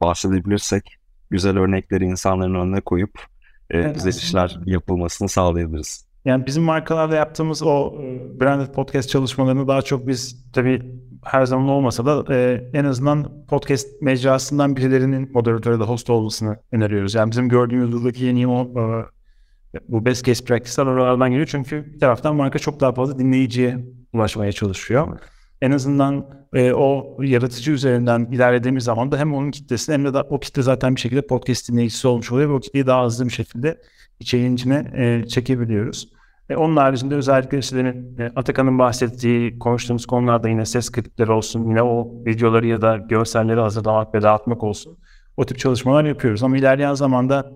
bahsedebilirsek 0.00 0.96
güzel 1.30 1.58
örnekleri 1.58 2.04
insanların 2.04 2.54
önüne 2.54 2.80
koyup 2.80 3.10
e, 3.70 3.78
evet, 3.78 3.94
güzel 3.94 4.12
işler 4.12 4.58
yapılmasını 4.66 5.28
sağlayabiliriz. 5.28 6.06
Yani 6.24 6.46
bizim 6.46 6.62
markalarla 6.62 7.16
yaptığımız 7.16 7.62
o 7.62 7.94
e, 8.02 8.40
branded 8.40 8.74
podcast 8.74 9.08
çalışmalarını 9.08 9.68
daha 9.68 9.82
çok 9.82 10.06
biz 10.06 10.52
tabii 10.52 10.82
her 11.24 11.46
zaman 11.46 11.68
olmasa 11.68 12.06
da 12.06 12.34
e, 12.34 12.70
en 12.74 12.84
azından 12.84 13.46
podcast 13.48 14.02
mecrasından 14.02 14.76
birilerinin 14.76 15.32
moderatörü 15.32 15.80
de 15.80 15.84
host 15.84 16.10
olmasını 16.10 16.56
öneriyoruz. 16.72 17.14
Yani 17.14 17.30
bizim 17.30 17.48
gördüğümüz 17.48 17.92
buradaki 17.92 18.24
yeni 18.24 18.48
o 18.48 18.62
e, 18.62 18.82
bu 19.88 20.04
best 20.04 20.24
case 20.24 20.44
practice'ler 20.44 20.86
oralardan 20.86 21.30
geliyor. 21.30 21.48
Çünkü 21.50 21.92
bir 21.94 22.00
taraftan 22.00 22.36
marka 22.36 22.58
çok 22.58 22.80
daha 22.80 22.92
fazla 22.92 23.18
dinleyiciye 23.18 23.78
ulaşmaya 24.12 24.52
çalışıyor. 24.52 25.18
En 25.62 25.70
azından 25.70 26.26
e, 26.54 26.72
o 26.72 27.16
yaratıcı 27.22 27.72
üzerinden 27.72 28.28
ilerlediğimiz 28.30 28.84
zaman 28.84 29.12
da 29.12 29.18
hem 29.18 29.34
onun 29.34 29.50
kitlesi 29.50 29.92
hem 29.92 30.04
de 30.04 30.14
da, 30.14 30.22
o 30.22 30.40
kitle 30.40 30.62
zaten 30.62 30.94
bir 30.94 31.00
şekilde 31.00 31.26
podcast 31.26 31.68
dinleyicisi 31.68 32.08
olmuş 32.08 32.32
oluyor 32.32 32.50
ve 32.50 32.52
o 32.52 32.60
kitleyi 32.60 32.86
daha 32.86 33.04
hızlı 33.04 33.24
bir 33.24 33.32
şekilde 33.32 33.78
içeriğin 34.20 34.54
içine 34.54 34.90
e, 34.96 35.28
çekebiliyoruz. 35.28 36.08
E, 36.50 36.56
onun 36.56 36.76
haricinde 36.76 37.14
özellikle 37.14 37.62
sizlerin 37.62 38.18
e, 38.18 38.32
Atakan'ın 38.36 38.78
bahsettiği 38.78 39.58
konuştuğumuz 39.58 40.06
konularda 40.06 40.48
yine 40.48 40.66
ses 40.66 40.92
klipleri 40.92 41.32
olsun, 41.32 41.68
yine 41.68 41.82
o 41.82 42.24
videoları 42.26 42.66
ya 42.66 42.82
da 42.82 42.96
görselleri 42.96 43.60
hazırlamak 43.60 44.14
ve 44.14 44.22
dağıtmak 44.22 44.62
olsun. 44.62 44.98
O 45.36 45.46
tip 45.46 45.58
çalışmalar 45.58 46.04
yapıyoruz. 46.04 46.42
Ama 46.42 46.56
ilerleyen 46.56 46.94
zamanda 46.94 47.52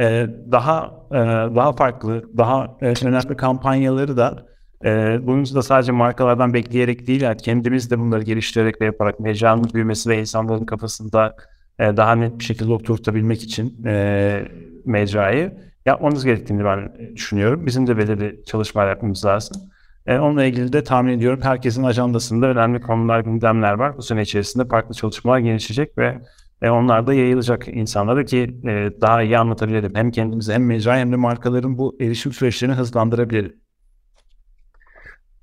e, 0.00 0.26
daha 0.52 0.94
e, 1.10 1.16
daha 1.54 1.72
farklı, 1.72 2.24
daha 2.36 2.76
e, 2.80 2.86
önemli 3.06 3.36
kampanyaları 3.36 4.16
da 4.16 4.46
e, 4.84 5.18
bunu 5.26 5.54
da 5.54 5.62
sadece 5.62 5.92
markalardan 5.92 6.54
bekleyerek 6.54 7.06
değil, 7.06 7.20
yani 7.20 7.36
kendimiz 7.36 7.90
de 7.90 7.98
bunları 7.98 8.22
geliştirerek 8.22 8.80
ve 8.80 8.84
yaparak 8.84 9.20
mecranın 9.20 9.70
büyümesi 9.74 10.10
ve 10.10 10.20
insanların 10.20 10.64
kafasında 10.64 11.36
e, 11.78 11.96
daha 11.96 12.14
net 12.14 12.38
bir 12.38 12.44
şekilde 12.44 12.72
oturtabilmek 12.72 13.42
için 13.42 13.86
e, 13.86 14.44
mecrayı 14.84 15.52
yapmamız 15.86 16.24
gerektiğini 16.24 16.64
ben 16.64 16.92
düşünüyorum. 17.14 17.66
Bizim 17.66 17.86
de 17.86 17.96
belirli 17.96 18.44
çalışmalar 18.46 18.88
yapmamız 18.88 19.24
lazım. 19.24 19.62
E, 20.06 20.18
onunla 20.18 20.44
ilgili 20.44 20.72
de 20.72 20.84
tahmin 20.84 21.12
ediyorum 21.12 21.40
herkesin 21.42 21.82
ajandasında 21.82 22.46
önemli 22.46 22.80
konular, 22.80 23.20
gündemler 23.20 23.72
var. 23.72 23.96
Bu 23.96 24.02
sene 24.02 24.22
içerisinde 24.22 24.64
farklı 24.64 24.94
çalışmalar 24.94 25.38
gelişecek 25.38 25.98
ve 25.98 26.18
e, 26.62 26.70
onlar 26.70 27.06
da 27.06 27.14
yayılacak 27.14 27.68
insanlara 27.68 28.24
ki 28.24 28.56
e, 28.64 28.90
daha 29.00 29.22
iyi 29.22 29.38
anlatabilirim. 29.38 29.92
Hem 29.94 30.10
kendimize 30.10 30.54
hem 30.54 30.66
mecra 30.66 30.98
hem 30.98 31.12
de 31.12 31.16
markaların 31.16 31.78
bu 31.78 31.96
erişim 32.00 32.32
süreçlerini 32.32 32.74
hızlandırabilirim. 32.74 33.56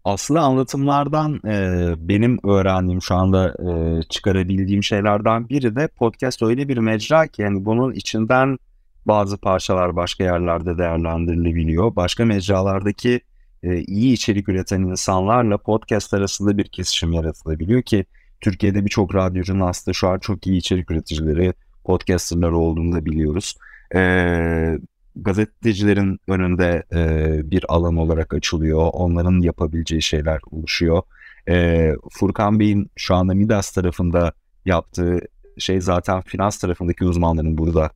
Aslında 0.03 0.41
anlatımlardan 0.41 1.41
e, 1.45 1.93
benim 1.97 2.39
öğrendiğim 2.43 3.01
şu 3.01 3.15
anda 3.15 3.47
e, 3.49 4.03
çıkarabildiğim 4.03 4.83
şeylerden 4.83 5.49
biri 5.49 5.75
de 5.75 5.87
podcast 5.87 6.43
öyle 6.43 6.67
bir 6.67 6.77
mecra 6.77 7.27
ki 7.27 7.41
yani 7.41 7.65
bunun 7.65 7.93
içinden 7.93 8.57
bazı 9.05 9.37
parçalar 9.37 9.95
başka 9.95 10.23
yerlerde 10.23 10.77
değerlendirilebiliyor. 10.77 11.95
Başka 11.95 12.25
mecralardaki 12.25 13.21
e, 13.63 13.77
iyi 13.77 14.13
içerik 14.13 14.49
üreten 14.49 14.81
insanlarla 14.81 15.57
podcast 15.57 16.13
arasında 16.13 16.57
bir 16.57 16.65
kesişim 16.65 17.13
yaratılabiliyor 17.13 17.81
ki 17.81 18.05
Türkiye'de 18.41 18.85
birçok 18.85 19.15
radyocunun 19.15 19.59
aslında 19.59 19.93
şu 19.93 20.07
an 20.07 20.19
çok 20.19 20.47
iyi 20.47 20.57
içerik 20.57 20.91
üreticileri, 20.91 21.53
podcasterlar 21.83 22.51
olduğunu 22.51 22.95
da 22.95 23.05
biliyoruz. 23.05 23.55
E, 23.95 24.79
gazetecilerin 25.15 26.19
önünde 26.27 26.83
e, 26.93 27.51
bir 27.51 27.65
alan 27.67 27.97
olarak 27.97 28.33
açılıyor. 28.33 28.89
Onların 28.93 29.41
yapabileceği 29.41 30.01
şeyler 30.01 30.39
oluşuyor. 30.51 31.01
E, 31.49 31.91
Furkan 32.11 32.59
Bey'in 32.59 32.91
şu 32.95 33.15
anda 33.15 33.33
Midas 33.33 33.71
tarafında 33.71 34.33
yaptığı 34.65 35.19
şey 35.57 35.81
zaten 35.81 36.21
finans 36.21 36.57
tarafındaki 36.57 37.05
uzmanların 37.05 37.57
burada 37.57 37.91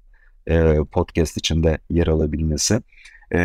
e, 0.47 0.75
podcast 0.91 1.38
içinde 1.38 1.77
yer 1.89 2.08
alabilmesi. 2.08 2.82
E, 3.32 3.39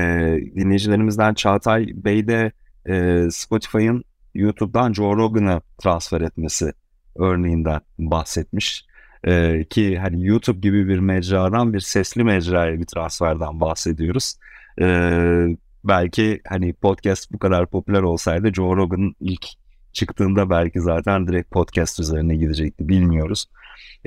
dinleyicilerimizden 0.56 1.35
Çağatay 1.35 1.87
Bey 1.94 2.28
de 2.28 2.52
e, 2.88 3.26
Spotify'ın 3.30 4.04
YouTube'dan 4.35 4.92
Joe 4.92 5.16
Rogan'a 5.16 5.61
transfer 5.78 6.20
etmesi 6.20 6.72
örneğinden 7.18 7.81
bahsetmiş. 7.98 8.87
Ee, 9.24 9.64
ki 9.70 9.98
hani 9.98 10.26
YouTube 10.26 10.61
gibi 10.61 10.88
bir 10.88 10.98
mecradan 10.98 11.72
bir 11.72 11.81
sesli 11.81 12.24
mecraya 12.24 12.79
bir 12.79 12.87
transferden 12.87 13.61
bahsediyoruz. 13.61 14.35
Ee, 14.81 15.46
belki 15.85 16.40
hani 16.48 16.72
podcast 16.72 17.33
bu 17.33 17.38
kadar 17.38 17.66
popüler 17.66 18.02
olsaydı 18.02 18.55
Joe 18.55 18.76
Rogan 18.76 19.14
ilk 19.20 19.46
çıktığında 19.92 20.50
belki 20.50 20.81
zaten 20.81 21.26
direkt 21.29 21.50
podcast 21.50 22.00
üzerine 22.00 22.37
gidecekti 22.37 22.88
bilmiyoruz. 22.88 23.46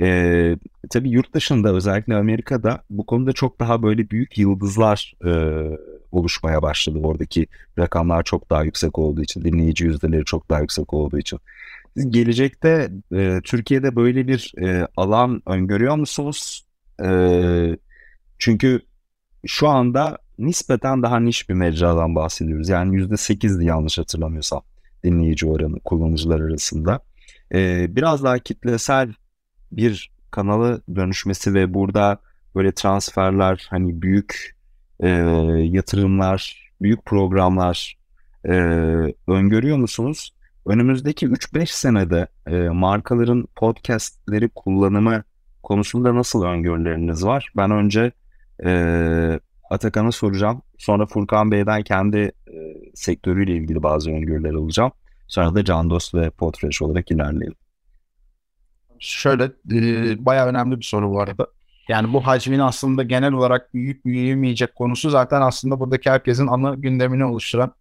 Ee, 0.00 0.56
tabii 0.90 1.10
yurt 1.10 1.34
dışında 1.34 1.74
özellikle 1.74 2.16
Amerika'da 2.16 2.82
bu 2.90 3.06
konuda 3.06 3.32
çok 3.32 3.60
daha 3.60 3.82
böyle 3.82 4.10
büyük 4.10 4.38
yıldızlar 4.38 5.14
e, 5.26 5.32
oluşmaya 6.12 6.62
başladı. 6.62 6.98
Oradaki 7.02 7.46
rakamlar 7.78 8.22
çok 8.22 8.50
daha 8.50 8.64
yüksek 8.64 8.98
olduğu 8.98 9.22
için, 9.22 9.44
dinleyici 9.44 9.84
yüzdeleri 9.84 10.24
çok 10.24 10.50
daha 10.50 10.60
yüksek 10.60 10.94
olduğu 10.94 11.18
için. 11.18 11.38
Gelecekte 11.96 12.90
e, 13.12 13.40
Türkiye'de 13.44 13.96
böyle 13.96 14.28
bir 14.28 14.52
e, 14.62 14.88
alan 14.96 15.42
öngörüyor 15.46 15.96
musunuz? 15.96 16.66
E, 17.04 17.08
çünkü 18.38 18.80
şu 19.46 19.68
anda 19.68 20.18
nispeten 20.38 21.02
daha 21.02 21.20
niş 21.20 21.48
bir 21.48 21.54
mecradan 21.54 22.14
bahsediyoruz. 22.14 22.68
Yani 22.68 22.96
%8'di 22.96 23.64
yanlış 23.64 23.98
hatırlamıyorsam 23.98 24.62
dinleyici 25.04 25.46
oranı 25.46 25.80
kullanıcılar 25.80 26.40
arasında. 26.40 27.00
E, 27.54 27.86
biraz 27.96 28.24
daha 28.24 28.38
kitlesel 28.38 29.14
bir 29.72 30.10
kanalı 30.30 30.82
dönüşmesi 30.94 31.54
ve 31.54 31.74
burada 31.74 32.18
böyle 32.54 32.72
transferler 32.72 33.66
hani 33.70 34.02
büyük 34.02 34.56
e, 35.00 35.08
yatırımlar, 35.62 36.70
büyük 36.82 37.04
programlar 37.04 37.98
e, 38.44 38.52
öngörüyor 39.26 39.76
musunuz? 39.76 40.32
Önümüzdeki 40.66 41.26
3-5 41.26 41.66
senede 41.66 42.28
e, 42.46 42.68
markaların 42.68 43.48
podcastleri 43.56 44.48
kullanımı 44.48 45.22
konusunda 45.62 46.14
nasıl 46.14 46.42
öngörüleriniz 46.42 47.24
var? 47.24 47.52
Ben 47.56 47.70
önce 47.70 48.12
e, 48.64 49.40
Atakan'a 49.70 50.12
soracağım. 50.12 50.62
Sonra 50.78 51.06
Furkan 51.06 51.50
Bey'den 51.50 51.82
kendi 51.82 52.18
e, 52.18 52.32
sektörüyle 52.94 53.52
ilgili 53.52 53.82
bazı 53.82 54.10
öngörüler 54.10 54.54
alacağım. 54.54 54.92
Sonra 55.28 55.54
da 55.54 55.64
Candos 55.64 56.14
ve 56.14 56.30
Podfresh 56.30 56.82
olarak 56.82 57.10
ilerleyelim. 57.10 57.56
Şöyle 58.98 59.44
e, 59.72 60.24
bayağı 60.24 60.46
önemli 60.46 60.78
bir 60.78 60.84
soru 60.84 61.10
bu 61.10 61.20
arada. 61.20 61.46
Yani 61.88 62.12
bu 62.12 62.26
hacmin 62.26 62.58
aslında 62.58 63.02
genel 63.02 63.32
olarak 63.32 63.74
büyük 63.74 64.04
büyüyemeyecek 64.04 64.74
konusu 64.74 65.10
zaten 65.10 65.40
aslında 65.40 65.80
buradaki 65.80 66.10
herkesin 66.10 66.46
ana 66.46 66.74
gündemini 66.74 67.24
oluşturan 67.24 67.72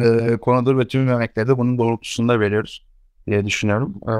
e, 0.00 0.36
konudur 0.36 0.78
ve 0.78 0.88
tüm 0.88 1.08
örnekleri 1.08 1.48
de 1.48 1.58
bunun 1.58 1.78
doğrultusunda 1.78 2.40
veriyoruz 2.40 2.86
diye 3.26 3.46
düşünüyorum. 3.46 3.94
E, 4.08 4.14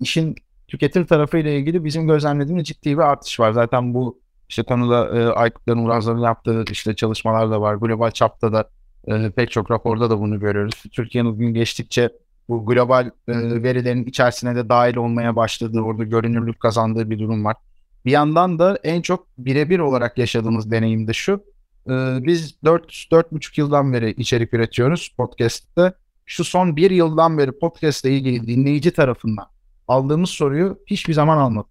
işin 0.00 0.36
tüketim 0.68 1.06
tarafı 1.06 1.38
ilgili 1.38 1.84
bizim 1.84 2.06
gözlemlediğimiz 2.06 2.64
ciddi 2.64 2.92
bir 2.92 3.02
artış 3.02 3.40
var. 3.40 3.52
Zaten 3.52 3.94
bu 3.94 4.18
işte 4.48 4.62
konuda 4.62 5.18
e, 5.18 5.26
Aykut'ların 5.26 5.84
Uraz'ların 5.84 6.22
yaptığı 6.22 6.64
işte 6.70 6.96
çalışmalar 6.96 7.50
da 7.50 7.60
var. 7.60 7.74
Global 7.74 8.10
çapta 8.10 8.52
da 8.52 8.70
e, 9.06 9.30
pek 9.30 9.50
çok 9.50 9.70
raporda 9.70 10.10
da 10.10 10.20
bunu 10.20 10.40
görüyoruz. 10.40 10.82
Türkiye'nin 10.92 11.38
gün 11.38 11.54
geçtikçe 11.54 12.10
bu 12.48 12.66
global 12.66 13.06
e, 13.06 13.62
verilerin 13.62 14.04
içerisine 14.04 14.56
de 14.56 14.68
dahil 14.68 14.96
olmaya 14.96 15.36
başladığı, 15.36 15.80
orada 15.80 16.04
görünürlük 16.04 16.60
kazandığı 16.60 17.10
bir 17.10 17.18
durum 17.18 17.44
var. 17.44 17.56
Bir 18.04 18.10
yandan 18.10 18.58
da 18.58 18.78
en 18.84 19.02
çok 19.02 19.26
birebir 19.38 19.78
olarak 19.78 20.18
yaşadığımız 20.18 20.70
deneyim 20.70 21.08
de 21.08 21.12
şu. 21.12 21.44
E, 21.88 22.24
biz 22.26 22.56
4-4,5 22.64 23.60
yıldan 23.60 23.92
beri 23.92 24.10
içerik 24.10 24.54
üretiyoruz 24.54 25.14
podcast'te. 25.16 25.92
Şu 26.26 26.44
son 26.44 26.76
bir 26.76 26.90
yıldan 26.90 27.38
beri 27.38 27.52
podcast 27.52 28.04
ile 28.04 28.16
ilgili 28.16 28.46
dinleyici 28.46 28.90
tarafından 28.90 29.46
aldığımız 29.88 30.30
soruyu 30.30 30.78
hiçbir 30.86 31.14
zaman 31.14 31.38
almadık. 31.38 31.70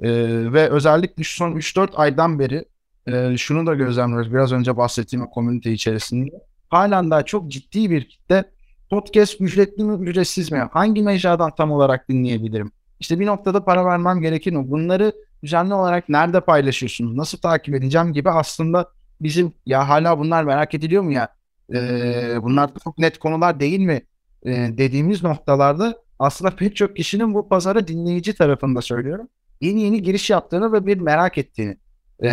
E, 0.00 0.10
ve 0.52 0.68
özellikle 0.70 1.22
şu 1.22 1.36
son 1.36 1.52
3-4 1.52 1.94
aydan 1.94 2.38
beri 2.38 2.64
e, 3.06 3.36
şunu 3.36 3.66
da 3.66 3.74
gözlemliyoruz. 3.74 4.32
Biraz 4.32 4.52
önce 4.52 4.76
bahsettiğim 4.76 5.26
komünite 5.26 5.72
içerisinde. 5.72 6.30
Halen 6.68 7.10
daha 7.10 7.22
çok 7.22 7.50
ciddi 7.50 7.90
bir 7.90 8.08
kitle 8.08 8.44
podcast 8.90 9.40
ücretli 9.40 9.84
mi 9.84 10.08
ücretsiz 10.08 10.52
mi? 10.52 10.68
Hangi 10.72 11.02
mecradan 11.02 11.54
tam 11.54 11.70
olarak 11.72 12.08
dinleyebilirim? 12.08 12.70
İşte 13.00 13.20
bir 13.20 13.26
noktada 13.26 13.64
para 13.64 13.84
vermem 13.84 14.20
gerekir 14.20 14.52
mi? 14.52 14.70
Bunları 14.70 15.12
düzenli 15.42 15.74
olarak 15.74 16.08
nerede 16.08 16.40
paylaşıyorsunuz? 16.40 17.16
Nasıl 17.16 17.38
takip 17.38 17.74
edeceğim 17.74 18.12
gibi 18.12 18.30
aslında 18.30 18.90
bizim 19.20 19.52
ya 19.66 19.88
hala 19.88 20.18
bunlar 20.18 20.44
merak 20.44 20.74
ediliyor 20.74 21.02
mu 21.02 21.12
ya? 21.12 21.28
Ee, 21.74 22.42
bunlar 22.42 22.70
çok 22.84 22.98
net 22.98 23.18
konular 23.18 23.60
değil 23.60 23.80
mi? 23.80 24.02
Ee, 24.46 24.50
dediğimiz 24.78 25.22
noktalarda 25.22 26.02
aslında 26.18 26.56
pek 26.56 26.76
çok 26.76 26.96
kişinin 26.96 27.34
bu 27.34 27.48
pazara 27.48 27.88
dinleyici 27.88 28.34
tarafında 28.34 28.82
söylüyorum. 28.82 29.28
Yeni 29.60 29.82
yeni 29.82 30.02
giriş 30.02 30.30
yaptığını 30.30 30.72
ve 30.72 30.86
bir 30.86 31.00
merak 31.00 31.38
ettiğini 31.38 31.76
e, 32.24 32.28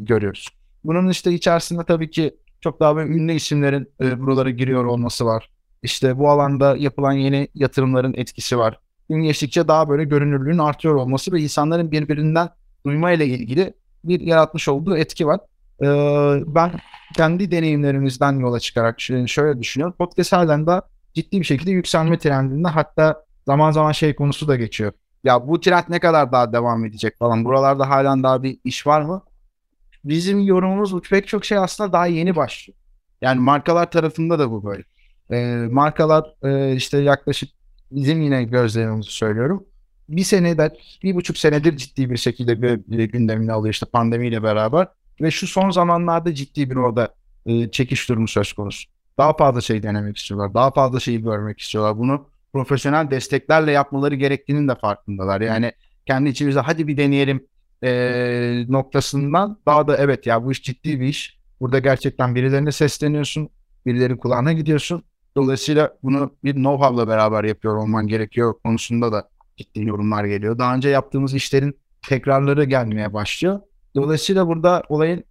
görüyoruz. 0.00 0.48
Bunun 0.84 1.08
işte 1.08 1.32
içerisinde 1.32 1.84
tabii 1.84 2.10
ki 2.10 2.36
çok 2.60 2.80
daha 2.80 2.96
böyle 2.96 3.10
ünlü 3.10 3.32
isimlerin 3.32 3.88
e, 4.00 4.20
buralara 4.20 4.50
giriyor 4.50 4.84
olması 4.84 5.26
var. 5.26 5.50
İşte 5.82 6.18
bu 6.18 6.30
alanda 6.30 6.76
yapılan 6.76 7.12
yeni 7.12 7.48
yatırımların 7.54 8.14
etkisi 8.14 8.58
var. 8.58 8.80
Gün 9.08 9.22
geçtikçe 9.22 9.68
daha 9.68 9.88
böyle 9.88 10.04
görünürlüğün 10.04 10.58
artıyor 10.58 10.94
olması 10.94 11.32
ve 11.32 11.40
insanların 11.40 11.90
birbirinden 11.90 12.48
duyma 12.86 13.12
ile 13.12 13.26
ilgili 13.26 13.74
bir 14.04 14.20
yaratmış 14.20 14.68
olduğu 14.68 14.96
etki 14.96 15.26
var. 15.26 15.40
Ee, 15.82 15.86
ben 16.46 16.72
kendi 17.16 17.50
deneyimlerimizden 17.50 18.32
yola 18.38 18.60
çıkarak 18.60 19.00
şöyle 19.00 19.60
düşünüyorum. 19.60 19.94
Podcast 19.98 20.32
halen 20.32 20.66
daha 20.66 20.82
ciddi 21.14 21.40
bir 21.40 21.44
şekilde 21.44 21.70
yükselme 21.70 22.18
trendinde 22.18 22.68
hatta 22.68 23.24
zaman 23.46 23.70
zaman 23.70 23.92
şey 23.92 24.14
konusu 24.14 24.48
da 24.48 24.56
geçiyor. 24.56 24.92
Ya 25.24 25.48
bu 25.48 25.60
trend 25.60 25.84
ne 25.88 26.00
kadar 26.00 26.32
daha 26.32 26.52
devam 26.52 26.84
edecek 26.84 27.18
falan. 27.18 27.44
Buralarda 27.44 27.90
halen 27.90 28.22
daha 28.22 28.42
bir 28.42 28.58
iş 28.64 28.86
var 28.86 29.02
mı? 29.02 29.22
Bizim 30.04 30.40
yorumumuz 30.40 31.00
pek 31.00 31.28
çok 31.28 31.44
şey 31.44 31.58
aslında 31.58 31.92
daha 31.92 32.06
yeni 32.06 32.36
başlıyor. 32.36 32.78
Yani 33.22 33.40
markalar 33.40 33.90
tarafında 33.90 34.38
da 34.38 34.50
bu 34.50 34.64
böyle. 34.64 34.82
E, 35.30 35.66
markalar 35.70 36.34
e, 36.42 36.76
işte 36.76 36.98
yaklaşık 36.98 37.50
bizim 37.90 38.22
yine 38.22 38.44
gözlemimizi 38.44 39.10
söylüyorum. 39.10 39.64
Bir 40.08 40.22
senede, 40.22 40.76
bir 41.02 41.14
buçuk 41.14 41.38
senedir 41.38 41.76
ciddi 41.76 42.10
bir 42.10 42.16
şekilde 42.16 42.62
bir, 42.62 43.04
gündemini 43.04 43.52
alıyor 43.52 43.72
işte 43.74 43.86
pandemiyle 43.86 44.42
beraber. 44.42 44.88
Ve 45.20 45.30
şu 45.30 45.46
son 45.46 45.70
zamanlarda 45.70 46.34
ciddi 46.34 46.70
bir 46.70 46.76
orada 46.76 47.14
e, 47.46 47.70
çekiş 47.70 48.08
durumu 48.08 48.28
söz 48.28 48.52
konusu. 48.52 48.90
Daha 49.18 49.36
fazla 49.36 49.60
şey 49.60 49.82
denemek 49.82 50.16
istiyorlar. 50.16 50.54
Daha 50.54 50.70
fazla 50.70 51.00
şeyi 51.00 51.22
görmek 51.22 51.60
istiyorlar. 51.60 51.98
Bunu 51.98 52.26
profesyonel 52.52 53.10
desteklerle 53.10 53.72
yapmaları 53.72 54.14
gerektiğinin 54.14 54.68
de 54.68 54.74
farkındalar. 54.74 55.40
Yani 55.40 55.72
kendi 56.06 56.28
içimizde 56.28 56.60
hadi 56.60 56.88
bir 56.88 56.96
deneyelim 56.96 57.46
e, 57.84 58.64
noktasından 58.68 59.58
daha 59.66 59.88
da 59.88 59.96
evet 59.96 60.26
ya 60.26 60.44
bu 60.44 60.52
iş 60.52 60.62
ciddi 60.62 61.00
bir 61.00 61.06
iş. 61.06 61.36
Burada 61.60 61.78
gerçekten 61.78 62.34
birilerine 62.34 62.72
sesleniyorsun. 62.72 63.48
Birileri 63.86 64.16
kulağına 64.16 64.52
gidiyorsun. 64.52 65.02
Dolayısıyla 65.36 65.96
bunu 66.02 66.34
bir 66.44 66.54
know-how'la 66.54 67.08
beraber 67.08 67.44
yapıyor 67.44 67.76
olman 67.76 68.06
gerekiyor 68.06 68.54
konusunda 68.64 69.12
da 69.12 69.28
ciddi 69.56 69.84
yorumlar 69.84 70.24
geliyor. 70.24 70.58
Daha 70.58 70.74
önce 70.74 70.88
yaptığımız 70.88 71.34
işlerin 71.34 71.78
tekrarları 72.08 72.64
gelmeye 72.64 73.12
başlıyor. 73.12 73.60
Dolayısıyla 73.96 74.48
burada 74.48 74.82
olayın 74.88 75.24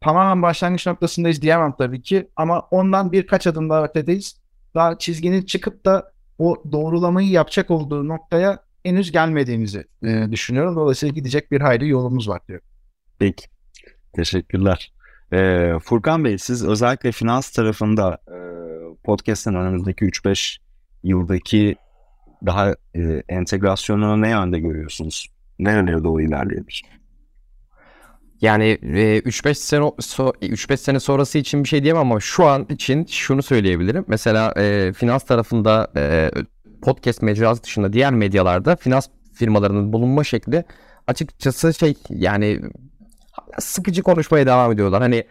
tamamen 0.00 0.42
başlangıç 0.42 0.86
noktasındayız 0.86 1.42
diyemem 1.42 1.74
tabii 1.78 2.02
ki 2.02 2.28
ama 2.36 2.60
ondan 2.60 3.12
birkaç 3.12 3.46
adım 3.46 3.70
daha 3.70 3.84
ötedeyiz. 3.84 4.40
Daha 4.74 4.98
çizginin 4.98 5.42
çıkıp 5.42 5.84
da 5.84 6.12
o 6.38 6.56
doğrulamayı 6.72 7.28
yapacak 7.28 7.70
olduğu 7.70 8.08
noktaya 8.08 8.58
henüz 8.84 9.12
gelmediğimizi 9.12 9.84
e, 10.02 10.26
düşünüyorum. 10.30 10.76
Dolayısıyla 10.76 11.12
gidecek 11.12 11.50
bir 11.50 11.60
hayli 11.60 11.88
yolumuz 11.88 12.28
var 12.28 12.40
diyor. 12.48 12.60
Peki. 13.18 13.46
Teşekkürler. 14.12 14.92
Ee, 15.32 15.72
Furkan 15.82 16.24
Bey 16.24 16.38
siz 16.38 16.64
özellikle 16.64 17.12
finans 17.12 17.50
tarafında 17.50 18.18
e, 18.28 18.38
podcast'ın 19.04 19.54
önümüzdeki 19.54 20.04
3-5 20.04 20.58
yıldaki 21.04 21.76
daha 22.46 22.74
e, 22.94 23.22
entegrasyonunu 23.28 24.22
ne 24.22 24.30
yönde 24.30 24.58
görüyorsunuz? 24.58 25.28
Nerelere 25.58 26.04
doğru 26.04 26.22
ilerleyebilir? 26.22 26.99
Yani 28.40 28.64
e, 28.82 29.18
3-5 29.18 29.54
sene 29.54 29.84
3-5 29.84 30.76
sene 30.76 31.00
sonrası 31.00 31.38
için 31.38 31.64
bir 31.64 31.68
şey 31.68 31.82
diyemem 31.82 32.00
ama 32.00 32.20
şu 32.20 32.46
an 32.46 32.66
için 32.68 33.06
şunu 33.06 33.42
söyleyebilirim. 33.42 34.04
Mesela 34.08 34.54
e, 34.56 34.92
finans 34.92 35.24
tarafında 35.24 35.90
e, 35.96 36.30
podcast 36.82 37.22
mecrası 37.22 37.62
dışında 37.62 37.92
diğer 37.92 38.12
medyalarda 38.12 38.76
finans 38.76 39.08
firmalarının 39.34 39.92
bulunma 39.92 40.24
şekli 40.24 40.64
açıkçası 41.06 41.74
şey 41.74 41.94
yani 42.10 42.60
sıkıcı 43.58 44.02
konuşmaya 44.02 44.46
devam 44.46 44.72
ediyorlar. 44.72 45.02
Hani 45.02 45.24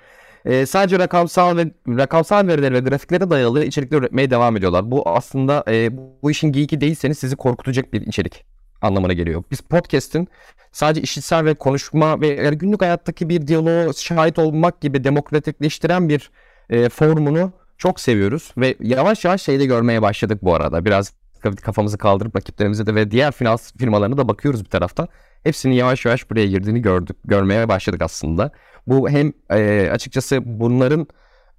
e, 0.46 0.66
sadece 0.66 1.00
rakamsal 1.00 1.58
ve 1.58 1.72
rakamsal 1.88 2.48
verilere 2.48 2.74
ve 2.74 2.80
grafiklere 2.80 3.30
dayalı 3.30 3.66
içerikler 3.66 3.98
üretmeye 3.98 4.30
devam 4.30 4.58
ediyorlar. 4.58 4.92
Bu 4.92 5.10
aslında 5.10 5.64
e, 5.68 5.98
bu 6.24 6.32
işin 6.32 6.52
geeki 6.52 6.82
değilseniz 6.82 7.18
sizi 7.20 7.36
korkutacak 7.36 7.94
bir 7.94 8.02
içerik 8.02 8.46
anlamına 8.82 9.14
geliyor. 9.14 9.44
Biz 9.52 9.62
podcast'in 9.62 10.28
sadece 10.72 11.02
işitsel 11.02 11.46
ve 11.46 11.54
konuşma 11.54 12.22
ve 12.22 12.28
yani 12.28 12.58
günlük 12.58 12.82
hayattaki 12.82 13.30
bir 13.30 13.48
diyaloğu 13.48 13.94
şahit 13.94 14.40
olmak 14.40 14.82
gibi 14.82 15.04
demokratikleştiren 15.04 16.10
bir 16.10 16.32
e, 16.70 16.90
formunu 16.90 17.52
çok 17.78 18.00
seviyoruz 18.00 18.54
ve 18.58 18.76
yavaş 18.80 19.26
yavaş 19.26 19.42
şeyde 19.42 19.66
görmeye 19.66 20.02
başladık 20.02 20.40
bu 20.44 20.56
arada. 20.56 20.86
Biraz 20.86 21.14
kafamızı 21.62 21.98
kaldırıp 21.98 22.36
rakiplerimize 22.36 22.86
de 22.86 22.96
ve 22.96 23.12
diğer 23.12 23.32
finans 23.32 23.74
firmalarına 23.74 24.18
da 24.18 24.28
bakıyoruz 24.28 24.66
bir 24.66 24.70
taraftan. 24.70 25.08
Hepsinin 25.44 25.74
yavaş 25.74 26.06
yavaş 26.06 26.30
buraya 26.30 26.48
girdiğini 26.48 26.82
gördük, 26.82 27.18
görmeye 27.26 27.70
başladık 27.70 28.02
aslında. 28.02 28.52
Bu 28.88 29.10
hem 29.10 29.34
e, 29.50 29.90
açıkçası 29.92 30.42
bunların 30.46 31.08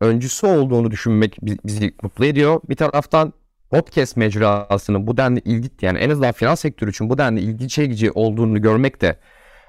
öncüsü 0.01 0.47
olduğunu 0.47 0.91
düşünmek 0.91 1.37
bizi 1.43 1.95
mutlu 2.03 2.25
ediyor. 2.25 2.61
Bir 2.69 2.77
taraftan 2.77 3.33
podcast 3.71 4.17
mecrasının 4.17 5.07
bu 5.07 5.17
denli 5.17 5.41
ilgi 5.41 5.71
yani 5.83 5.99
en 5.99 6.11
azından 6.11 6.33
finans 6.33 6.61
sektörü 6.61 6.91
için 6.91 7.11
bu 7.11 7.19
denli 7.19 7.41
ilgi 7.41 7.69
çekici 7.69 8.11
olduğunu 8.11 8.63
görmek 8.63 9.01
de 9.01 9.21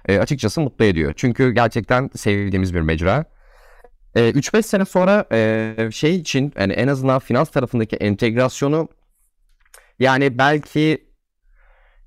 e, 0.08 0.20
açıkçası 0.20 0.62
mutlu 0.62 0.86
ediyor. 0.86 1.14
Çünkü 1.16 1.52
gerçekten 1.52 2.10
sevdiğimiz 2.16 2.74
bir 2.74 2.82
mecra. 2.82 3.26
E, 4.16 4.30
3-5 4.30 4.64
sene 4.64 4.86
sonra 4.86 5.26
e, 5.32 5.90
şey 5.92 6.16
için 6.16 6.54
yani 6.58 6.74
en 6.74 6.88
azından 6.88 7.20
finans 7.20 7.50
tarafındaki 7.50 7.96
entegrasyonu 7.96 8.90
yani 10.00 10.38
belki 10.38 11.08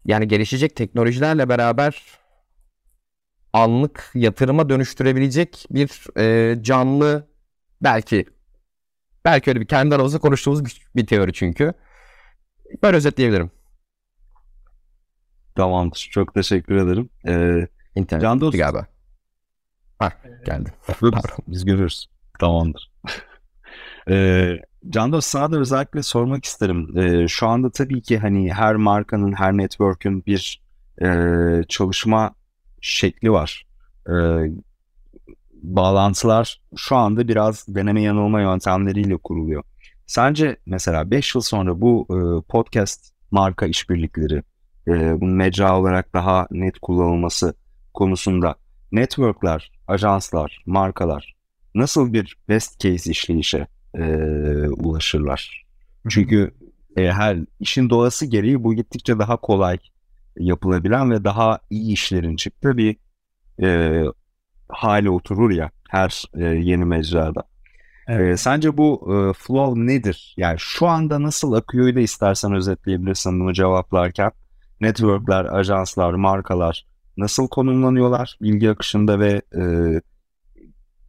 yani 0.05 0.29
gelişecek 0.29 0.77
teknolojilerle 0.77 1.49
beraber 1.49 2.03
anlık 3.53 4.11
yatırıma 4.15 4.69
dönüştürebilecek 4.69 5.67
bir 5.71 6.19
e, 6.19 6.63
canlı 6.63 7.29
belki 7.83 8.27
belki 9.25 9.51
öyle 9.51 9.61
bir 9.61 9.67
kendi 9.67 9.95
aramızda 9.95 10.19
konuştuğumuz 10.19 10.65
bir, 10.65 10.83
bir 10.97 11.07
teori 11.07 11.33
çünkü. 11.33 11.73
Böyle 12.83 12.97
özetleyebilirim. 12.97 13.51
Tamamdır. 15.55 16.09
Çok 16.13 16.35
teşekkür 16.35 16.77
ederim. 16.77 17.09
Ee, 17.29 17.69
İnternet 17.95 18.23
Can 18.23 18.41
Dost... 18.41 18.59
galiba. 18.59 18.87
Ha 19.99 20.13
geldi. 20.47 20.73
Biz 21.49 21.65
görürüz. 21.65 22.07
Tamamdır. 22.39 22.93
ee, 24.11 24.59
Can 24.89 25.13
Dost 25.13 25.29
sana 25.29 25.53
da 25.53 25.59
özellikle 25.59 26.03
sormak 26.03 26.45
isterim. 26.45 26.99
Ee, 26.99 27.29
şu 27.29 27.47
anda 27.47 27.71
tabii 27.71 28.03
ki 28.03 28.19
hani 28.19 28.53
her 28.53 28.77
markanın, 28.77 29.33
her 29.33 29.57
network'ün 29.57 30.27
bir 30.27 30.63
e, 31.03 31.09
çalışma 31.69 32.35
şekli 32.81 33.33
var. 33.33 33.67
Ee, 34.09 34.13
bağlantılar 35.65 36.61
şu 36.77 36.97
anda 36.97 37.29
biraz 37.29 37.65
deneme 37.69 38.03
yanılma 38.03 38.41
yöntemleriyle 38.41 39.17
kuruluyor. 39.17 39.65
Sence 40.07 40.57
mesela 40.67 41.11
5 41.11 41.35
yıl 41.35 41.43
sonra 41.43 41.81
bu 41.81 42.07
e, 42.11 42.17
podcast 42.49 43.15
marka 43.31 43.67
işbirlikleri, 43.67 44.43
e, 44.89 45.21
bunun 45.21 45.35
mecra 45.35 45.81
olarak 45.81 46.15
daha 46.15 46.47
net 46.51 46.79
kullanılması 46.79 47.55
konusunda 47.95 48.55
networkler, 48.93 49.73
ajanslar, 49.89 50.63
markalar 50.67 51.35
nasıl 51.75 52.13
bir 52.13 52.37
best 52.49 52.81
case 52.81 53.11
işleyişe 53.11 53.67
e, 53.95 54.05
ulaşırlar? 54.69 55.65
Çünkü 56.09 56.55
e, 56.97 57.13
her 57.13 57.39
işin 57.61 57.91
doğası 57.91 58.27
gereği 58.27 58.65
bu 58.65 58.75
gittikçe 58.75 59.19
daha 59.19 59.37
kolay 59.37 59.79
yapılabilen 60.39 61.11
ve 61.11 61.25
daha 61.25 61.59
iyi 61.71 61.93
işlerin 61.93 62.37
çıktığı 62.37 62.77
bir 62.77 62.97
e, 63.63 64.03
hale 64.75 65.11
oturur 65.11 65.51
ya 65.51 65.71
her 65.89 66.25
e, 66.35 66.45
yeni 66.45 66.85
mecrada. 66.85 67.43
Evet. 68.09 68.35
Ee, 68.35 68.37
sence 68.37 68.77
bu 68.77 69.15
e, 69.15 69.33
flow 69.33 69.87
nedir? 69.87 70.35
Yani 70.37 70.57
şu 70.59 70.87
anda 70.87 71.23
nasıl 71.23 71.53
akıyor 71.53 71.95
da 71.95 72.01
istersen 72.01 72.53
özetleyebilirsin 72.53 73.41
bunu 73.41 73.53
cevaplarken. 73.53 74.33
Networkler, 74.81 75.45
ajanslar, 75.45 76.13
markalar 76.13 76.87
nasıl 77.17 77.49
konumlanıyorlar 77.49 78.39
bilgi 78.43 78.71
akışında 78.71 79.21
ve 79.21 79.43
e, 79.57 79.63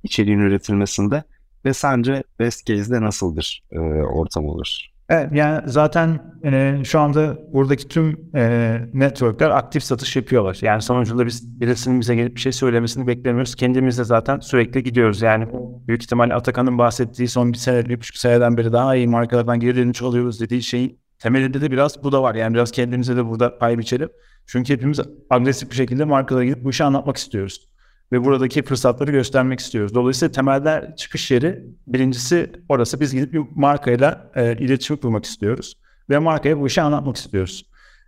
içeriğin 0.04 0.40
üretilmesinde 0.40 1.24
ve 1.66 1.74
sence 1.74 2.24
best 2.40 2.66
case'de 2.66 3.02
nasıldır 3.02 3.64
e, 3.72 3.80
ortam 3.80 4.46
olur? 4.46 4.95
Evet 5.10 5.30
yani 5.34 5.62
zaten 5.66 6.20
e, 6.44 6.82
şu 6.84 7.00
anda 7.00 7.38
buradaki 7.54 7.88
tüm 7.88 8.30
e, 8.36 8.80
networkler 8.94 9.50
aktif 9.50 9.84
satış 9.84 10.16
yapıyorlar. 10.16 10.60
Yani 10.62 10.82
sonucunda 10.82 11.26
biz 11.26 11.62
birisinin 11.62 12.02
bize 12.02 12.16
gelip 12.16 12.36
bir 12.36 12.42
şey 12.42 12.52
söylemesini 12.52 13.08
beklemiyoruz. 13.08 13.56
Kendimiz 13.56 13.98
de 13.98 14.04
zaten 14.04 14.40
sürekli 14.40 14.84
gidiyoruz. 14.84 15.22
Yani 15.22 15.48
büyük 15.88 16.04
ihtimalle 16.04 16.34
Atakan'ın 16.34 16.78
bahsettiği 16.78 17.28
son 17.28 17.54
bir 17.54 17.58
sene, 17.58 17.86
bir 17.86 18.00
buçuk 18.00 18.18
seneden 18.18 18.58
beri 18.58 18.74
daha 18.74 18.96
iyi 18.96 19.08
markalardan 19.08 19.60
geri 19.60 19.76
dönüş 19.76 20.02
alıyoruz 20.02 20.42
dediği 20.42 20.64
şeyin 20.64 21.00
temelinde 21.20 21.62
de 21.62 21.72
biraz 21.72 22.04
bu 22.04 22.12
da 22.12 22.24
var. 22.24 22.36
Yani 22.36 22.54
biraz 22.54 22.72
kendimize 22.72 23.16
de 23.16 23.26
burada 23.26 23.58
pay 23.58 23.78
biçelim. 23.78 24.10
Çünkü 24.48 24.74
hepimiz 24.74 25.00
agresif 25.30 25.70
bir 25.72 25.76
şekilde 25.76 26.06
markalara 26.06 26.46
gidip 26.46 26.64
bu 26.64 26.70
işi 26.70 26.84
anlatmak 26.84 27.18
istiyoruz 27.18 27.75
ve 28.12 28.26
buradaki 28.26 28.64
fırsatları 28.64 29.12
göstermek 29.12 29.60
istiyoruz. 29.60 29.94
Dolayısıyla 29.96 30.32
temelde 30.32 30.94
çıkış 30.98 31.32
yeri 31.32 31.64
birincisi 31.88 32.52
orası 32.70 33.00
biz 33.00 33.14
gidip 33.14 33.34
bir 33.34 33.42
markayla 33.56 34.32
e, 34.36 34.58
iletişim 34.58 34.98
kurmak 34.98 35.26
istiyoruz 35.26 35.78
ve 36.10 36.20
markaya 36.20 36.60
bu 36.60 36.68
işi 36.68 36.82
anlatmak 36.82 37.16
istiyoruz. 37.16 37.66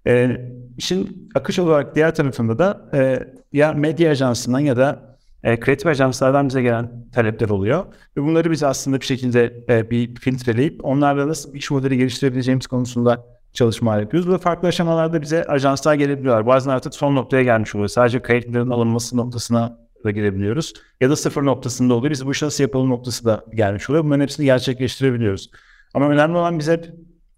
E, 0.07 0.37
işin 0.77 1.29
akış 1.35 1.59
olarak 1.59 1.95
diğer 1.95 2.15
tarafında 2.15 2.59
da 2.59 2.89
e, 2.93 3.19
ya 3.53 3.73
medya 3.73 4.11
ajansından 4.11 4.59
ya 4.59 4.77
da 4.77 5.17
e, 5.43 5.59
kreatif 5.59 5.87
ajanslardan 5.87 6.49
bize 6.49 6.61
gelen 6.61 7.09
talepler 7.13 7.49
oluyor. 7.49 7.85
Ve 8.17 8.21
bunları 8.21 8.51
biz 8.51 8.63
aslında 8.63 9.01
bir 9.01 9.05
şekilde 9.05 9.65
e, 9.69 9.89
bir 9.89 10.15
filtreleyip 10.15 10.85
onlarla 10.85 11.27
nasıl 11.27 11.53
iş 11.53 11.71
modeli 11.71 11.97
geliştirebileceğimiz 11.97 12.67
konusunda 12.67 13.25
çalışmalar 13.53 14.01
yapıyoruz. 14.01 14.29
Ve 14.29 14.37
farklı 14.37 14.67
aşamalarda 14.67 15.21
bize 15.21 15.43
ajanslar 15.43 15.95
gelebiliyorlar. 15.95 16.47
Bazen 16.47 16.71
artık 16.71 16.95
son 16.95 17.15
noktaya 17.15 17.43
gelmiş 17.43 17.75
oluyor. 17.75 17.89
Sadece 17.89 18.21
kayıtların 18.21 18.69
alınması 18.69 19.17
noktasına 19.17 19.86
da 20.03 20.11
girebiliyoruz. 20.11 20.73
Ya 21.01 21.09
da 21.09 21.15
sıfır 21.15 21.45
noktasında 21.45 21.93
oluyor. 21.93 22.11
Biz 22.11 22.25
bu 22.25 22.31
işi 22.31 22.45
nasıl 22.45 22.63
yapalım 22.63 22.89
noktası 22.89 23.25
da 23.25 23.45
gelmiş 23.55 23.89
oluyor. 23.89 24.05
Bunların 24.05 24.21
hepsini 24.21 24.45
gerçekleştirebiliyoruz. 24.45 25.51
Ama 25.93 26.09
önemli 26.09 26.37
olan 26.37 26.59
bize 26.59 26.81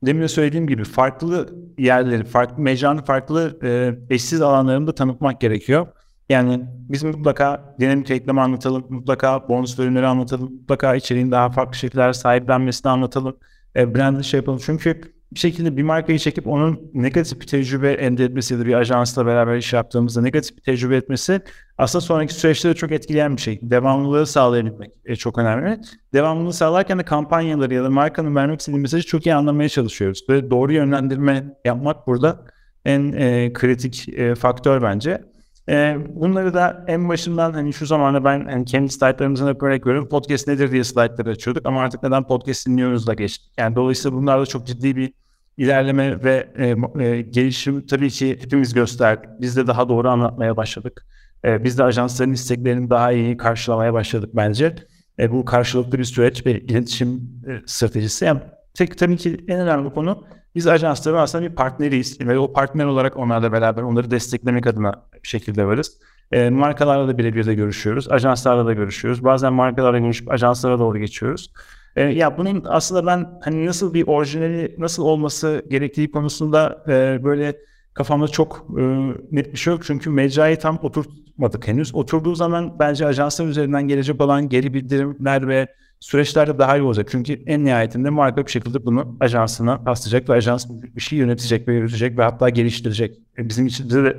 demin 0.05 0.21
de 0.21 0.27
söylediğim 0.27 0.67
gibi 0.67 0.83
farklı 0.83 1.49
yerleri, 1.77 2.23
farklı 2.23 2.63
mecranın 2.63 3.01
farklı 3.01 3.59
e, 3.63 3.93
eşsiz 4.09 4.41
alanlarını 4.41 4.87
da 4.87 4.95
tanıtmak 4.95 5.41
gerekiyor. 5.41 5.87
Yani 6.29 6.61
biz 6.89 7.03
mutlaka 7.03 7.75
dinamik 7.79 8.11
reklam 8.11 8.39
anlatalım, 8.39 8.85
mutlaka 8.89 9.49
bonus 9.49 9.77
bölümleri 9.77 10.07
anlatalım, 10.07 10.53
mutlaka 10.53 10.95
içeriğin 10.95 11.31
daha 11.31 11.49
farklı 11.49 11.75
şekiller 11.77 12.13
sahiplenmesini 12.13 12.91
anlatalım, 12.91 13.37
e, 13.75 13.95
branding 13.95 14.23
şey 14.23 14.37
yapalım. 14.37 14.59
Çünkü 14.65 15.01
bir 15.31 15.39
şekilde 15.39 15.77
bir 15.77 15.83
markayı 15.83 16.19
çekip 16.19 16.47
onun 16.47 16.91
negatif 16.93 17.41
bir 17.41 17.47
tecrübe 17.47 17.91
elde 17.91 18.25
etmesi 18.25 18.53
ya 18.53 18.59
da 18.59 18.65
bir 18.65 18.73
ajansla 18.73 19.25
beraber 19.25 19.57
iş 19.57 19.73
yaptığımızda 19.73 20.21
negatif 20.21 20.57
bir 20.57 20.61
tecrübe 20.61 20.95
etmesi 20.95 21.41
aslında 21.77 22.01
sonraki 22.01 22.33
süreçte 22.33 22.69
de 22.69 22.73
çok 22.73 22.91
etkileyen 22.91 23.35
bir 23.35 23.41
şey. 23.41 23.59
Devamlılığı 23.61 24.25
sağlayabilmek 24.25 24.91
e, 25.05 25.15
çok 25.15 25.37
önemli. 25.37 25.79
Devamlılığı 26.13 26.53
sağlarken 26.53 26.99
de 26.99 27.03
kampanyaları 27.03 27.73
ya 27.73 27.83
da 27.83 27.89
markanın 27.89 28.35
vermek 28.35 28.59
istediği 28.59 28.79
mesajı 28.79 29.07
çok 29.07 29.25
iyi 29.25 29.35
anlamaya 29.35 29.69
çalışıyoruz. 29.69 30.25
Ve 30.29 30.51
doğru 30.51 30.73
yönlendirme 30.73 31.53
yapmak 31.65 32.07
burada 32.07 32.45
en 32.85 33.11
e, 33.11 33.53
kritik 33.53 34.09
e, 34.09 34.35
faktör 34.35 34.81
bence. 34.81 35.28
E, 35.69 35.97
bunları 36.15 36.53
da 36.53 36.85
en 36.87 37.09
başından 37.09 37.53
hani 37.53 37.73
şu 37.73 37.85
zamanda 37.85 38.23
ben 38.23 38.45
hani 38.45 38.65
kendi 38.65 38.89
slaytlarımızın 38.89 39.47
hep 39.47 39.63
örnek 39.63 39.87
veriyorum. 39.87 40.09
Podcast 40.09 40.47
nedir 40.47 40.71
diye 40.71 40.83
slaytları 40.83 41.29
açıyorduk 41.29 41.65
ama 41.65 41.81
artık 41.81 42.03
neden 42.03 42.23
podcast 42.23 42.67
dinliyoruz 42.67 43.07
da 43.07 43.13
geçtik. 43.13 43.51
Yani 43.57 43.75
dolayısıyla 43.75 44.17
bunlarda 44.17 44.45
çok 44.45 44.67
ciddi 44.67 44.95
bir 44.95 45.13
ilerleme 45.57 46.23
ve 46.23 46.49
e, 46.57 46.67
e, 47.03 47.21
gelişim 47.21 47.85
tabii 47.85 48.09
ki 48.09 48.29
hepimiz 48.41 48.73
gösterdik. 48.73 49.29
Biz 49.41 49.57
de 49.57 49.67
daha 49.67 49.89
doğru 49.89 50.09
anlatmaya 50.09 50.57
başladık. 50.57 51.05
E, 51.45 51.63
biz 51.63 51.77
de 51.77 51.83
ajansların 51.83 52.33
isteklerini 52.33 52.89
daha 52.89 53.11
iyi 53.11 53.37
karşılamaya 53.37 53.93
başladık 53.93 54.29
bence. 54.33 54.75
E, 55.19 55.31
bu 55.31 55.45
karşılıklı 55.45 55.99
bir 55.99 56.03
süreç 56.03 56.45
ve 56.45 56.59
iletişim 56.59 57.09
e, 57.47 57.61
stratejisi. 57.65 58.25
Yani 58.25 58.39
tek 58.73 58.97
tabii 58.97 59.17
ki 59.17 59.37
en 59.47 59.59
önemli 59.59 59.89
konu 59.89 60.23
biz 60.59 60.67
ajansların 60.67 61.17
aslında 61.17 61.49
bir 61.49 61.55
partneriyiz 61.55 62.19
ve 62.21 62.39
o 62.39 62.53
partner 62.53 62.85
olarak 62.85 63.17
onlarla 63.17 63.51
beraber 63.51 63.81
onları 63.81 64.11
desteklemek 64.11 64.67
adına 64.67 64.93
bir 65.23 65.27
şekilde 65.27 65.65
varız. 65.65 65.99
E, 66.31 66.49
markalarla 66.49 67.07
da 67.07 67.17
birebir 67.17 67.45
de 67.45 67.55
görüşüyoruz. 67.55 68.11
Ajanslarla 68.11 68.65
da 68.65 68.73
görüşüyoruz. 68.73 69.23
Bazen 69.23 69.53
markalarla 69.53 69.99
görüşüp 69.99 70.31
ajanslara 70.31 70.79
doğru 70.79 70.97
geçiyoruz. 70.97 71.51
E, 71.95 72.03
ya 72.03 72.37
bunun 72.37 72.63
aslında 72.67 73.05
ben 73.05 73.39
hani 73.41 73.65
nasıl 73.65 73.93
bir 73.93 74.07
orijinali 74.07 74.75
nasıl 74.77 75.03
olması 75.03 75.65
gerektiği 75.69 76.11
konusunda 76.11 76.83
e, 76.87 77.23
böyle 77.23 77.57
kafamda 77.93 78.27
çok 78.27 78.65
e, 78.79 78.83
net 79.31 79.51
bir 79.51 79.57
şey 79.57 79.73
yok. 79.73 79.83
Çünkü 79.85 80.09
mecrayı 80.09 80.59
tam 80.59 80.79
oturtmadık 80.81 81.67
henüz. 81.67 81.95
Oturduğu 81.95 82.35
zaman 82.35 82.79
bence 82.79 83.05
ajanslar 83.05 83.47
üzerinden 83.47 83.87
gelecek 83.87 84.21
olan 84.21 84.49
geri 84.49 84.73
bildirimler 84.73 85.47
ve 85.47 85.67
süreçlerde 85.99 86.59
daha 86.59 86.77
iyi 86.77 86.81
olacak. 86.81 87.07
Çünkü 87.11 87.33
en 87.45 87.65
nihayetinde 87.65 88.09
marka 88.09 88.45
bir 88.45 88.51
şekilde 88.51 88.85
bunu 88.85 89.17
ajansına 89.19 89.83
paslayacak 89.83 90.29
ve 90.29 90.33
ajans 90.33 90.65
bir 90.69 91.01
şey 91.01 91.19
yönetecek 91.19 91.67
ve 91.67 91.73
yürütecek 91.73 92.17
ve 92.17 92.23
hatta 92.23 92.49
geliştirecek. 92.49 93.19
E, 93.37 93.49
bizim 93.49 93.67
için 93.67 93.89
de 93.89 94.17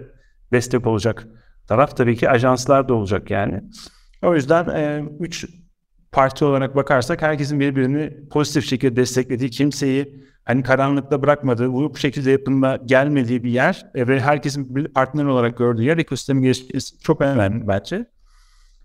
destek 0.53 0.87
olacak 0.87 1.27
taraf 1.71 1.97
tabii 1.97 2.17
ki 2.17 2.31
ajanslar 2.31 2.89
da 2.89 2.95
olacak 2.95 3.31
yani. 3.31 3.63
O 4.23 4.35
yüzden 4.35 4.69
e, 4.69 5.05
üç 5.21 5.47
parti 6.13 6.45
olarak 6.45 6.77
bakarsak 6.77 7.23
herkesin 7.23 7.61
birbirini 7.61 8.29
pozitif 8.31 8.67
şekilde 8.67 8.97
desteklediği, 8.97 9.51
kimseyi 9.51 10.25
hani 10.45 10.63
karanlıkta 10.63 11.23
bırakmadığı, 11.23 11.73
bu 11.73 11.97
şekilde 11.97 12.31
yapımda 12.31 12.79
gelmediği 12.85 13.45
bir 13.45 13.51
yer 13.51 13.87
e, 13.95 14.09
ve 14.09 14.21
herkesin 14.21 14.77
bir 14.77 14.89
partner 14.89 15.25
olarak 15.25 15.59
gördüğü 15.59 15.83
yer 15.83 15.99
ekosistemi 15.99 16.43
geliştirmesi 16.43 16.99
çok 16.99 17.21
önemli 17.21 17.69
bence. 17.69 18.07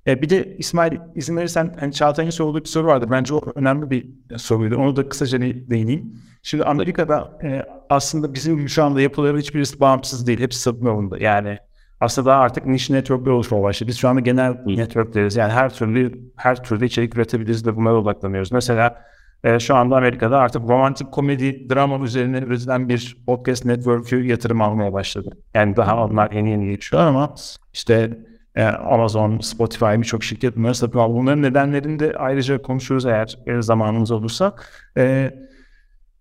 E, 0.07 0.21
bir 0.21 0.29
de 0.29 0.55
İsmail 0.57 0.97
izin 1.15 1.37
verirsen 1.37 1.75
hani 1.79 1.93
Çağatay'ın 1.93 2.29
sorduğu 2.29 2.59
bir 2.59 2.69
soru 2.69 2.87
vardı. 2.87 3.07
Bence 3.11 3.33
o 3.33 3.41
önemli 3.55 3.89
bir 3.89 4.09
soruydu. 4.37 4.75
Onu 4.75 4.95
da 4.95 5.09
kısaca 5.09 5.41
değineyim. 5.41 6.13
Şimdi 6.43 6.63
Amerika'da 6.63 7.37
e, 7.43 7.63
aslında 7.89 8.33
bizim 8.33 8.69
şu 8.69 8.83
anda 8.83 9.01
yapıların 9.01 9.39
hiçbirisi 9.39 9.79
bağımsız 9.79 10.27
değil. 10.27 10.39
Hepsi 10.39 10.59
satın. 10.59 11.11
Yani 11.19 11.57
aslında 11.99 12.29
daha 12.29 12.39
artık 12.39 12.65
niche 12.65 12.93
networkler 12.93 13.31
oluşmaya 13.31 13.63
başladı. 13.63 13.87
Biz 13.89 13.97
şu 13.97 14.09
anda 14.09 14.19
genel 14.19 14.57
networkleriz. 14.65 15.35
Yani 15.35 15.53
her 15.53 15.73
türlü 15.73 16.31
her 16.35 16.63
türlü 16.63 16.85
içerik 16.85 17.15
üretebiliriz 17.15 17.67
ve 17.67 17.75
bunlara 17.75 17.95
odaklanıyoruz. 17.95 18.51
Mesela 18.51 19.01
e, 19.43 19.59
şu 19.59 19.75
anda 19.75 19.97
Amerika'da 19.97 20.37
artık 20.37 20.61
romantik 20.61 21.11
komedi, 21.11 21.69
drama 21.69 22.05
üzerine 22.05 22.37
üretilen 22.37 22.89
bir 22.89 23.17
podcast 23.27 23.65
network'ü 23.65 24.25
yatırım 24.25 24.61
almaya 24.61 24.93
başladı. 24.93 25.37
Yani 25.53 25.75
daha 25.75 26.05
onlar 26.05 26.31
yeni 26.31 26.49
yeni 26.49 26.67
geçiyor 26.67 27.01
ama 27.01 27.35
işte 27.73 28.17
Amazon, 28.63 29.39
Spotify 29.39 29.85
birçok 29.85 30.23
şirket 30.23 30.55
bunları 30.57 30.75
satın 30.75 30.99
aldı. 30.99 31.13
Bunların 31.13 31.41
nedenlerini 31.41 31.99
de 31.99 32.13
ayrıca 32.17 32.61
konuşuruz 32.61 33.05
eğer 33.05 33.37
e, 33.45 33.61
zamanımız 33.61 34.11
olursa. 34.11 34.55
E, 34.97 35.33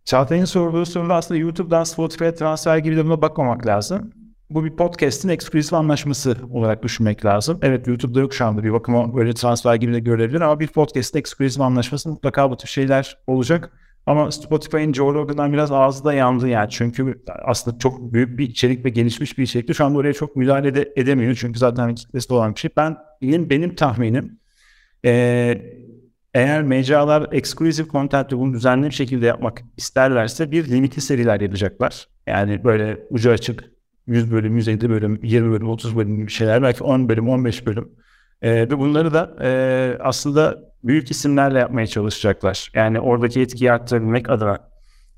Çağatay'ın 0.05 0.45
sorduğu 0.45 0.87
soruda 0.87 1.14
aslında 1.14 1.41
YouTube'dan 1.41 1.85
Spotify'a 1.85 2.35
transfer 2.35 2.78
gibi 2.78 2.97
de 2.97 3.22
bakmamak 3.22 3.66
lazım. 3.66 4.12
Bu 4.51 4.64
bir 4.64 4.76
podcast'in 4.76 5.28
ekskluzif 5.28 5.74
anlaşması 5.74 6.37
olarak 6.53 6.82
düşünmek 6.82 7.24
lazım. 7.24 7.59
Evet 7.62 7.87
YouTube'da 7.87 8.20
yok 8.20 8.35
şu 8.35 8.45
anda 8.47 8.64
bir 8.64 8.72
bakıma 8.72 9.16
böyle 9.16 9.35
transfer 9.35 9.74
gibi 9.74 9.93
de 9.93 10.01
görülebilir 10.01 10.41
ama 10.41 10.61
bir 10.61 10.66
podcast'in 10.66 11.18
ekskluzif 11.18 11.61
anlaşması 11.61 12.09
mutlaka 12.09 12.51
bu 12.51 12.57
tür 12.57 12.68
şeyler 12.68 13.18
olacak. 13.26 13.70
Ama 14.07 14.30
Spotify'ın 14.30 14.92
Joe 14.92 15.14
Rogan'dan 15.14 15.52
biraz 15.52 15.72
ağzı 15.72 16.05
da 16.05 16.14
yandı 16.14 16.48
yani. 16.48 16.70
Çünkü 16.70 17.22
aslında 17.44 17.78
çok 17.78 18.12
büyük 18.12 18.38
bir 18.38 18.48
içerik 18.48 18.84
ve 18.84 18.88
gelişmiş 18.88 19.38
bir 19.38 19.42
içerikti. 19.42 19.74
Şu 19.74 19.84
an 19.84 19.94
oraya 19.94 20.12
çok 20.12 20.36
müdahale 20.36 20.74
de 20.74 20.92
edemiyor. 20.96 21.34
Çünkü 21.34 21.59
zaten 21.59 21.94
kitlesi 21.94 22.34
olan 22.34 22.55
bir 22.55 22.61
şey. 22.61 22.70
Ben 22.76 22.96
benim, 23.22 23.50
benim 23.50 23.74
tahminim 23.74 24.38
eğer 26.34 26.62
mecralar 26.62 27.26
exclusive 27.32 27.88
content'ı 27.88 28.38
bunu 28.38 28.52
düzenli 28.52 28.86
bir 28.86 28.94
şekilde 28.94 29.26
yapmak 29.26 29.62
isterlerse 29.76 30.50
bir 30.50 30.68
limitli 30.68 31.00
seriler 31.00 31.40
yapacaklar. 31.40 32.09
Yani 32.26 32.64
böyle 32.64 32.98
ucu 33.11 33.30
açık 33.30 33.64
100 34.07 34.32
bölüm, 34.32 34.57
150 34.57 34.90
bölüm, 34.90 35.20
20 35.22 35.52
bölüm, 35.52 35.68
30 35.68 35.96
bölüm 35.96 36.16
gibi 36.16 36.30
şeyler. 36.30 36.62
Belki 36.62 36.84
10 36.84 37.09
bölüm, 37.09 37.28
15 37.28 37.66
bölüm. 37.66 37.92
Ee, 38.42 38.50
ve 38.50 38.78
bunları 38.78 39.14
da 39.14 39.36
e, 39.42 39.98
aslında 40.00 40.73
büyük 40.85 41.11
isimlerle 41.11 41.59
yapmaya 41.59 41.87
çalışacaklar. 41.87 42.70
Yani 42.74 43.01
oradaki 43.01 43.41
etkiyi 43.41 43.72
arttırabilmek 43.72 44.30
adına. 44.30 44.59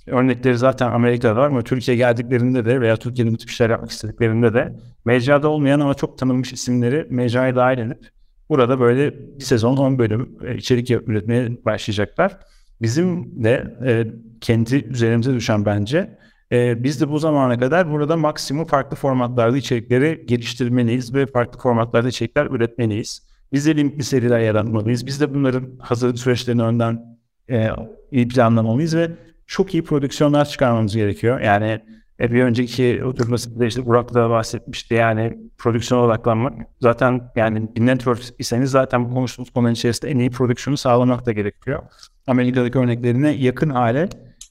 Örnekleri 0.07 0.59
zaten 0.59 0.91
Amerika'da 0.91 1.37
var 1.37 1.47
ama 1.47 1.63
Türkiye 1.63 1.97
geldiklerinde 1.97 2.65
de 2.65 2.81
veya 2.81 2.97
Türkiye'nin 2.97 3.33
bu 3.35 3.37
tip 3.37 3.51
işler 3.51 3.71
yapmak 3.71 3.91
istediklerinde 3.91 4.55
de 4.55 4.77
mecrada 5.05 5.49
olmayan 5.49 5.81
ama 5.81 5.95
çok 5.95 6.19
tanınmış 6.19 6.53
isimleri 6.53 7.07
mecraya 7.11 7.57
dahil 7.57 7.79
edip 7.79 8.09
burada 8.49 8.81
böyle 8.81 9.15
bir 9.15 9.41
sezon 9.45 9.77
10 9.77 9.99
bölüm 9.99 10.39
e, 10.45 10.57
içerik 10.57 10.91
üretmeye 10.91 11.65
başlayacaklar. 11.65 12.39
Bizim 12.83 13.45
de 13.45 13.77
e, 13.87 14.07
kendi 14.41 14.77
üzerimize 14.77 15.35
düşen 15.35 15.67
bence 15.67 16.19
e, 16.53 16.85
biz 16.85 17.01
de 17.01 17.09
bu 17.09 17.19
zamana 17.19 17.59
kadar 17.59 17.91
burada 17.91 18.17
maksimum 18.17 18.65
farklı 18.65 18.97
formatlarda 18.97 19.57
içerikleri 19.57 20.25
geliştirmeliyiz 20.27 21.15
ve 21.15 21.27
farklı 21.27 21.59
formatlarda 21.61 22.09
içerikler 22.09 22.47
üretmeliyiz. 22.47 23.27
Biz 23.53 23.67
de 23.67 23.77
linkli 23.77 24.05
seriler 24.05 24.41
yaratmalıyız. 24.41 25.07
Biz 25.07 25.21
de 25.21 25.35
bunların 25.35 25.69
hazırlık 25.79 26.19
süreçlerini 26.19 26.63
önden 26.63 27.19
e, 27.51 27.71
iyi 28.11 28.29
planlamalıyız 28.29 28.97
ve 28.97 29.11
çok 29.47 29.75
iyi 29.75 29.85
prodüksiyonlar 29.85 30.45
çıkarmamız 30.45 30.97
gerekiyor. 30.97 31.41
Yani 31.41 31.81
e, 32.21 32.33
bir 32.33 32.43
önceki 32.43 33.05
oturmasında 33.05 33.67
işte 33.67 33.87
Burak 33.87 34.15
da 34.15 34.31
bahsetmişti 34.31 34.95
yani 34.95 35.39
prodüksiyon 35.59 36.03
odaklanmak. 36.03 36.53
Zaten 36.81 37.31
yani 37.37 37.69
bir 37.77 37.87
network 37.87 38.21
iseniz 38.39 38.71
zaten 38.71 39.11
bu 39.11 39.15
konuştuğumuz 39.15 39.51
konunun 39.51 39.73
içerisinde 39.73 40.11
en 40.11 40.19
iyi 40.19 40.31
prodüksiyonu 40.31 40.77
sağlamak 40.77 41.27
da 41.27 41.33
gerekiyor. 41.33 41.83
Amerika'daki 42.27 42.79
örneklerine 42.79 43.31
yakın 43.31 43.71
hale 43.71 44.09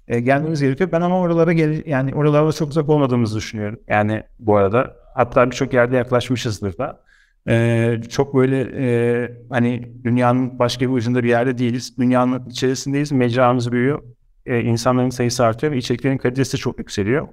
e, 0.08 0.20
gelmemiz 0.20 0.62
gerekiyor. 0.62 0.92
Ben 0.92 1.02
ama 1.02 1.20
oralara 1.20 1.54
gel 1.54 1.84
yani 1.86 2.16
oralara 2.16 2.52
çok 2.52 2.70
uzak 2.70 2.90
olmadığımızı 2.90 3.38
düşünüyorum. 3.38 3.80
Yani 3.88 4.24
bu 4.40 4.58
arada 4.58 4.96
hatta 5.16 5.52
birçok 5.52 5.74
yerde 5.74 5.96
yaklaşmışızdır 5.96 6.78
da. 6.78 7.06
Ee, 7.50 8.02
çok 8.10 8.36
böyle 8.36 8.62
e, 8.62 9.32
hani 9.50 9.92
dünyanın 10.04 10.60
başka 10.60 10.86
bir 10.86 10.92
ucunda 10.92 11.24
bir 11.24 11.30
yerde 11.30 11.58
değiliz. 11.58 11.98
Dünyanın 11.98 12.50
içerisindeyiz. 12.50 13.12
Mecramız 13.12 13.72
büyüyor. 13.72 14.04
Ee, 14.46 14.62
insanların 14.62 15.10
sayısı 15.10 15.46
artıyor 15.46 15.74
ve 15.74 15.78
içeriklerin 15.78 16.18
kalitesi 16.18 16.58
çok 16.58 16.80
yükseliyor. 16.80 17.28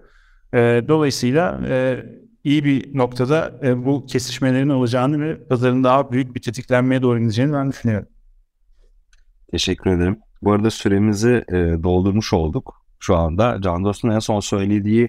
Ee, 0.54 0.84
dolayısıyla 0.88 1.60
e, 1.68 2.04
iyi 2.44 2.64
bir 2.64 2.98
noktada 2.98 3.60
e, 3.62 3.84
bu 3.84 4.06
kesişmelerin 4.06 4.68
olacağını 4.68 5.20
ve 5.20 5.44
pazarın 5.44 5.84
daha 5.84 6.12
büyük 6.12 6.34
bir 6.34 6.42
tetiklenmeye 6.42 7.02
doğru 7.02 7.18
gideceğini 7.18 7.52
ben 7.52 7.70
düşünüyorum. 7.70 8.08
Teşekkür 9.50 9.90
ederim. 9.90 10.18
Bu 10.42 10.52
arada 10.52 10.70
süremizi 10.70 11.44
e, 11.48 11.54
doldurmuş 11.82 12.32
olduk 12.32 12.84
şu 12.98 13.16
anda. 13.16 13.58
Can 13.62 13.84
Dost'un 13.84 14.10
en 14.10 14.18
son 14.18 14.40
söylediği 14.40 15.08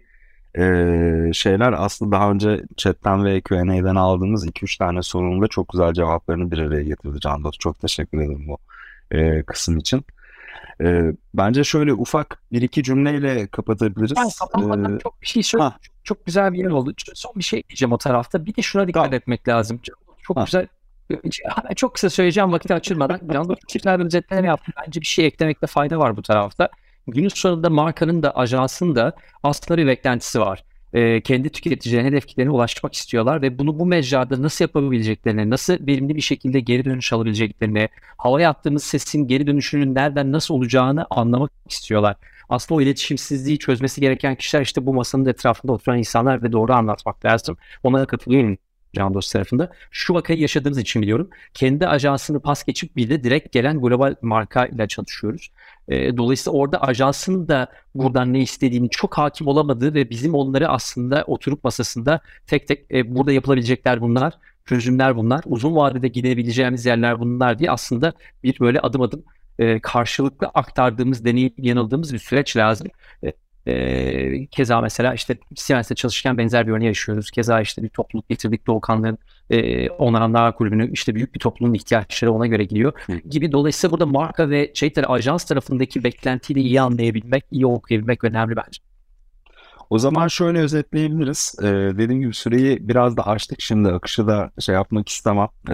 e, 0.57 1.33
şeyler 1.33 1.73
aslında 1.73 2.11
daha 2.15 2.31
önce 2.31 2.61
chatten 2.77 3.25
ve 3.25 3.41
Q&A'den 3.41 3.95
aldığımız 3.95 4.47
2-3 4.47 4.77
tane 4.77 5.01
sorunun 5.03 5.41
da 5.41 5.47
çok 5.47 5.69
güzel 5.69 5.93
cevaplarını 5.93 6.51
bir 6.51 6.57
araya 6.57 6.83
getirdi 6.83 7.19
Can 7.19 7.43
Dost. 7.43 7.59
Çok 7.59 7.79
teşekkür 7.79 8.17
ederim 8.17 8.47
bu 8.47 8.57
e, 9.11 9.43
kısım 9.43 9.77
için. 9.77 10.05
E, 10.81 11.01
bence 11.33 11.63
şöyle 11.63 11.93
ufak 11.93 12.41
bir 12.51 12.61
iki 12.61 12.83
cümleyle 12.83 13.47
kapatabiliriz. 13.47 14.15
Ben 14.15 14.27
kapatmadan 14.39 14.95
E, 14.95 14.99
çok 14.99 15.21
bir 15.21 15.27
şey 15.27 15.43
söyle. 15.43 15.63
ha. 15.63 15.75
Çok, 15.81 15.93
çok 16.05 16.25
güzel 16.25 16.53
bir 16.53 16.57
yer 16.59 16.69
oldu. 16.69 16.93
Son 17.13 17.33
bir 17.35 17.43
şey 17.43 17.63
diyeceğim 17.69 17.91
o 17.93 17.97
tarafta. 17.97 18.45
Bir 18.45 18.55
de 18.55 18.61
şuna 18.61 18.87
dikkat 18.87 19.03
Tamam. 19.03 19.13
etmek 19.17 19.47
lazım. 19.47 19.79
Çok 20.21 20.37
Ha. 20.37 20.43
güzel. 20.45 20.67
Çok 21.75 21.93
kısa 21.93 22.09
söyleyeceğim 22.09 22.51
vakit 22.51 22.71
açılmadan. 22.71 23.19
Yalnız 23.33 23.57
çiftler 23.67 23.99
özetleme 24.05 24.47
yaptım. 24.47 24.73
Bence 24.87 25.01
bir 25.01 25.05
şey 25.05 25.25
eklemekte 25.25 25.67
fayda 25.67 25.99
var 25.99 26.17
bu 26.17 26.21
tarafta. 26.21 26.69
Günün 27.07 27.29
sonunda 27.29 27.69
markanın 27.69 28.23
da 28.23 28.35
ajansın 28.35 28.95
da 28.95 29.15
aslında 29.43 29.77
bir 29.77 29.87
beklentisi 29.87 30.39
var. 30.39 30.63
Ee, 30.93 31.21
kendi 31.21 31.49
tüketicilerine 31.49 32.07
hedef 32.07 32.27
kitlerine 32.27 32.51
ulaşmak 32.51 32.93
istiyorlar 32.93 33.41
ve 33.41 33.59
bunu 33.59 33.79
bu 33.79 33.85
mecrada 33.85 34.41
nasıl 34.41 34.65
yapabileceklerini, 34.65 35.49
nasıl 35.49 35.87
verimli 35.87 36.15
bir 36.15 36.21
şekilde 36.21 36.59
geri 36.59 36.85
dönüş 36.85 37.13
alabileceklerini, 37.13 37.89
havaya 38.17 38.49
attığımız 38.49 38.83
sesin 38.83 39.27
geri 39.27 39.47
dönüşünün 39.47 39.95
nereden 39.95 40.31
nasıl 40.31 40.53
olacağını 40.53 41.05
anlamak 41.09 41.51
istiyorlar. 41.69 42.15
Aslında 42.49 42.77
o 42.77 42.81
iletişimsizliği 42.81 43.59
çözmesi 43.59 44.01
gereken 44.01 44.35
kişiler 44.35 44.61
işte 44.61 44.85
bu 44.85 44.93
masanın 44.93 45.25
etrafında 45.25 45.71
oturan 45.71 45.97
insanlar 45.97 46.43
ve 46.43 46.51
doğru 46.51 46.73
anlatmak 46.73 47.25
lazım. 47.25 47.57
Ona 47.83 48.05
katılıyorum 48.05 48.57
Can 48.93 49.13
Dost 49.13 49.33
tarafında. 49.33 49.71
Şu 49.91 50.13
vakayı 50.13 50.39
yaşadığımız 50.39 50.77
için 50.77 51.01
biliyorum. 51.01 51.29
Kendi 51.53 51.87
ajansını 51.87 52.39
pas 52.39 52.63
geçip 52.63 52.95
bir 52.95 53.09
de 53.09 53.23
direkt 53.23 53.51
gelen 53.51 53.81
global 53.81 54.15
marka 54.21 54.65
ile 54.65 54.87
çalışıyoruz. 54.87 55.51
Dolayısıyla 55.89 56.59
orada 56.59 56.81
ajansın 56.81 57.47
da 57.47 57.67
buradan 57.95 58.33
ne 58.33 58.39
istediğini 58.39 58.89
çok 58.89 59.17
hakim 59.17 59.47
olamadığı 59.47 59.93
ve 59.93 60.09
bizim 60.09 60.35
onları 60.35 60.69
aslında 60.69 61.23
oturup 61.27 61.63
masasında 61.63 62.21
tek 62.47 62.67
tek 62.67 62.89
burada 63.05 63.31
yapılabilecekler 63.31 64.01
bunlar, 64.01 64.33
çözümler 64.65 65.15
bunlar, 65.15 65.41
uzun 65.45 65.75
vadede 65.75 66.07
gidebileceğimiz 66.07 66.85
yerler 66.85 67.19
bunlar 67.19 67.59
diye 67.59 67.71
aslında 67.71 68.13
bir 68.43 68.59
böyle 68.59 68.79
adım 68.79 69.01
adım 69.01 69.23
karşılıklı 69.81 70.47
aktardığımız, 70.47 71.25
deneyip 71.25 71.53
yanıldığımız 71.57 72.13
bir 72.13 72.19
süreç 72.19 72.57
lazım. 72.57 72.87
E, 73.65 74.45
keza 74.45 74.81
mesela 74.81 75.13
işte 75.13 75.37
Siemens'te 75.55 75.95
çalışırken 75.95 76.37
benzer 76.37 76.67
bir 76.67 76.71
örneği 76.71 76.87
yaşıyoruz. 76.87 77.31
Keza 77.31 77.61
işte 77.61 77.83
bir 77.83 77.89
topluluk 77.89 78.29
getirdik 78.29 78.67
Doğukanların 78.67 79.17
e, 79.49 79.89
Onaranlar 79.89 80.55
Kulübü'nü 80.55 80.91
işte 80.91 81.15
büyük 81.15 81.35
bir 81.35 81.39
toplumun 81.39 81.73
ihtiyaçları 81.73 82.31
ona 82.31 82.47
göre 82.47 82.63
gidiyor 82.63 82.93
Hı. 83.05 83.13
gibi. 83.29 83.51
Dolayısıyla 83.51 83.91
burada 83.91 84.05
marka 84.05 84.49
ve 84.49 84.71
şey 84.73 84.93
ajans 85.07 85.45
tarafındaki 85.45 86.03
beklentiyi 86.03 86.55
de 86.55 86.61
iyi 86.61 86.81
anlayabilmek, 86.81 87.45
iyi 87.51 87.65
okuyabilmek 87.65 88.23
önemli 88.23 88.55
bence. 88.55 88.81
O 89.89 89.99
zaman 89.99 90.27
şöyle 90.27 90.59
özetleyebiliriz. 90.59 91.55
Ee, 91.61 91.65
dediğim 91.67 92.21
gibi 92.21 92.33
süreyi 92.33 92.87
biraz 92.87 93.17
da 93.17 93.27
açtık. 93.27 93.61
Şimdi 93.61 93.89
akışı 93.89 94.27
da 94.27 94.51
şey 94.59 94.75
yapmak 94.75 95.09
istemem 95.09 95.47
ee, 95.69 95.73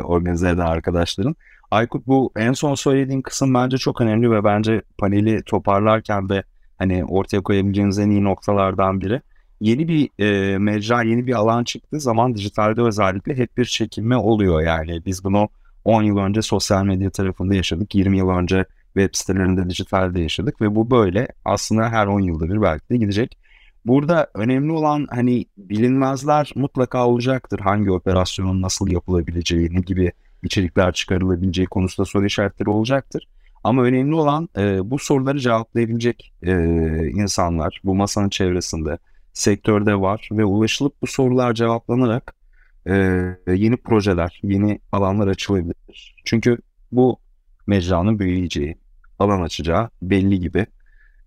organize 0.00 0.48
eden 0.48 0.66
arkadaşların. 0.66 1.36
Aykut 1.70 2.06
bu 2.06 2.32
en 2.36 2.52
son 2.52 2.74
söylediğin 2.74 3.22
kısım 3.22 3.54
bence 3.54 3.78
çok 3.78 4.00
önemli 4.00 4.30
ve 4.30 4.44
bence 4.44 4.82
paneli 4.98 5.42
toparlarken 5.42 6.28
de 6.28 6.42
hani 6.80 7.04
ortaya 7.04 7.40
koyabileceğiniz 7.40 7.98
en 7.98 8.10
iyi 8.10 8.24
noktalardan 8.24 9.00
biri. 9.00 9.22
Yeni 9.60 9.88
bir 9.88 10.08
e, 10.18 10.58
mecra, 10.58 11.02
yeni 11.02 11.26
bir 11.26 11.34
alan 11.34 11.64
çıktığı 11.64 12.00
zaman 12.00 12.34
dijitalde 12.34 12.82
özellikle 12.82 13.36
hep 13.36 13.56
bir 13.56 13.64
çekilme 13.64 14.16
oluyor. 14.16 14.62
Yani 14.62 15.02
biz 15.06 15.24
bunu 15.24 15.48
10 15.84 16.02
yıl 16.02 16.16
önce 16.18 16.42
sosyal 16.42 16.84
medya 16.84 17.10
tarafında 17.10 17.54
yaşadık. 17.54 17.94
20 17.94 18.18
yıl 18.18 18.28
önce 18.28 18.64
web 18.94 19.10
sitelerinde 19.12 19.70
dijitalde 19.70 20.20
yaşadık 20.20 20.60
ve 20.60 20.74
bu 20.74 20.90
böyle 20.90 21.28
aslında 21.44 21.88
her 21.88 22.06
10 22.06 22.20
yılda 22.20 22.48
bir 22.48 22.62
belki 22.62 22.88
de 22.88 22.96
gidecek. 22.96 23.38
Burada 23.84 24.30
önemli 24.34 24.72
olan 24.72 25.06
hani 25.10 25.44
bilinmezler 25.56 26.52
mutlaka 26.54 27.06
olacaktır. 27.06 27.60
Hangi 27.60 27.90
operasyonun 27.90 28.62
nasıl 28.62 28.88
yapılabileceği, 28.88 29.74
ne 29.74 29.80
gibi 29.80 30.12
içerikler 30.42 30.92
çıkarılabileceği 30.92 31.66
konusunda 31.66 32.06
soru 32.06 32.26
işaretleri 32.26 32.70
olacaktır. 32.70 33.26
Ama 33.64 33.82
önemli 33.82 34.14
olan 34.14 34.48
e, 34.56 34.90
bu 34.90 34.98
soruları 34.98 35.38
cevaplayabilecek 35.38 36.32
e, 36.42 36.52
insanlar 37.08 37.80
bu 37.84 37.94
masanın 37.94 38.28
çevresinde, 38.28 38.98
sektörde 39.32 40.00
var 40.00 40.28
ve 40.32 40.44
ulaşılıp 40.44 41.02
bu 41.02 41.06
sorular 41.06 41.54
cevaplanarak 41.54 42.34
e, 42.86 42.94
yeni 43.46 43.76
projeler, 43.76 44.40
yeni 44.42 44.80
alanlar 44.92 45.28
açılabilir. 45.28 46.16
Çünkü 46.24 46.58
bu 46.92 47.18
mecranın 47.66 48.18
büyüyeceği, 48.18 48.76
alan 49.18 49.42
açacağı 49.42 49.90
belli 50.02 50.40
gibi. 50.40 50.66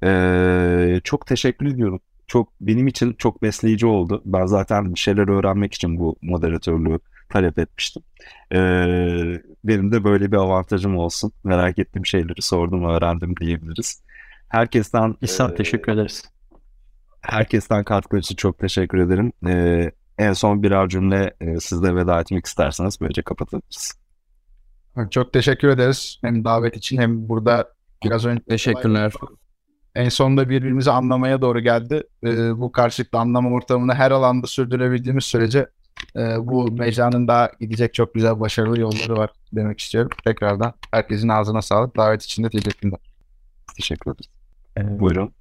E, 0.03 1.01
çok 1.03 1.27
teşekkür 1.27 1.65
ediyorum. 1.65 1.99
Çok 2.27 2.49
benim 2.61 2.87
için 2.87 3.13
çok 3.13 3.41
besleyici 3.41 3.85
oldu. 3.85 4.21
Ben 4.25 4.45
zaten 4.45 4.93
bir 4.93 4.99
şeyler 4.99 5.27
öğrenmek 5.27 5.73
için 5.73 5.99
bu 5.99 6.15
moderatörlüğü 6.21 6.99
talep 7.33 7.59
etmiştim. 7.59 8.03
E, 8.51 8.57
benim 9.63 9.91
de 9.91 10.03
böyle 10.03 10.31
bir 10.31 10.37
avantajım 10.37 10.97
olsun. 10.97 11.31
Merak 11.43 11.79
ettiğim 11.79 12.05
şeyleri 12.05 12.41
sordum, 12.41 12.85
öğrendim 12.85 13.35
diyebiliriz. 13.37 14.03
Herkesten 14.49 15.15
İhsan 15.21 15.51
e, 15.51 15.55
teşekkür 15.55 15.91
ederiz. 15.91 16.23
Herkesten 17.21 17.83
katkıları 17.83 18.21
için 18.21 18.35
çok 18.35 18.59
teşekkür 18.59 18.97
ederim. 18.97 19.31
Ee, 19.47 19.91
en 20.17 20.33
son 20.33 20.63
birer 20.63 20.89
cümle 20.89 21.33
e, 21.41 21.59
sizle 21.59 21.95
veda 21.95 22.21
etmek 22.21 22.45
isterseniz 22.45 23.01
böylece 23.01 23.21
kapatabiliriz. 23.21 23.93
Çok 25.11 25.33
teşekkür 25.33 25.67
ederiz. 25.67 26.19
Hem 26.21 26.43
davet 26.43 26.77
için 26.77 26.97
hem 26.97 27.29
burada 27.29 27.69
biraz 28.05 28.25
önce 28.25 28.43
Teşekkürler. 28.49 29.13
en 29.95 30.09
sonunda 30.09 30.49
birbirimizi 30.49 30.91
anlamaya 30.91 31.41
doğru 31.41 31.59
geldi. 31.59 32.03
Ee, 32.23 32.57
bu 32.57 32.71
karşılıklı 32.71 33.19
anlama 33.19 33.49
ortamını 33.49 33.93
her 33.93 34.11
alanda 34.11 34.47
sürdürebildiğimiz 34.47 35.23
sürece 35.23 35.67
e, 36.15 36.47
bu 36.47 36.71
mecranın 36.71 37.27
daha 37.27 37.51
gidecek 37.59 37.93
çok 37.93 38.13
güzel 38.13 38.39
başarılı 38.39 38.79
yolları 38.79 39.17
var 39.17 39.29
demek 39.53 39.79
istiyorum. 39.79 40.11
Tekrardan 40.23 40.73
herkesin 40.91 41.29
ağzına 41.29 41.61
sağlık. 41.61 41.97
Davet 41.97 42.23
için 42.23 42.43
de 42.43 42.49
teşekkürler. 42.49 42.99
Teşekkür 43.75 44.11
ederim. 44.11 44.31
Ee, 44.77 44.99
Buyurun. 44.99 45.31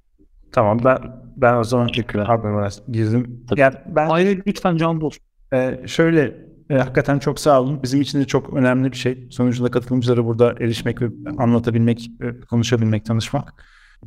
Tamam 0.51 0.79
ben 0.83 0.97
ben 1.37 1.53
o 1.53 1.63
zaman 1.63 1.89
haberime 2.25 2.67
girdim. 2.91 3.45
Tabii. 3.49 3.59
Yani 3.59 3.75
ben 3.87 4.09
Hayır 4.09 4.43
lütfen 4.47 4.77
Can 4.77 5.01
Dost. 5.01 5.21
Ee, 5.53 5.79
şöyle 5.85 6.37
e, 6.69 6.75
hakikaten 6.77 7.19
çok 7.19 7.39
sağ 7.39 7.61
olun. 7.61 7.83
Bizim 7.83 8.01
için 8.01 8.19
de 8.19 8.25
çok 8.25 8.53
önemli 8.53 8.91
bir 8.91 8.97
şey. 8.97 9.27
Sonuçta 9.31 9.71
katılımcılara 9.71 10.25
burada 10.25 10.51
erişmek 10.51 11.01
ve 11.01 11.09
anlatabilmek, 11.37 12.11
e, 12.21 12.39
konuşabilmek, 12.39 13.05
tanışmak. 13.05 13.53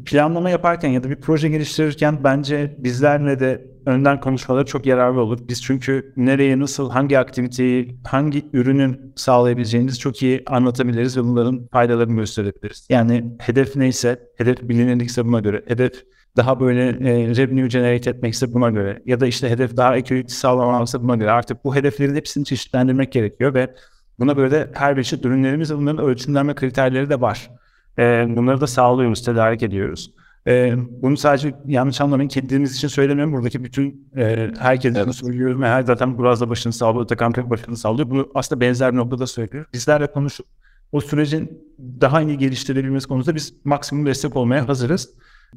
Planlama 0.04 0.50
yaparken 0.50 0.88
ya 0.88 1.04
da 1.04 1.10
bir 1.10 1.16
proje 1.16 1.48
geliştirirken 1.48 2.24
bence 2.24 2.76
bizlerle 2.78 3.40
de 3.40 3.66
önden 3.86 4.20
konuşmaları 4.20 4.66
çok 4.66 4.86
yararlı 4.86 5.20
olur. 5.20 5.38
Biz 5.48 5.62
çünkü 5.62 6.12
nereye, 6.16 6.58
nasıl, 6.58 6.90
hangi 6.90 7.18
aktiviteyi, 7.18 8.00
hangi 8.06 8.46
ürünün 8.52 9.12
sağlayabileceğimizi 9.16 9.98
çok 9.98 10.22
iyi 10.22 10.42
anlatabiliriz 10.46 11.16
ve 11.16 11.24
bunların 11.24 11.68
faydalarını 11.72 12.16
gösterebiliriz. 12.16 12.86
Yani 12.90 13.24
hedef 13.40 13.76
neyse, 13.76 14.20
hedef 14.36 14.62
bilinirlikse 14.62 15.24
buna 15.24 15.40
göre, 15.40 15.62
hedef 15.66 16.04
daha 16.36 16.60
böyle 16.60 16.88
e, 16.88 17.36
revenue 17.36 17.68
generate 17.68 18.10
etmekse 18.10 18.52
buna 18.52 18.70
göre 18.70 19.02
ya 19.06 19.20
da 19.20 19.26
işte 19.26 19.50
hedef 19.50 19.76
daha 19.76 19.96
equity 19.96 20.34
sağlamaksa 20.34 21.02
buna 21.02 21.16
göre 21.16 21.30
artık 21.30 21.64
bu 21.64 21.74
hedeflerin 21.74 22.14
hepsini 22.14 22.44
çeşitlendirmek 22.44 23.12
gerekiyor 23.12 23.54
ve 23.54 23.74
buna 24.18 24.36
böyle 24.36 24.70
her 24.72 24.96
bir 24.96 25.02
çeşit 25.02 25.24
ürünlerimiz 25.24 25.70
ve 25.70 25.76
bunların 25.76 26.04
ölçümlenme 26.04 26.54
kriterleri 26.54 27.10
de 27.10 27.20
var. 27.20 27.50
E, 27.98 28.26
bunları 28.36 28.60
da 28.60 28.66
sağlıyoruz, 28.66 29.24
tedarik 29.24 29.62
ediyoruz. 29.62 30.12
E, 30.46 30.74
bunu 31.02 31.16
sadece 31.16 31.54
yanlış 31.66 32.00
anlamayın 32.00 32.28
kendimiz 32.28 32.76
için 32.76 32.88
söylemiyorum. 32.88 33.32
Buradaki 33.32 33.64
bütün 33.64 34.08
e, 34.16 34.50
herkes 34.58 34.92
için 34.92 35.04
Evet. 35.04 35.14
söylüyorum. 35.14 35.62
Her 35.62 35.82
zaten 35.82 36.18
biraz 36.18 36.40
da 36.40 36.50
başını 36.50 36.72
sağlıyor. 36.72 37.04
Atakan 37.04 37.32
Pek 37.32 37.50
başını 37.50 37.76
sağlıyor. 37.76 38.10
Bunu 38.10 38.28
aslında 38.34 38.60
benzer 38.60 38.92
bir 38.92 38.96
noktada 38.98 39.26
söylüyor. 39.26 39.64
Bizlerle 39.72 40.06
konuşup 40.06 40.46
o 40.92 41.00
sürecin 41.00 41.62
daha 42.00 42.22
iyi 42.22 42.38
geliştirebilmesi 42.38 43.08
konusunda 43.08 43.36
biz 43.36 43.54
maksimum 43.64 44.06
destek 44.06 44.36
olmaya 44.36 44.68
hazırız. 44.68 45.10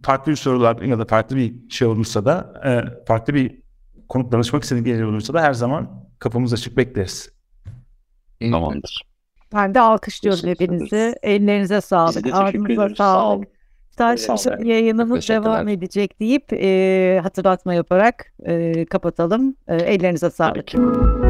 Farklı 0.03 0.31
bir 0.31 0.37
sorular 0.37 0.81
ya 0.81 0.99
da 0.99 1.05
farklı 1.05 1.35
bir 1.35 1.69
şey 1.69 1.87
olursa 1.87 2.25
da 2.25 2.61
e, 2.65 3.05
farklı 3.05 3.33
bir 3.33 3.59
konuk 4.09 4.31
danışmak 4.31 4.63
istediği 4.63 5.05
olursa 5.05 5.33
da 5.33 5.41
her 5.41 5.53
zaman 5.53 6.05
kapımız 6.19 6.53
açık 6.53 6.77
bekleriz. 6.77 7.31
Tamamdır. 8.51 9.03
Ben 9.53 9.73
de 9.75 9.79
alkışlıyorum 9.79 10.49
hepinizi. 10.49 11.15
Ellerinize 11.23 11.81
sağlık. 11.81 12.33
Ağzınıza 12.33 12.95
sağlık. 12.95 13.37
olun. 13.37 13.45
Taş 13.97 14.19
Sağ 14.19 14.33
olun. 14.33 14.63
yayınımız 14.65 15.29
devam 15.29 15.67
edecek 15.67 16.19
deyip 16.19 16.53
e, 16.53 17.19
hatırlatma 17.23 17.73
yaparak 17.73 18.33
e, 18.45 18.85
kapatalım. 18.85 19.55
E, 19.67 19.75
ellerinize 19.75 20.29
sağlık. 20.29 20.55
Tabii 20.55 20.65
ki. 20.65 21.28